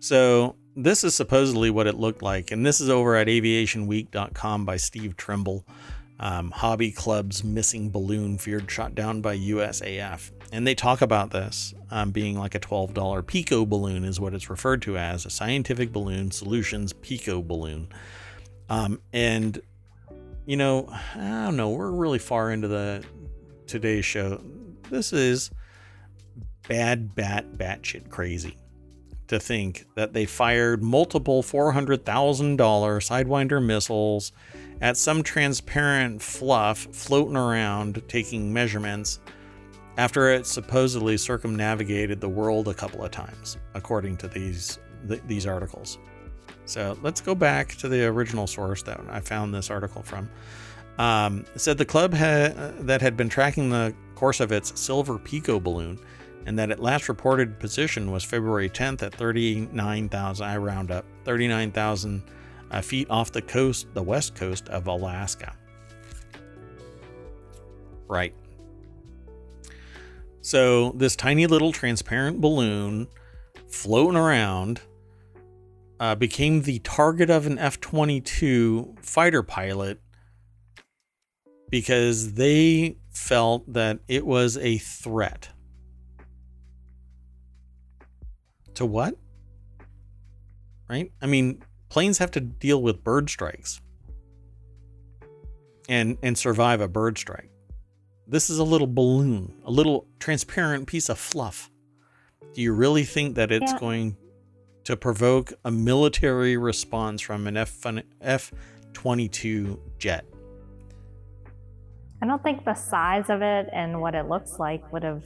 so 0.00 0.54
this 0.76 1.02
is 1.02 1.14
supposedly 1.14 1.70
what 1.70 1.86
it 1.86 1.96
looked 1.96 2.22
like 2.22 2.50
and 2.50 2.64
this 2.64 2.80
is 2.80 2.88
over 2.88 3.16
at 3.16 3.26
aviationweek.com 3.26 4.64
by 4.64 4.76
steve 4.76 5.16
trimble 5.16 5.64
um, 6.20 6.50
hobby 6.50 6.90
club's 6.90 7.44
missing 7.44 7.90
balloon 7.90 8.38
feared 8.38 8.70
shot 8.70 8.94
down 8.94 9.20
by 9.20 9.36
USAF. 9.36 10.32
And 10.50 10.66
they 10.66 10.74
talk 10.74 11.00
about 11.00 11.30
this 11.30 11.74
um, 11.90 12.10
being 12.10 12.38
like 12.38 12.54
a 12.54 12.60
$12 12.60 13.26
Pico 13.26 13.64
balloon, 13.64 14.04
is 14.04 14.18
what 14.18 14.34
it's 14.34 14.50
referred 14.50 14.82
to 14.82 14.96
as 14.96 15.26
a 15.26 15.30
scientific 15.30 15.92
balloon 15.92 16.30
solutions 16.30 16.92
Pico 16.92 17.42
balloon. 17.42 17.88
Um, 18.68 19.00
and, 19.12 19.60
you 20.44 20.56
know, 20.56 20.88
I 21.14 21.44
don't 21.44 21.56
know, 21.56 21.70
we're 21.70 21.90
really 21.90 22.18
far 22.18 22.50
into 22.50 22.68
the 22.68 23.04
today's 23.66 24.04
show. 24.04 24.42
This 24.90 25.12
is 25.12 25.50
bad, 26.66 27.14
bat, 27.14 27.52
batshit 27.52 28.10
crazy 28.10 28.56
to 29.28 29.38
think 29.38 29.86
that 29.94 30.12
they 30.12 30.26
fired 30.26 30.82
multiple 30.82 31.42
$400,000 31.42 32.56
Sidewinder 32.56 33.64
missiles 33.64 34.32
at 34.80 34.96
some 34.96 35.22
transparent 35.22 36.22
fluff 36.22 36.88
floating 36.92 37.36
around 37.36 38.02
taking 38.08 38.52
measurements 38.52 39.20
after 39.96 40.30
it 40.30 40.46
supposedly 40.46 41.16
circumnavigated 41.16 42.20
the 42.20 42.28
world 42.28 42.68
a 42.68 42.74
couple 42.74 43.04
of 43.04 43.10
times, 43.10 43.56
according 43.74 44.16
to 44.16 44.28
these 44.28 44.78
th- 45.08 45.22
these 45.26 45.46
articles. 45.46 45.98
So 46.64 46.96
let's 47.02 47.20
go 47.20 47.34
back 47.34 47.74
to 47.76 47.88
the 47.88 48.04
original 48.04 48.46
source 48.46 48.82
that 48.82 49.00
I 49.08 49.20
found 49.20 49.54
this 49.54 49.70
article 49.70 50.02
from. 50.02 50.30
Um, 50.98 51.44
it 51.54 51.60
said 51.60 51.78
the 51.78 51.84
club 51.84 52.12
had, 52.12 52.86
that 52.86 53.00
had 53.00 53.16
been 53.16 53.28
tracking 53.28 53.70
the 53.70 53.94
course 54.14 54.40
of 54.40 54.52
its 54.52 54.78
silver 54.78 55.18
Pico 55.18 55.58
balloon, 55.60 55.98
and 56.48 56.58
that 56.58 56.70
its 56.70 56.80
last 56.80 57.10
reported 57.10 57.58
position 57.58 58.10
was 58.10 58.24
February 58.24 58.70
10th 58.70 59.02
at 59.02 59.14
39,000. 59.14 60.46
I 60.46 60.56
round 60.56 60.90
up 60.90 61.04
39,000 61.24 62.22
uh, 62.70 62.80
feet 62.80 63.06
off 63.10 63.30
the 63.30 63.42
coast, 63.42 63.86
the 63.92 64.02
west 64.02 64.34
coast 64.34 64.66
of 64.70 64.86
Alaska. 64.86 65.54
Right. 68.08 68.32
So, 70.40 70.92
this 70.92 71.16
tiny 71.16 71.46
little 71.46 71.70
transparent 71.70 72.40
balloon 72.40 73.08
floating 73.66 74.16
around 74.16 74.80
uh, 76.00 76.14
became 76.14 76.62
the 76.62 76.78
target 76.78 77.28
of 77.28 77.46
an 77.46 77.58
F 77.58 77.78
22 77.78 78.94
fighter 79.02 79.42
pilot 79.42 80.00
because 81.68 82.32
they 82.32 82.96
felt 83.10 83.70
that 83.70 83.98
it 84.08 84.24
was 84.24 84.56
a 84.56 84.78
threat. 84.78 85.50
To 88.78 88.86
what? 88.86 89.16
Right? 90.88 91.10
I 91.20 91.26
mean, 91.26 91.64
planes 91.88 92.18
have 92.18 92.30
to 92.30 92.40
deal 92.40 92.80
with 92.80 93.02
bird 93.02 93.28
strikes 93.28 93.80
and 95.88 96.16
and 96.22 96.38
survive 96.38 96.80
a 96.80 96.86
bird 96.86 97.18
strike. 97.18 97.50
This 98.28 98.48
is 98.48 98.60
a 98.60 98.62
little 98.62 98.86
balloon, 98.86 99.52
a 99.64 99.70
little 99.72 100.06
transparent 100.20 100.86
piece 100.86 101.08
of 101.08 101.18
fluff. 101.18 101.72
Do 102.54 102.62
you 102.62 102.72
really 102.72 103.02
think 103.02 103.34
that 103.34 103.50
it's 103.50 103.72
yeah. 103.72 103.80
going 103.80 104.16
to 104.84 104.96
provoke 104.96 105.52
a 105.64 105.72
military 105.72 106.56
response 106.56 107.20
from 107.20 107.48
an 107.48 107.56
F 107.56 107.84
F 108.20 108.52
22 108.92 109.80
jet? 109.98 110.24
I 112.22 112.26
don't 112.26 112.44
think 112.44 112.64
the 112.64 112.74
size 112.74 113.28
of 113.28 113.42
it 113.42 113.68
and 113.72 114.00
what 114.00 114.14
it 114.14 114.28
looks 114.28 114.60
like 114.60 114.92
would 114.92 115.02
have 115.02 115.24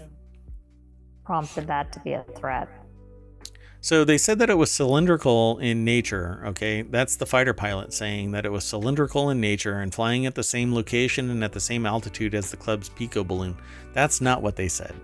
prompted 1.27 1.67
that 1.67 1.93
to 1.93 2.01
be 2.01 2.15
a 2.15 2.25
threat. 2.35 2.71
So 3.83 4.05
they 4.05 4.17
said 4.17 4.39
that 4.39 4.49
it 4.49 4.55
was 4.55 4.71
cylindrical 4.71 5.59
in 5.59 5.85
nature. 5.85 6.41
Okay, 6.47 6.83
that's 6.83 7.17
the 7.17 7.27
fighter 7.27 7.53
pilot 7.53 7.93
saying 7.93 8.31
that 8.31 8.47
it 8.47 8.53
was 8.53 8.65
cylindrical 8.65 9.31
in 9.31 9.41
nature 9.41 9.81
and 9.81 9.93
flying 9.93 10.25
at 10.25 10.37
the 10.37 10.45
same 10.45 10.73
location 10.73 11.31
and 11.31 11.43
at 11.43 11.53
the 11.53 11.59
same 11.59 11.85
altitude 11.85 12.33
as 12.37 12.53
the 12.53 12.57
club's 12.57 12.89
Pico 12.89 13.25
balloon. 13.25 13.57
That's 13.93 14.21
not 14.21 14.41
what 14.41 14.55
they 14.55 14.69
said. 14.69 14.95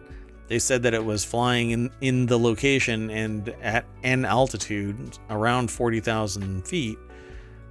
They 0.46 0.60
said 0.60 0.84
that 0.84 0.94
it 0.94 1.04
was 1.04 1.24
flying 1.24 1.72
in, 1.72 1.90
in 2.00 2.26
the 2.26 2.38
location 2.38 3.10
and 3.10 3.48
at 3.62 3.84
an 4.04 4.24
altitude 4.24 5.18
around 5.28 5.72
40,000 5.72 6.64
feet, 6.64 6.98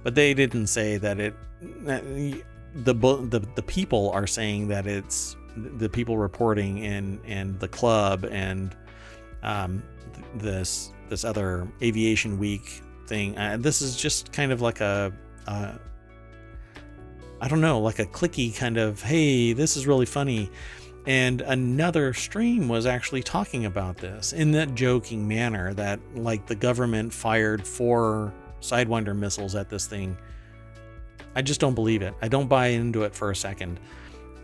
but 0.02 0.14
they 0.14 0.34
didn't 0.34 0.66
say 0.66 0.98
that 0.98 1.18
it. 1.18 1.34
the, 1.62 2.92
the 2.92 3.48
the 3.54 3.62
people 3.62 4.10
are 4.10 4.26
saying 4.26 4.68
that 4.68 4.86
it's 4.86 5.36
the 5.56 5.88
people 5.88 6.18
reporting 6.18 6.84
and 6.84 7.18
and 7.24 7.58
the 7.58 7.66
club 7.66 8.26
and 8.30 8.76
um, 9.42 9.82
this 10.34 10.92
this 11.08 11.24
other 11.24 11.68
aviation 11.82 12.38
week 12.38 12.82
thing. 13.06 13.36
Uh, 13.36 13.56
this 13.58 13.80
is 13.82 13.96
just 13.96 14.32
kind 14.32 14.52
of 14.52 14.60
like 14.60 14.80
a, 14.80 15.12
uh, 15.46 15.72
I 17.40 17.48
don't 17.48 17.60
know, 17.60 17.80
like 17.80 17.98
a 17.98 18.06
clicky 18.06 18.56
kind 18.56 18.76
of, 18.76 19.02
hey, 19.02 19.52
this 19.52 19.76
is 19.76 19.86
really 19.86 20.06
funny. 20.06 20.50
And 21.06 21.40
another 21.40 22.12
stream 22.12 22.68
was 22.68 22.84
actually 22.84 23.22
talking 23.22 23.64
about 23.64 23.96
this 23.96 24.32
in 24.32 24.52
that 24.52 24.74
joking 24.74 25.26
manner 25.26 25.72
that, 25.74 26.00
like, 26.14 26.46
the 26.46 26.54
government 26.54 27.14
fired 27.14 27.66
four 27.66 28.34
Sidewinder 28.60 29.16
missiles 29.16 29.54
at 29.54 29.70
this 29.70 29.86
thing. 29.86 30.18
I 31.34 31.40
just 31.40 31.60
don't 31.60 31.74
believe 31.74 32.02
it. 32.02 32.12
I 32.20 32.28
don't 32.28 32.48
buy 32.48 32.66
into 32.68 33.04
it 33.04 33.14
for 33.14 33.30
a 33.30 33.36
second. 33.36 33.80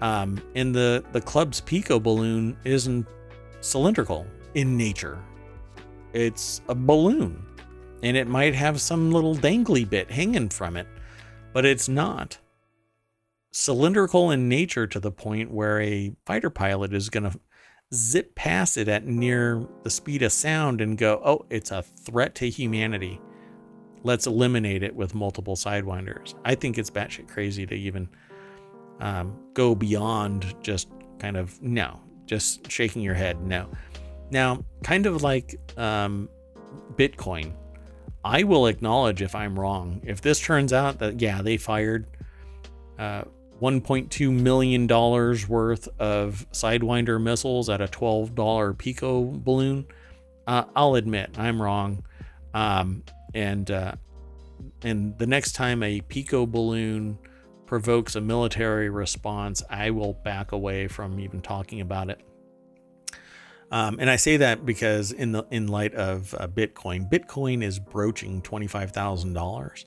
Um, 0.00 0.40
and 0.54 0.74
the, 0.74 1.04
the 1.12 1.20
club's 1.20 1.60
Pico 1.60 2.00
balloon 2.00 2.56
isn't 2.64 3.06
cylindrical 3.60 4.26
in 4.54 4.76
nature. 4.76 5.18
It's 6.14 6.62
a 6.68 6.74
balloon, 6.74 7.44
and 8.02 8.16
it 8.16 8.28
might 8.28 8.54
have 8.54 8.80
some 8.80 9.10
little 9.10 9.34
dangly 9.34 9.88
bit 9.88 10.10
hanging 10.10 10.48
from 10.48 10.76
it, 10.76 10.86
but 11.52 11.64
it's 11.64 11.88
not 11.88 12.38
cylindrical 13.52 14.30
in 14.30 14.48
nature 14.48 14.86
to 14.86 15.00
the 15.00 15.10
point 15.10 15.50
where 15.50 15.80
a 15.80 16.14
fighter 16.24 16.50
pilot 16.50 16.92
is 16.92 17.10
going 17.10 17.30
to 17.30 17.38
zip 17.92 18.34
past 18.34 18.76
it 18.76 18.88
at 18.88 19.06
near 19.06 19.66
the 19.82 19.90
speed 19.90 20.22
of 20.22 20.32
sound 20.32 20.80
and 20.80 20.98
go, 20.98 21.20
oh, 21.24 21.46
it's 21.50 21.70
a 21.70 21.82
threat 21.82 22.34
to 22.36 22.48
humanity. 22.48 23.20
Let's 24.02 24.26
eliminate 24.26 24.82
it 24.82 24.94
with 24.94 25.14
multiple 25.14 25.56
sidewinders. 25.56 26.34
I 26.44 26.54
think 26.54 26.78
it's 26.78 26.90
batshit 26.90 27.28
crazy 27.28 27.66
to 27.66 27.74
even 27.74 28.08
um, 29.00 29.36
go 29.54 29.74
beyond 29.74 30.54
just 30.62 30.88
kind 31.18 31.36
of 31.36 31.60
no, 31.62 32.00
just 32.26 32.70
shaking 32.70 33.02
your 33.02 33.14
head. 33.14 33.40
No, 33.42 33.68
now, 34.30 34.64
kind 34.82 35.06
of 35.06 35.22
like 35.22 35.56
um, 35.76 36.28
Bitcoin, 36.96 37.52
I 38.24 38.42
will 38.44 38.66
acknowledge 38.66 39.22
if 39.22 39.34
I'm 39.34 39.58
wrong. 39.58 40.00
If 40.04 40.20
this 40.20 40.40
turns 40.40 40.72
out 40.72 40.98
that, 41.00 41.20
yeah, 41.20 41.42
they 41.42 41.56
fired 41.56 42.06
uh, 42.98 43.24
$1.2 43.60 44.32
million 44.32 44.86
worth 44.86 45.88
of 45.98 46.46
Sidewinder 46.52 47.22
missiles 47.22 47.68
at 47.68 47.80
a 47.80 47.86
$12 47.86 48.78
Pico 48.78 49.24
balloon, 49.24 49.86
uh, 50.46 50.64
I'll 50.74 50.94
admit 50.94 51.38
I'm 51.38 51.60
wrong. 51.60 52.04
Um, 52.52 53.02
and 53.34 53.70
uh, 53.70 53.94
and 54.82 55.18
the 55.18 55.26
next 55.26 55.52
time 55.52 55.82
a 55.82 56.00
Pico 56.02 56.46
balloon 56.46 57.18
provokes 57.66 58.14
a 58.14 58.20
military 58.20 58.88
response, 58.90 59.62
I 59.68 59.90
will 59.90 60.12
back 60.12 60.52
away 60.52 60.86
from 60.86 61.18
even 61.18 61.40
talking 61.40 61.80
about 61.80 62.10
it. 62.10 62.20
Um, 63.74 63.96
and 63.98 64.08
I 64.08 64.14
say 64.14 64.36
that 64.36 64.64
because 64.64 65.10
in 65.10 65.32
the 65.32 65.44
in 65.50 65.66
light 65.66 65.94
of 65.94 66.32
uh, 66.38 66.46
Bitcoin, 66.46 67.10
Bitcoin 67.10 67.62
is 67.62 67.80
broaching 67.80 68.40
twenty 68.40 68.68
five 68.68 68.92
thousand 68.92 69.30
um, 69.30 69.34
dollars. 69.34 69.84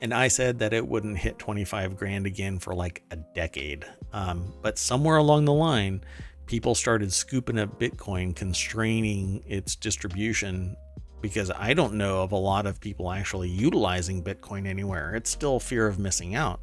And 0.00 0.14
I 0.14 0.28
said 0.28 0.58
that 0.60 0.72
it 0.72 0.86
wouldn't 0.86 1.16
hit 1.18 1.38
25 1.38 1.96
grand 1.96 2.26
again 2.26 2.58
for 2.58 2.74
like 2.74 3.02
a 3.10 3.16
decade. 3.16 3.86
Um, 4.12 4.52
but 4.60 4.78
somewhere 4.78 5.16
along 5.16 5.46
the 5.46 5.54
line, 5.54 6.04
people 6.46 6.74
started 6.74 7.12
scooping 7.12 7.58
up 7.58 7.80
Bitcoin, 7.80 8.36
constraining 8.36 9.42
its 9.48 9.74
distribution 9.74 10.76
because 11.22 11.50
I 11.50 11.72
don't 11.72 11.94
know 11.94 12.22
of 12.22 12.32
a 12.32 12.36
lot 12.36 12.66
of 12.66 12.80
people 12.80 13.10
actually 13.10 13.48
utilizing 13.48 14.22
Bitcoin 14.22 14.66
anywhere. 14.66 15.14
It's 15.14 15.30
still 15.30 15.58
fear 15.58 15.86
of 15.86 15.98
missing 15.98 16.34
out. 16.34 16.60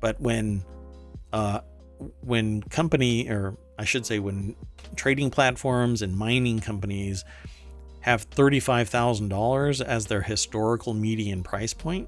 But 0.00 0.20
when 0.20 0.62
uh, 1.32 1.60
when 2.20 2.62
company 2.64 3.30
or 3.30 3.56
I 3.80 3.84
should 3.84 4.04
say 4.04 4.18
when 4.18 4.54
trading 4.94 5.30
platforms 5.30 6.02
and 6.02 6.14
mining 6.14 6.60
companies 6.60 7.24
have 8.00 8.28
$35,000 8.28 9.82
as 9.82 10.04
their 10.04 10.20
historical 10.20 10.92
median 10.92 11.42
price 11.42 11.72
point 11.72 12.06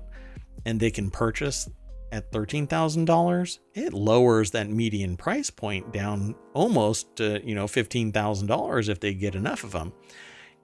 and 0.66 0.78
they 0.78 0.90
can 0.90 1.10
purchase 1.10 1.70
at 2.12 2.30
$13,000, 2.30 3.58
it 3.72 3.94
lowers 3.94 4.50
that 4.50 4.68
median 4.68 5.16
price 5.16 5.48
point 5.48 5.94
down 5.94 6.34
almost 6.52 7.16
to, 7.16 7.40
you 7.42 7.54
know, 7.54 7.64
$15,000 7.64 8.88
if 8.90 9.00
they 9.00 9.14
get 9.14 9.34
enough 9.34 9.64
of 9.64 9.72
them. 9.72 9.94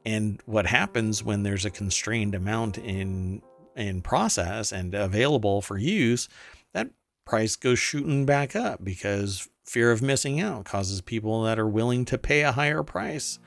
And 0.05 0.43
what 0.45 0.67
happens 0.67 1.25
when 1.25 1.43
there's 1.43 1.65
a 1.65 1.71
constrained 1.71 2.35
amount 2.35 2.77
in 2.77 3.41
in 3.77 4.03
process 4.03 4.73
and 4.73 4.93
available 4.93 5.63
for 5.63 5.79
use, 5.79 6.29
that 6.75 6.91
price 7.25 7.57
goes 7.57 7.79
shooting 7.79 8.27
back 8.27 8.55
up 8.57 8.85
because 8.85 9.49
fear 9.69 9.93
of 9.93 10.01
missing 10.01 10.41
out 10.41 10.65
causes 10.65 11.01
people 11.01 11.43
that 11.43 11.59
are 11.59 11.69
willing 11.69 12.05
to 12.07 12.17
pay 12.17 12.41
a 12.43 12.53
higher 12.53 12.83
price 12.83 13.39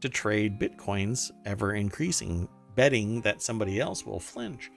to 0.00 0.08
trade 0.08 0.58
bitcoins 0.58 1.30
ever 1.46 1.74
increasing, 1.74 2.48
betting 2.74 3.22
that 3.22 3.42
somebody 3.42 3.80
else 3.80 4.04
will 4.04 4.20
flinch. 4.20 4.70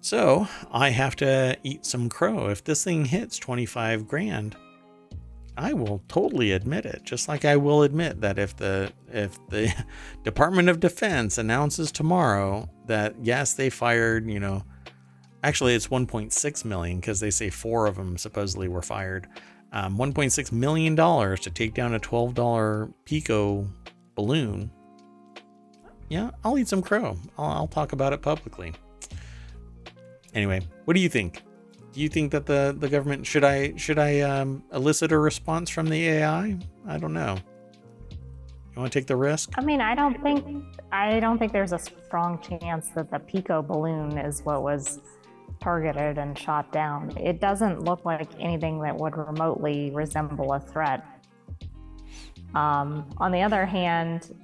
So 0.00 0.46
I 0.70 0.90
have 0.90 1.16
to 1.16 1.56
eat 1.62 1.84
some 1.84 2.08
crow. 2.08 2.48
If 2.48 2.64
this 2.64 2.84
thing 2.84 3.04
hits 3.04 3.38
25 3.38 4.06
grand, 4.06 4.56
I 5.56 5.72
will 5.72 6.02
totally 6.08 6.52
admit 6.52 6.86
it. 6.86 7.02
Just 7.02 7.28
like 7.28 7.44
I 7.44 7.56
will 7.56 7.82
admit 7.82 8.20
that 8.22 8.38
if 8.38 8.56
the 8.56 8.92
if 9.12 9.38
the 9.48 9.74
Department 10.24 10.68
of 10.68 10.80
Defense 10.80 11.36
announces 11.36 11.92
tomorrow 11.92 12.70
that 12.86 13.14
yes, 13.20 13.54
they 13.54 13.68
fired, 13.68 14.26
you 14.30 14.40
know, 14.40 14.64
actually 15.42 15.74
it's 15.74 15.88
1.6 15.88 16.64
million 16.64 16.98
because 17.00 17.20
they 17.20 17.30
say 17.30 17.50
four 17.50 17.86
of 17.86 17.96
them 17.96 18.16
supposedly 18.16 18.68
were 18.68 18.82
fired. 18.82 19.28
Um, 19.72 19.96
1.6 19.96 20.50
million 20.50 20.94
dollars 20.94 21.40
to 21.40 21.50
take 21.50 21.74
down 21.74 21.94
a 21.94 21.98
12 21.98 22.34
dollar 22.34 22.90
Pico 23.04 23.68
balloon, 24.16 24.70
yeah, 26.08 26.30
I'll 26.44 26.58
eat 26.58 26.66
some 26.68 26.82
crow. 26.82 27.16
I'll, 27.38 27.50
I'll 27.50 27.66
talk 27.68 27.92
about 27.92 28.12
it 28.12 28.20
publicly. 28.20 28.74
Anyway, 30.34 30.60
what 30.84 30.94
do 30.94 31.00
you 31.00 31.08
think? 31.08 31.42
Do 31.92 32.00
you 32.00 32.08
think 32.08 32.32
that 32.32 32.46
the 32.46 32.74
the 32.78 32.88
government 32.88 33.26
should 33.26 33.44
I 33.44 33.74
should 33.76 33.98
I 33.98 34.20
um, 34.20 34.62
elicit 34.72 35.12
a 35.12 35.18
response 35.18 35.70
from 35.70 35.88
the 35.88 36.08
AI? 36.08 36.56
I 36.86 36.98
don't 36.98 37.12
know. 37.12 37.36
You 38.10 38.80
want 38.80 38.92
to 38.92 38.98
take 38.98 39.06
the 39.06 39.16
risk? 39.16 39.50
I 39.56 39.62
mean, 39.62 39.80
I 39.80 39.94
don't 39.94 40.20
think 40.22 40.64
I 40.92 41.18
don't 41.18 41.38
think 41.38 41.52
there's 41.52 41.72
a 41.72 41.78
strong 41.78 42.40
chance 42.40 42.88
that 42.90 43.10
the 43.10 43.18
Pico 43.18 43.62
balloon 43.62 44.18
is 44.18 44.42
what 44.42 44.62
was 44.62 45.00
targeted 45.60 46.18
and 46.18 46.38
shot 46.38 46.72
down. 46.72 47.16
It 47.16 47.40
doesn't 47.40 47.84
look 47.84 48.04
like 48.04 48.28
anything 48.38 48.80
that 48.80 48.96
would 48.96 49.16
remotely 49.16 49.90
resemble 49.92 50.52
a 50.52 50.60
threat 50.60 51.04
um, 52.54 53.06
on 53.18 53.30
the 53.32 53.42
other 53.42 53.64
hand, 53.64 54.34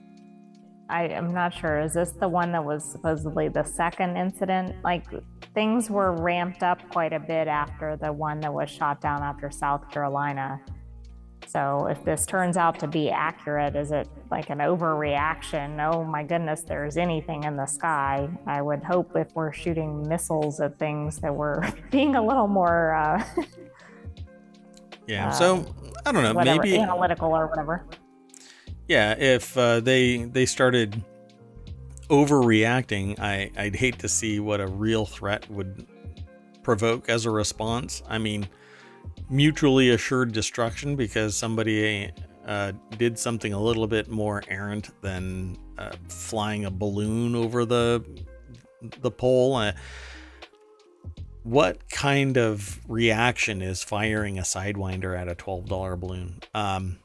I 0.88 1.08
am 1.08 1.32
not 1.32 1.52
sure. 1.52 1.80
Is 1.80 1.94
this 1.94 2.12
the 2.12 2.28
one 2.28 2.52
that 2.52 2.64
was 2.64 2.84
supposedly 2.84 3.48
the 3.48 3.64
second 3.64 4.16
incident? 4.16 4.76
Like 4.84 5.06
things 5.54 5.90
were 5.90 6.12
ramped 6.12 6.62
up 6.62 6.88
quite 6.90 7.12
a 7.12 7.18
bit 7.18 7.48
after 7.48 7.96
the 7.96 8.12
one 8.12 8.40
that 8.40 8.54
was 8.54 8.70
shot 8.70 9.00
down 9.00 9.22
after 9.22 9.50
South 9.50 9.90
Carolina. 9.90 10.60
So 11.46 11.86
if 11.86 12.04
this 12.04 12.26
turns 12.26 12.56
out 12.56 12.78
to 12.80 12.88
be 12.88 13.10
accurate, 13.10 13.76
is 13.76 13.92
it 13.92 14.08
like 14.30 14.50
an 14.50 14.58
overreaction? 14.58 15.78
Oh 15.80 16.04
my 16.04 16.22
goodness, 16.22 16.62
there's 16.62 16.96
anything 16.96 17.44
in 17.44 17.56
the 17.56 17.66
sky. 17.66 18.28
I 18.46 18.62
would 18.62 18.82
hope 18.82 19.12
if 19.14 19.34
we're 19.34 19.52
shooting 19.52 20.08
missiles 20.08 20.60
at 20.60 20.78
things 20.78 21.18
that 21.18 21.34
we're 21.34 21.62
being 21.90 22.16
a 22.16 22.24
little 22.24 22.48
more. 22.48 22.94
Uh, 22.94 23.24
yeah. 25.06 25.28
Uh, 25.28 25.32
so 25.32 25.74
I 26.04 26.12
don't 26.12 26.22
know. 26.22 26.34
Whatever, 26.34 26.62
maybe 26.62 26.78
analytical 26.78 27.28
or 27.32 27.46
whatever. 27.46 27.86
Yeah, 28.88 29.14
if 29.18 29.56
uh, 29.56 29.80
they 29.80 30.18
they 30.24 30.46
started 30.46 31.02
overreacting, 32.08 33.18
I 33.18 33.50
I'd 33.56 33.76
hate 33.76 33.98
to 34.00 34.08
see 34.08 34.40
what 34.40 34.60
a 34.60 34.66
real 34.66 35.06
threat 35.06 35.48
would 35.50 35.86
provoke 36.62 37.08
as 37.08 37.26
a 37.26 37.30
response. 37.30 38.02
I 38.08 38.18
mean, 38.18 38.48
mutually 39.28 39.90
assured 39.90 40.32
destruction 40.32 40.96
because 40.96 41.36
somebody 41.36 42.10
uh, 42.46 42.72
did 42.96 43.18
something 43.18 43.52
a 43.52 43.60
little 43.60 43.86
bit 43.86 44.08
more 44.08 44.42
errant 44.48 44.90
than 45.02 45.56
uh, 45.78 45.92
flying 46.08 46.64
a 46.64 46.70
balloon 46.70 47.34
over 47.34 47.64
the 47.64 48.04
the 49.00 49.10
pole. 49.10 49.56
Uh, 49.56 49.72
what 51.42 51.88
kind 51.90 52.36
of 52.36 52.80
reaction 52.88 53.62
is 53.62 53.82
firing 53.82 54.38
a 54.38 54.42
sidewinder 54.42 55.16
at 55.16 55.28
a 55.28 55.34
$12 55.34 56.00
balloon? 56.00 56.40
Um, 56.54 56.98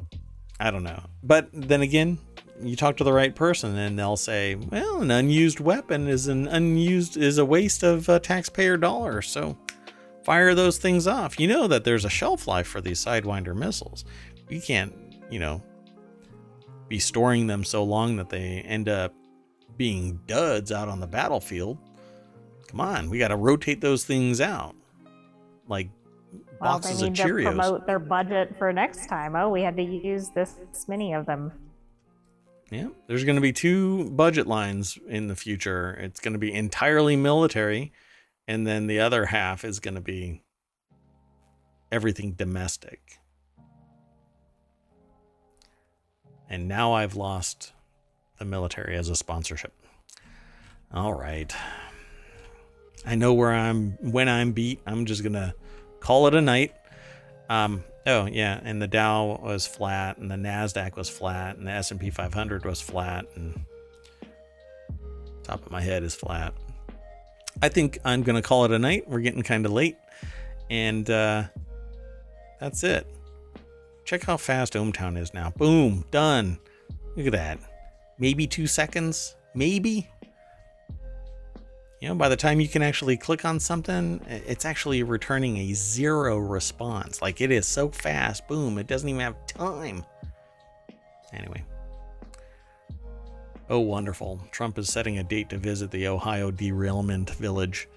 I 0.59 0.71
don't 0.71 0.83
know. 0.83 1.03
But 1.21 1.49
then 1.53 1.81
again, 1.81 2.17
you 2.59 2.75
talk 2.75 2.97
to 2.97 3.03
the 3.03 3.13
right 3.13 3.35
person 3.35 3.77
and 3.77 3.97
they'll 3.97 4.17
say, 4.17 4.55
well, 4.55 5.01
an 5.01 5.11
unused 5.11 5.59
weapon 5.59 6.07
is 6.07 6.27
an 6.27 6.47
unused 6.47 7.17
is 7.17 7.37
a 7.37 7.45
waste 7.45 7.83
of 7.83 8.09
uh, 8.09 8.19
taxpayer 8.19 8.77
dollars. 8.77 9.27
So 9.27 9.57
fire 10.23 10.53
those 10.55 10.77
things 10.77 11.07
off. 11.07 11.39
You 11.39 11.47
know 11.47 11.67
that 11.67 11.83
there's 11.83 12.05
a 12.05 12.09
shelf 12.09 12.47
life 12.47 12.67
for 12.67 12.81
these 12.81 13.03
sidewinder 13.03 13.55
missiles. 13.55 14.05
You 14.49 14.61
can't, 14.61 14.93
you 15.29 15.39
know, 15.39 15.63
be 16.87 16.99
storing 16.99 17.47
them 17.47 17.63
so 17.63 17.83
long 17.83 18.17
that 18.17 18.29
they 18.29 18.61
end 18.65 18.89
up 18.89 19.13
being 19.77 20.19
duds 20.27 20.71
out 20.71 20.89
on 20.89 20.99
the 20.99 21.07
battlefield. 21.07 21.77
Come 22.67 22.81
on, 22.81 23.09
we 23.09 23.17
got 23.17 23.29
to 23.29 23.35
rotate 23.35 23.81
those 23.81 24.03
things 24.03 24.39
out, 24.39 24.75
like 25.67 25.89
well, 26.59 26.73
boxes 26.73 26.99
they 26.99 27.09
need 27.09 27.19
of 27.19 27.25
Cheerios. 27.25 27.43
To 27.43 27.49
promote 27.49 27.87
their 27.87 27.99
budget 27.99 28.55
for 28.57 28.71
next 28.71 29.07
time. 29.07 29.35
Oh, 29.35 29.49
we 29.49 29.61
had 29.61 29.75
to 29.77 29.83
use 29.83 30.29
this 30.29 30.59
many 30.87 31.13
of 31.13 31.25
them. 31.25 31.51
Yeah, 32.69 32.87
there's 33.07 33.25
going 33.25 33.35
to 33.35 33.41
be 33.41 33.51
two 33.51 34.09
budget 34.11 34.47
lines 34.47 34.97
in 35.07 35.27
the 35.27 35.35
future. 35.35 35.97
It's 35.99 36.21
going 36.21 36.33
to 36.33 36.39
be 36.39 36.53
entirely 36.53 37.17
military, 37.17 37.91
and 38.47 38.65
then 38.65 38.87
the 38.87 38.99
other 38.99 39.25
half 39.25 39.63
is 39.63 39.79
going 39.79 39.95
to 39.95 40.01
be 40.01 40.41
everything 41.91 42.33
domestic. 42.33 43.19
And 46.49 46.67
now 46.67 46.93
I've 46.93 47.15
lost 47.15 47.71
the 48.39 48.45
military 48.45 48.97
as 48.97 49.07
a 49.07 49.15
sponsorship. 49.15 49.73
All 50.93 51.13
right. 51.13 51.53
I 53.05 53.15
know 53.15 53.33
where 53.33 53.53
I'm 53.53 53.91
when 54.01 54.27
I'm 54.27 54.51
beat. 54.51 54.81
I'm 54.85 55.05
just 55.05 55.23
gonna 55.23 55.55
call 55.99 56.27
it 56.27 56.35
a 56.35 56.41
night. 56.41 56.73
Um, 57.49 57.83
oh 58.05 58.25
yeah, 58.25 58.59
and 58.63 58.81
the 58.81 58.87
Dow 58.87 59.39
was 59.41 59.65
flat, 59.65 60.17
and 60.17 60.29
the 60.29 60.35
Nasdaq 60.35 60.95
was 60.95 61.09
flat, 61.09 61.57
and 61.57 61.67
the 61.67 61.71
S 61.71 61.91
and 61.91 61.99
P 61.99 62.09
500 62.09 62.65
was 62.65 62.81
flat, 62.81 63.25
and 63.35 63.65
top 65.43 65.65
of 65.65 65.71
my 65.71 65.81
head 65.81 66.03
is 66.03 66.13
flat. 66.13 66.53
I 67.61 67.69
think 67.69 67.99
I'm 68.03 68.23
gonna 68.23 68.41
call 68.41 68.65
it 68.65 68.71
a 68.71 68.79
night. 68.79 69.07
We're 69.07 69.19
getting 69.19 69.43
kind 69.43 69.65
of 69.65 69.71
late, 69.71 69.97
and 70.69 71.09
uh, 71.09 71.43
that's 72.59 72.83
it. 72.83 73.07
Check 74.05 74.23
how 74.23 74.37
fast 74.37 74.73
ohmTown 74.73 75.17
is 75.17 75.33
now. 75.33 75.51
Boom, 75.51 76.05
done. 76.11 76.59
Look 77.15 77.27
at 77.27 77.33
that. 77.33 77.59
Maybe 78.17 78.47
two 78.47 78.67
seconds. 78.67 79.35
Maybe 79.53 80.07
you 82.01 82.07
know, 82.07 82.15
by 82.15 82.29
the 82.29 82.35
time 82.35 82.59
you 82.59 82.67
can 82.67 82.81
actually 82.81 83.15
click 83.15 83.45
on 83.45 83.59
something, 83.59 84.19
it's 84.27 84.65
actually 84.65 85.03
returning 85.03 85.57
a 85.57 85.73
zero 85.73 86.39
response. 86.39 87.21
Like 87.21 87.41
it 87.41 87.51
is 87.51 87.67
so 87.67 87.89
fast, 87.89 88.47
boom, 88.47 88.79
it 88.79 88.87
doesn't 88.87 89.07
even 89.07 89.21
have 89.21 89.45
time. 89.45 90.03
Anyway. 91.31 91.63
Oh, 93.71 93.79
wonderful. 93.79 94.39
Trump 94.51 94.77
is 94.77 94.89
setting 94.89 95.17
a 95.17 95.23
date 95.23 95.49
to 95.49 95.57
visit 95.57 95.89
the 95.89 96.07
Ohio 96.07 96.51
derailment 96.51 97.29
village. 97.31 97.87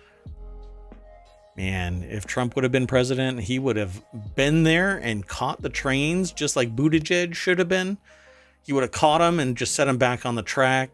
Man, 1.57 2.05
if 2.05 2.27
Trump 2.27 2.55
would 2.55 2.63
have 2.63 2.73
been 2.73 2.87
president, 2.87 3.41
he 3.41 3.59
would 3.59 3.77
have 3.77 4.01
been 4.35 4.63
there 4.63 4.97
and 4.97 5.27
caught 5.27 5.61
the 5.61 5.69
trains 5.69 6.33
just 6.33 6.57
like 6.57 6.75
Buttigieg 6.75 7.35
should 7.35 7.59
have 7.59 7.69
been. 7.69 7.99
He 8.63 8.73
would 8.73 8.85
have 8.85 8.93
caught 8.93 9.19
them 9.19 9.39
and 9.41 9.57
just 9.57 9.75
set 9.75 9.85
them 9.85 9.99
back 9.99 10.25
on 10.25 10.37
the 10.37 10.43
track, 10.43 10.91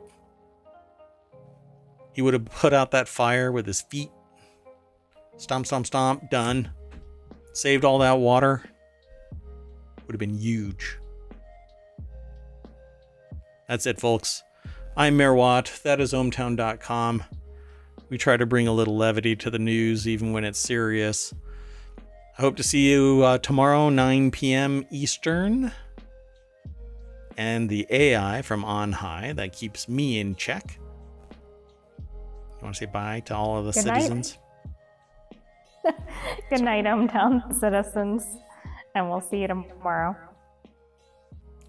he 2.12 2.22
would 2.22 2.34
have 2.34 2.46
put 2.46 2.72
out 2.72 2.90
that 2.90 3.08
fire 3.08 3.52
with 3.52 3.66
his 3.66 3.80
feet. 3.82 4.10
Stomp, 5.36 5.66
stomp, 5.66 5.86
stomp, 5.86 6.30
done. 6.30 6.70
Saved 7.52 7.84
all 7.84 7.98
that 7.98 8.18
water. 8.18 8.62
Would 10.06 10.12
have 10.12 10.18
been 10.18 10.36
huge. 10.36 10.98
That's 13.68 13.86
it, 13.86 14.00
folks. 14.00 14.42
I'm 14.96 15.16
Mayor 15.16 15.34
Watt. 15.34 15.80
That 15.84 16.00
is 16.00 16.12
ohmTown.com. 16.12 17.24
We 18.08 18.18
try 18.18 18.36
to 18.36 18.44
bring 18.44 18.66
a 18.66 18.72
little 18.72 18.96
levity 18.96 19.36
to 19.36 19.50
the 19.50 19.58
news, 19.58 20.08
even 20.08 20.32
when 20.32 20.44
it's 20.44 20.58
serious. 20.58 21.32
I 22.36 22.42
hope 22.42 22.56
to 22.56 22.62
see 22.62 22.90
you 22.90 23.22
uh, 23.22 23.38
tomorrow, 23.38 23.88
9 23.88 24.30
p.m. 24.30 24.84
Eastern. 24.90 25.72
And 27.36 27.68
the 27.68 27.86
AI 27.88 28.42
from 28.42 28.64
On 28.64 28.92
High 28.92 29.32
that 29.34 29.52
keeps 29.52 29.88
me 29.88 30.18
in 30.18 30.34
check. 30.34 30.78
You 32.00 32.64
want 32.64 32.74
to 32.74 32.80
say 32.80 32.86
bye 32.86 33.20
to 33.26 33.34
all 33.34 33.58
of 33.58 33.66
the 33.66 33.72
Good 33.72 33.84
citizens? 33.84 34.38
Night. 35.84 35.94
Good 36.50 36.62
night, 36.62 36.84
hometown 36.84 37.54
citizens. 37.58 38.24
And 38.94 39.08
we'll 39.08 39.20
see 39.20 39.38
you 39.38 39.46
tomorrow. 39.46 40.16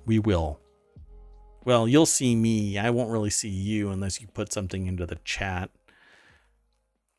We 0.05 0.19
will. 0.19 0.60
Well, 1.63 1.87
you'll 1.87 2.07
see 2.07 2.35
me. 2.35 2.77
I 2.77 2.89
won't 2.89 3.11
really 3.11 3.29
see 3.29 3.49
you 3.49 3.89
unless 3.89 4.19
you 4.19 4.27
put 4.27 4.51
something 4.51 4.87
into 4.87 5.05
the 5.05 5.19
chat. 5.23 5.69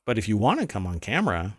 But 0.04 0.18
if 0.18 0.28
you 0.28 0.36
want 0.36 0.60
to 0.60 0.66
come 0.66 0.86
on 0.86 0.98
camera, 0.98 1.56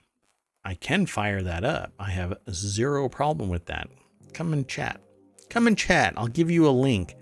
I 0.66 0.76
can 0.76 1.06
fire 1.06 1.42
that 1.42 1.64
up. 1.64 1.94
I 1.98 2.12
have 2.12 2.38
zero 2.52 3.08
problem 3.08 3.50
with 3.50 3.66
that. 3.66 3.90
Come 4.34 4.52
and 4.54 4.68
chat. 4.68 5.00
Come 5.50 5.68
and 5.68 5.78
chat. 5.78 6.14
I'll 6.18 6.28
give 6.28 6.52
you 6.52 6.68
a 6.68 6.72
link 6.72 7.16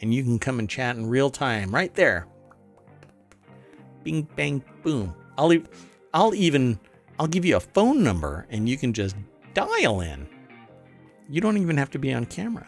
and 0.00 0.12
you 0.12 0.22
can 0.22 0.38
come 0.38 0.58
and 0.58 0.68
chat 0.68 0.96
in 0.96 1.06
real 1.06 1.30
time 1.30 1.74
right 1.74 1.94
there. 1.94 2.26
Bing 4.02 4.28
bang 4.36 4.62
boom. 4.82 5.14
I'll 5.38 5.52
e- 5.52 5.64
I'll 6.12 6.34
even 6.34 6.78
I'll 7.18 7.26
give 7.26 7.44
you 7.44 7.56
a 7.56 7.60
phone 7.60 8.02
number 8.02 8.46
and 8.50 8.68
you 8.68 8.76
can 8.76 8.92
just 8.92 9.16
dial 9.54 10.00
in. 10.00 10.28
You 11.28 11.40
don't 11.40 11.58
even 11.58 11.76
have 11.76 11.90
to 11.92 11.98
be 11.98 12.12
on 12.12 12.26
camera. 12.26 12.66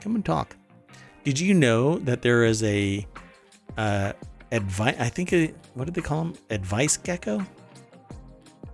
Come 0.00 0.14
and 0.14 0.24
talk. 0.24 0.56
Did 1.28 1.40
you 1.40 1.52
know 1.52 1.98
that 1.98 2.22
there 2.22 2.42
is 2.46 2.62
a 2.62 3.06
uh, 3.76 4.14
advice? 4.50 4.96
I 4.98 5.10
think 5.10 5.34
it, 5.34 5.54
what 5.74 5.84
did 5.84 5.92
they 5.92 6.00
call 6.00 6.22
him? 6.22 6.34
Advice 6.48 6.96
gecko. 6.96 7.44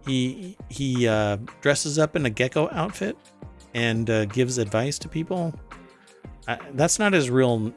He 0.06 0.56
he 0.68 1.08
uh, 1.08 1.38
dresses 1.62 1.98
up 1.98 2.14
in 2.14 2.26
a 2.26 2.30
gecko 2.30 2.68
outfit 2.70 3.16
and 3.74 4.08
uh, 4.08 4.26
gives 4.26 4.58
advice 4.58 5.00
to 5.00 5.08
people. 5.08 5.52
Uh, 6.46 6.58
that's 6.74 7.00
not 7.00 7.12
his 7.12 7.28
real 7.28 7.72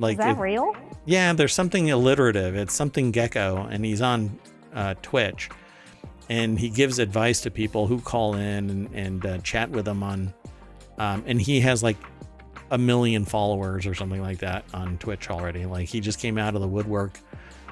like. 0.00 0.14
Is 0.14 0.24
that 0.24 0.36
it- 0.36 0.40
real? 0.40 0.74
yeah, 1.04 1.32
there's 1.32 1.54
something 1.54 1.88
alliterative. 1.88 2.56
It's 2.56 2.74
something 2.74 3.12
gecko, 3.12 3.68
and 3.70 3.84
he's 3.84 4.02
on 4.02 4.36
uh, 4.74 4.94
Twitch, 5.00 5.48
and 6.28 6.58
he 6.58 6.70
gives 6.70 6.98
advice 6.98 7.40
to 7.42 7.52
people 7.52 7.86
who 7.86 8.00
call 8.00 8.34
in 8.34 8.68
and, 8.68 8.92
and 8.92 9.26
uh, 9.26 9.38
chat 9.42 9.70
with 9.70 9.86
him 9.86 10.02
on. 10.02 10.34
Um, 10.98 11.22
and 11.24 11.40
he 11.40 11.60
has 11.60 11.84
like 11.84 11.98
a 12.70 12.78
million 12.78 13.24
followers 13.24 13.86
or 13.86 13.94
something 13.94 14.20
like 14.20 14.38
that 14.38 14.64
on 14.74 14.98
Twitch 14.98 15.30
already. 15.30 15.66
Like 15.66 15.88
he 15.88 16.00
just 16.00 16.18
came 16.18 16.38
out 16.38 16.54
of 16.54 16.60
the 16.60 16.68
woodwork, 16.68 17.18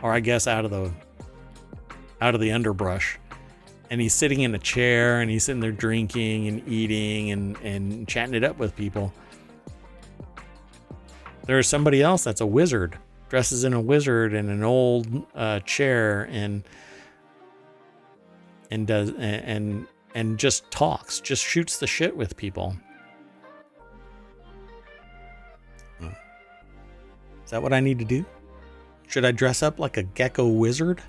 or 0.02 0.12
I 0.12 0.20
guess 0.20 0.46
out 0.46 0.64
of 0.64 0.70
the 0.70 0.92
out 2.20 2.34
of 2.34 2.40
the 2.40 2.52
underbrush, 2.52 3.18
and 3.90 4.00
he's 4.00 4.14
sitting 4.14 4.40
in 4.40 4.54
a 4.54 4.58
chair 4.58 5.20
and 5.20 5.30
he's 5.30 5.44
sitting 5.44 5.60
there 5.60 5.72
drinking 5.72 6.48
and 6.48 6.68
eating 6.68 7.30
and 7.30 7.56
and 7.62 8.08
chatting 8.08 8.34
it 8.34 8.44
up 8.44 8.58
with 8.58 8.76
people. 8.76 9.12
There's 11.46 11.68
somebody 11.68 12.00
else 12.00 12.24
that's 12.24 12.40
a 12.40 12.46
wizard 12.46 12.98
dresses 13.28 13.64
in 13.64 13.72
a 13.72 13.80
wizard 13.80 14.32
in 14.32 14.48
an 14.48 14.62
old 14.62 15.26
uh, 15.34 15.58
chair 15.60 16.28
and 16.30 16.62
and 18.70 18.86
does 18.86 19.08
and, 19.10 19.18
and 19.18 19.86
and 20.14 20.38
just 20.38 20.70
talks, 20.70 21.20
just 21.20 21.44
shoots 21.44 21.78
the 21.78 21.86
shit 21.86 22.16
with 22.16 22.36
people. 22.36 22.76
That 27.54 27.62
what 27.62 27.72
I 27.72 27.78
need 27.78 28.00
to 28.00 28.04
do? 28.04 28.24
Should 29.06 29.24
I 29.24 29.30
dress 29.30 29.62
up 29.62 29.78
like 29.78 29.96
a 29.96 30.02
gecko 30.02 30.48
wizard? 30.48 31.00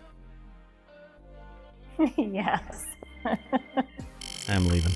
yes. 2.18 2.86
I'm 4.48 4.68
leaving. 4.68 4.92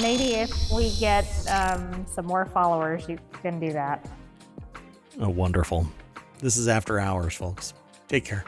Maybe 0.00 0.34
if 0.34 0.52
we 0.72 0.96
get 1.00 1.26
um, 1.50 2.06
some 2.06 2.24
more 2.24 2.44
followers, 2.46 3.08
you 3.08 3.18
can 3.42 3.58
do 3.58 3.72
that. 3.72 4.08
Oh, 5.18 5.28
wonderful. 5.28 5.88
This 6.38 6.56
is 6.56 6.68
after 6.68 7.00
hours, 7.00 7.34
folks. 7.34 7.74
Take 8.06 8.24
care. 8.24 8.44